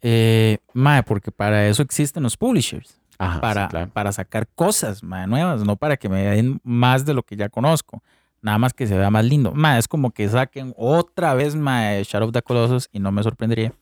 [0.00, 3.34] Eh, mae, porque para eso existen los publishers, ajá.
[3.34, 3.90] sí, para, claro.
[3.92, 7.48] para sacar cosas mae, nuevas, no para que me den más de lo que ya
[7.48, 8.00] conozco,
[8.40, 9.52] nada más que se vea más lindo.
[9.54, 13.22] Mae, es como que saquen otra vez mae, Shadow of the Colossus y no me
[13.24, 13.72] sorprendería.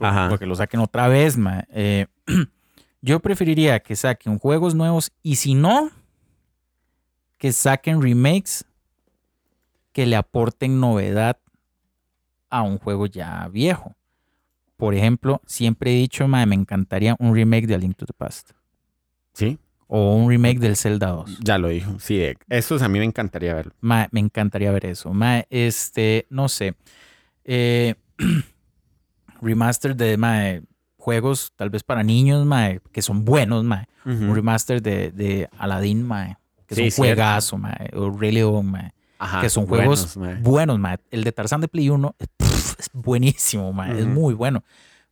[0.00, 0.28] Ajá.
[0.28, 1.64] Porque lo saquen otra vez, mae.
[1.70, 2.06] Eh,
[3.02, 5.90] yo preferiría que saquen juegos nuevos y si no,
[7.38, 8.64] que saquen remakes
[9.92, 11.38] que le aporten novedad
[12.50, 13.94] a un juego ya viejo.
[14.76, 18.12] Por ejemplo, siempre he dicho, mae, me encantaría un remake de A Link to the
[18.12, 18.50] Past
[19.32, 21.38] Sí, o un remake del Zelda 2.
[21.40, 21.98] ya lo dijo.
[22.00, 23.72] Sí, eh, esos a mí me encantaría verlo.
[23.80, 25.12] Mae, me encantaría ver eso.
[25.12, 26.74] Mae, este, no sé.
[27.44, 27.94] Eh,
[29.44, 30.62] remaster de mae,
[30.96, 33.86] juegos tal vez para niños, mae, que son buenos, mae.
[34.06, 36.96] Un remaster de, de Aladdin, mae, que es Sí, un cierto.
[37.22, 37.90] juegazo, mae.
[37.94, 38.92] O Rey León, mae.
[39.18, 40.42] Ajá, que son juegos buenos, mae.
[40.42, 40.98] buenos, mae.
[41.10, 43.98] El de Tarzán de Play 1 es, pff, es buenísimo, mae.
[43.98, 44.62] Es muy bueno.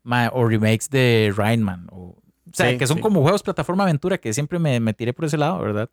[0.02, 1.86] Mae, o remakes de Rainman.
[1.90, 2.16] O, o
[2.52, 3.02] sea, Sí, que son sí.
[3.02, 5.88] como juegos plataforma aventura que siempre me, me tiré por ese lado, ¿verdad?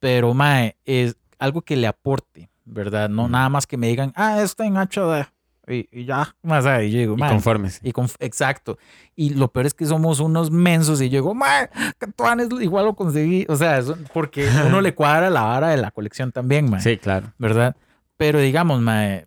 [0.00, 3.08] Pero, mae, es algo que le aporte, ¿verdad?
[3.08, 5.26] No nada más que me digan, ah, está en HD.
[5.68, 7.80] Y, y ya, más ahí yo digo, Y conformes.
[7.82, 8.78] y conf- exacto.
[9.14, 11.00] Y lo peor es que somos unos mensos.
[11.02, 11.68] Y yo digo, mae,
[11.98, 13.44] Catuanes, igual lo conseguí.
[13.48, 16.80] O sea, eso- porque uno le cuadra la vara de la colección también, mae.
[16.80, 17.32] Sí, claro.
[17.38, 17.76] ¿Verdad?
[18.16, 19.26] Pero digamos, mae,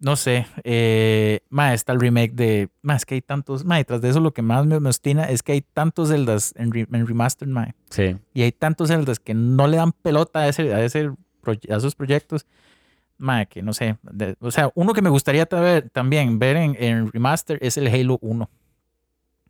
[0.00, 4.00] no sé, eh, mae, está el remake de, mae, es que hay tantos, mae, tras
[4.00, 7.06] de eso lo que más me, ostina es que hay tantos Zeldas en, re- en
[7.06, 7.74] remaster, mae.
[7.90, 8.16] Sí.
[8.32, 11.10] Y hay tantos Zeldas que no le dan pelota a, ese, a, ese,
[11.68, 12.46] a esos proyectos.
[13.18, 13.98] Mae, que no sé.
[14.02, 15.46] de- o sea, uno que me gustaría
[15.92, 18.44] también ver en, en remaster es el Halo 1.
[18.44, 18.48] O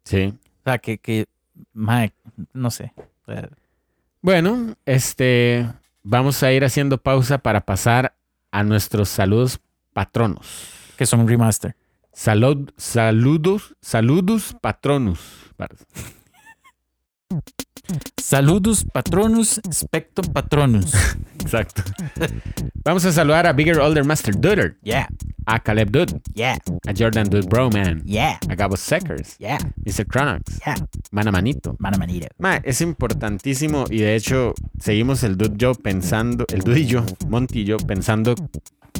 [0.04, 0.32] Sí.
[0.64, 1.26] sea, que, que
[1.74, 2.12] mae,
[2.54, 2.92] no sé.
[3.26, 3.32] O
[4.22, 5.68] Bueno, este,
[6.02, 8.14] vamos a ir haciendo pausa para pasar
[8.50, 9.60] a nuestros saludos
[9.92, 10.72] patronos.
[10.96, 11.76] que son un remaster.
[12.12, 15.20] Salud, saludos, saludos patronus.
[18.16, 20.92] Saludos patronus, specto patronus.
[21.40, 21.82] Exacto.
[22.84, 25.08] Vamos a saludar a Bigger Older Master Duder, Yeah,
[25.46, 30.04] a Caleb Dude, yeah, a Jordan Dude Bro Man, yeah, a Gabo Seckers, yeah, Mr.
[30.06, 30.76] Cronox, yeah.
[31.10, 31.74] Mana Manito.
[31.78, 32.28] Mana manita.
[32.38, 37.04] Ma, es importantísimo y de hecho seguimos el dude yo pensando, el dude y yo,
[37.28, 38.34] Monty y yo pensando,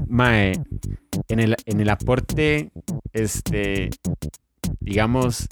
[0.09, 0.52] mae,
[1.28, 2.70] en el, en el aporte,
[3.12, 3.90] este,
[4.89, 5.47] digamos,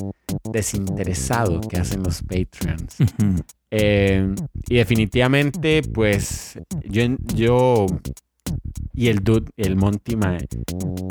[0.50, 2.96] desinteresado que hacen los Patreons.
[3.72, 4.32] Eh,
[4.68, 7.02] y definitivamente, pues, yo,
[7.34, 7.86] yo
[8.94, 10.46] y el dude, el Monty, mae,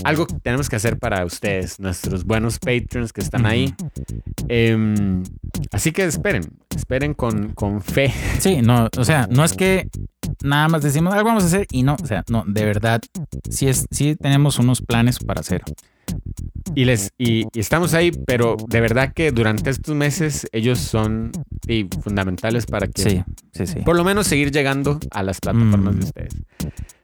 [0.04, 3.74] algo que tenemos que hacer para ustedes, nuestros buenos Patreons que están ahí.
[4.48, 5.24] Em,
[5.72, 6.44] así que esperen,
[6.76, 8.12] esperen con, con fe.
[8.40, 9.88] Sí, no, o sea, no es que
[10.44, 13.02] nada más decimos algo vamos a hacer y no, o sea, no, de verdad,
[13.50, 15.64] sí, es, sí tenemos unos planes para hacer.
[16.76, 21.32] Y, les, y, y estamos ahí, pero de verdad que durante estos meses ellos son
[21.68, 23.80] y, fundamentales para que Sí, sí, sí.
[23.80, 26.00] por lo menos seguir llegando a las plataformas Mm.
[26.00, 26.34] de ustedes.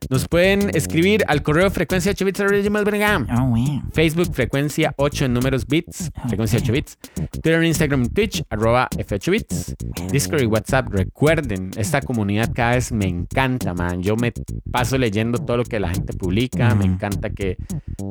[0.10, 2.42] Nos pueden escribir al correo frecuencia 8 bits.
[2.42, 3.82] Oh, wow.
[3.94, 6.98] Facebook frecuencia 8 en números bits, frecuencia 8 bits.
[7.32, 9.76] Twitter, Instagram, Twitch, arroba F8 bits.
[10.12, 14.02] Discord y WhatsApp, recuerden, esta comunidad cada vez me encanta, man.
[14.02, 14.34] Yo me
[14.72, 16.76] paso leyendo todo lo que la gente publica.
[16.76, 17.58] Me encanta que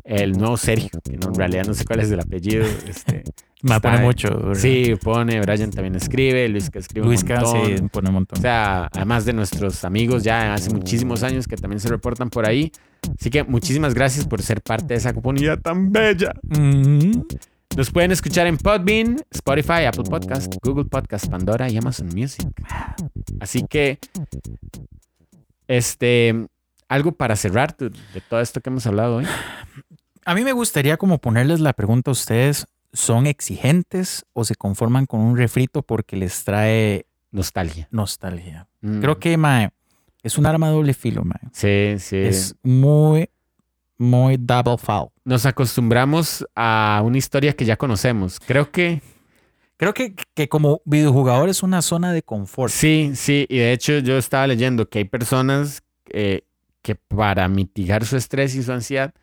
[0.04, 3.24] el nuevo Sergio, que no, en realidad no sé cuál es el apellido, este,
[3.62, 4.54] Me Está- pone mucho.
[4.54, 7.88] sí, pone, Brian también escribe, Luis que escribe Luis un casi montón.
[7.90, 8.38] pone un montón.
[8.38, 12.46] O sea, además de nuestros amigos ya hace muchísimos años que también se reportan por
[12.48, 12.72] ahí.
[13.18, 16.32] Así que muchísimas gracias por ser parte de esa comunidad tan bella.
[16.42, 17.22] Mm.
[17.76, 22.48] Nos pueden escuchar en Podbean, Spotify, Apple Podcast, Google Podcast, Pandora y Amazon Music.
[23.40, 23.98] Así que,
[25.68, 26.46] este,
[26.88, 27.90] algo para cerrar de
[28.28, 29.26] todo esto que hemos hablado hoy.
[30.24, 35.06] A mí me gustaría como ponerles la pregunta a ustedes, son exigentes o se conforman
[35.06, 37.88] con un refrito porque les trae Nostalgia.
[37.90, 38.66] nostalgia.
[38.80, 39.00] Mm.
[39.00, 39.70] Creo que, mae,
[40.22, 41.38] es un arma de doble filo, mae.
[41.52, 42.16] Sí, sí.
[42.16, 43.28] Es muy,
[43.96, 45.10] muy double foul.
[45.24, 48.40] Nos acostumbramos a una historia que ya conocemos.
[48.40, 49.00] Creo que
[49.76, 52.70] Creo que, que como videojugador es una zona de confort.
[52.70, 53.46] sí, sí.
[53.48, 56.42] Y de hecho yo estaba leyendo que hay personas eh,
[56.82, 59.14] que para mitigar su estrés y su ansiedad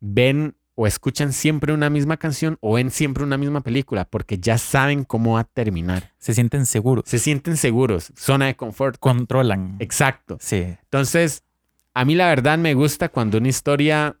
[0.00, 4.58] ven o escuchan siempre una misma canción o ven siempre una misma película porque ya
[4.58, 6.12] saben cómo va a terminar.
[6.18, 7.04] Se sienten seguros.
[7.06, 8.12] Se sienten seguros.
[8.16, 8.98] Zona de confort.
[9.00, 9.76] Controlan.
[9.80, 10.36] Exacto.
[10.38, 10.76] Sí.
[10.82, 11.42] Entonces,
[11.94, 14.16] a mí la verdad me gusta cuando una historia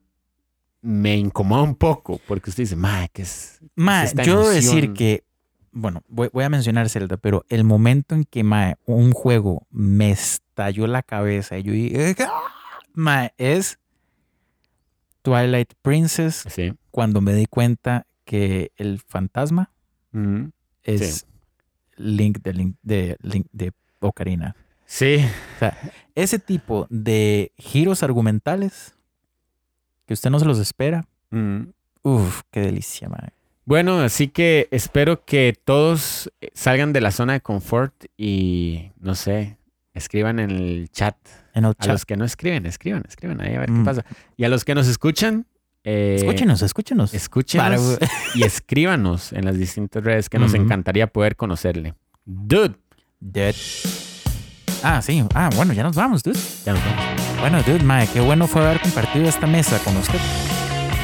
[0.80, 3.60] me incomoda un poco, porque usted dice, madre, que es...
[3.74, 4.94] Ma, esta yo debo decir emoción".
[4.94, 5.24] que,
[5.72, 10.10] bueno, voy, voy a mencionar Zelda, pero el momento en que ma, un juego me
[10.10, 12.44] estalló la cabeza y yo dije, "Ah",
[12.94, 13.78] ma, es
[15.26, 16.72] Twilight Princess Sí.
[16.92, 19.72] cuando me di cuenta que el fantasma
[20.12, 20.46] Mm.
[20.84, 21.26] es
[21.96, 24.54] Link de Link de Link de Ocarina.
[24.86, 25.18] Sí,
[26.14, 28.94] Ese tipo de giros argumentales
[30.06, 31.04] que usted no se los espera.
[31.30, 31.62] Mm.
[32.02, 33.18] Uf, qué delicia, ma.
[33.64, 39.58] Bueno, así que espero que todos salgan de la zona de confort y, no sé,
[39.96, 41.16] escriban en el chat.
[41.54, 41.92] En el A chat.
[41.92, 43.84] los que no escriben, escriban, escriban ahí a ver qué Mm.
[43.84, 44.04] pasa.
[44.36, 45.46] Y a los que nos escuchan,
[45.84, 47.14] eh, Escúchenos, escúchenos.
[47.14, 51.94] escúchenos Para- y escríbanos en las distintas redes que nos encantaría poder conocerle.
[52.24, 52.74] Dude,
[53.20, 53.54] Dead.
[54.82, 55.24] Ah, sí.
[55.34, 56.38] Ah, bueno, ya nos vamos, dude.
[56.64, 57.40] ya nos vamos.
[57.40, 60.18] Bueno, dude, mae, qué bueno fue haber compartido esta mesa con usted.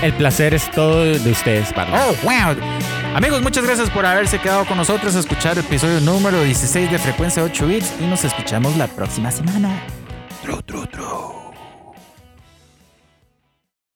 [0.02, 1.94] El placer es todo de ustedes, Barney.
[1.98, 2.91] Oh, wow.
[3.14, 6.98] Amigos, muchas gracias por haberse quedado con nosotros a escuchar el episodio número 16 de
[6.98, 9.82] Frecuencia 8 Bits y nos escuchamos la próxima semana.
[10.43, 11.41] True, true.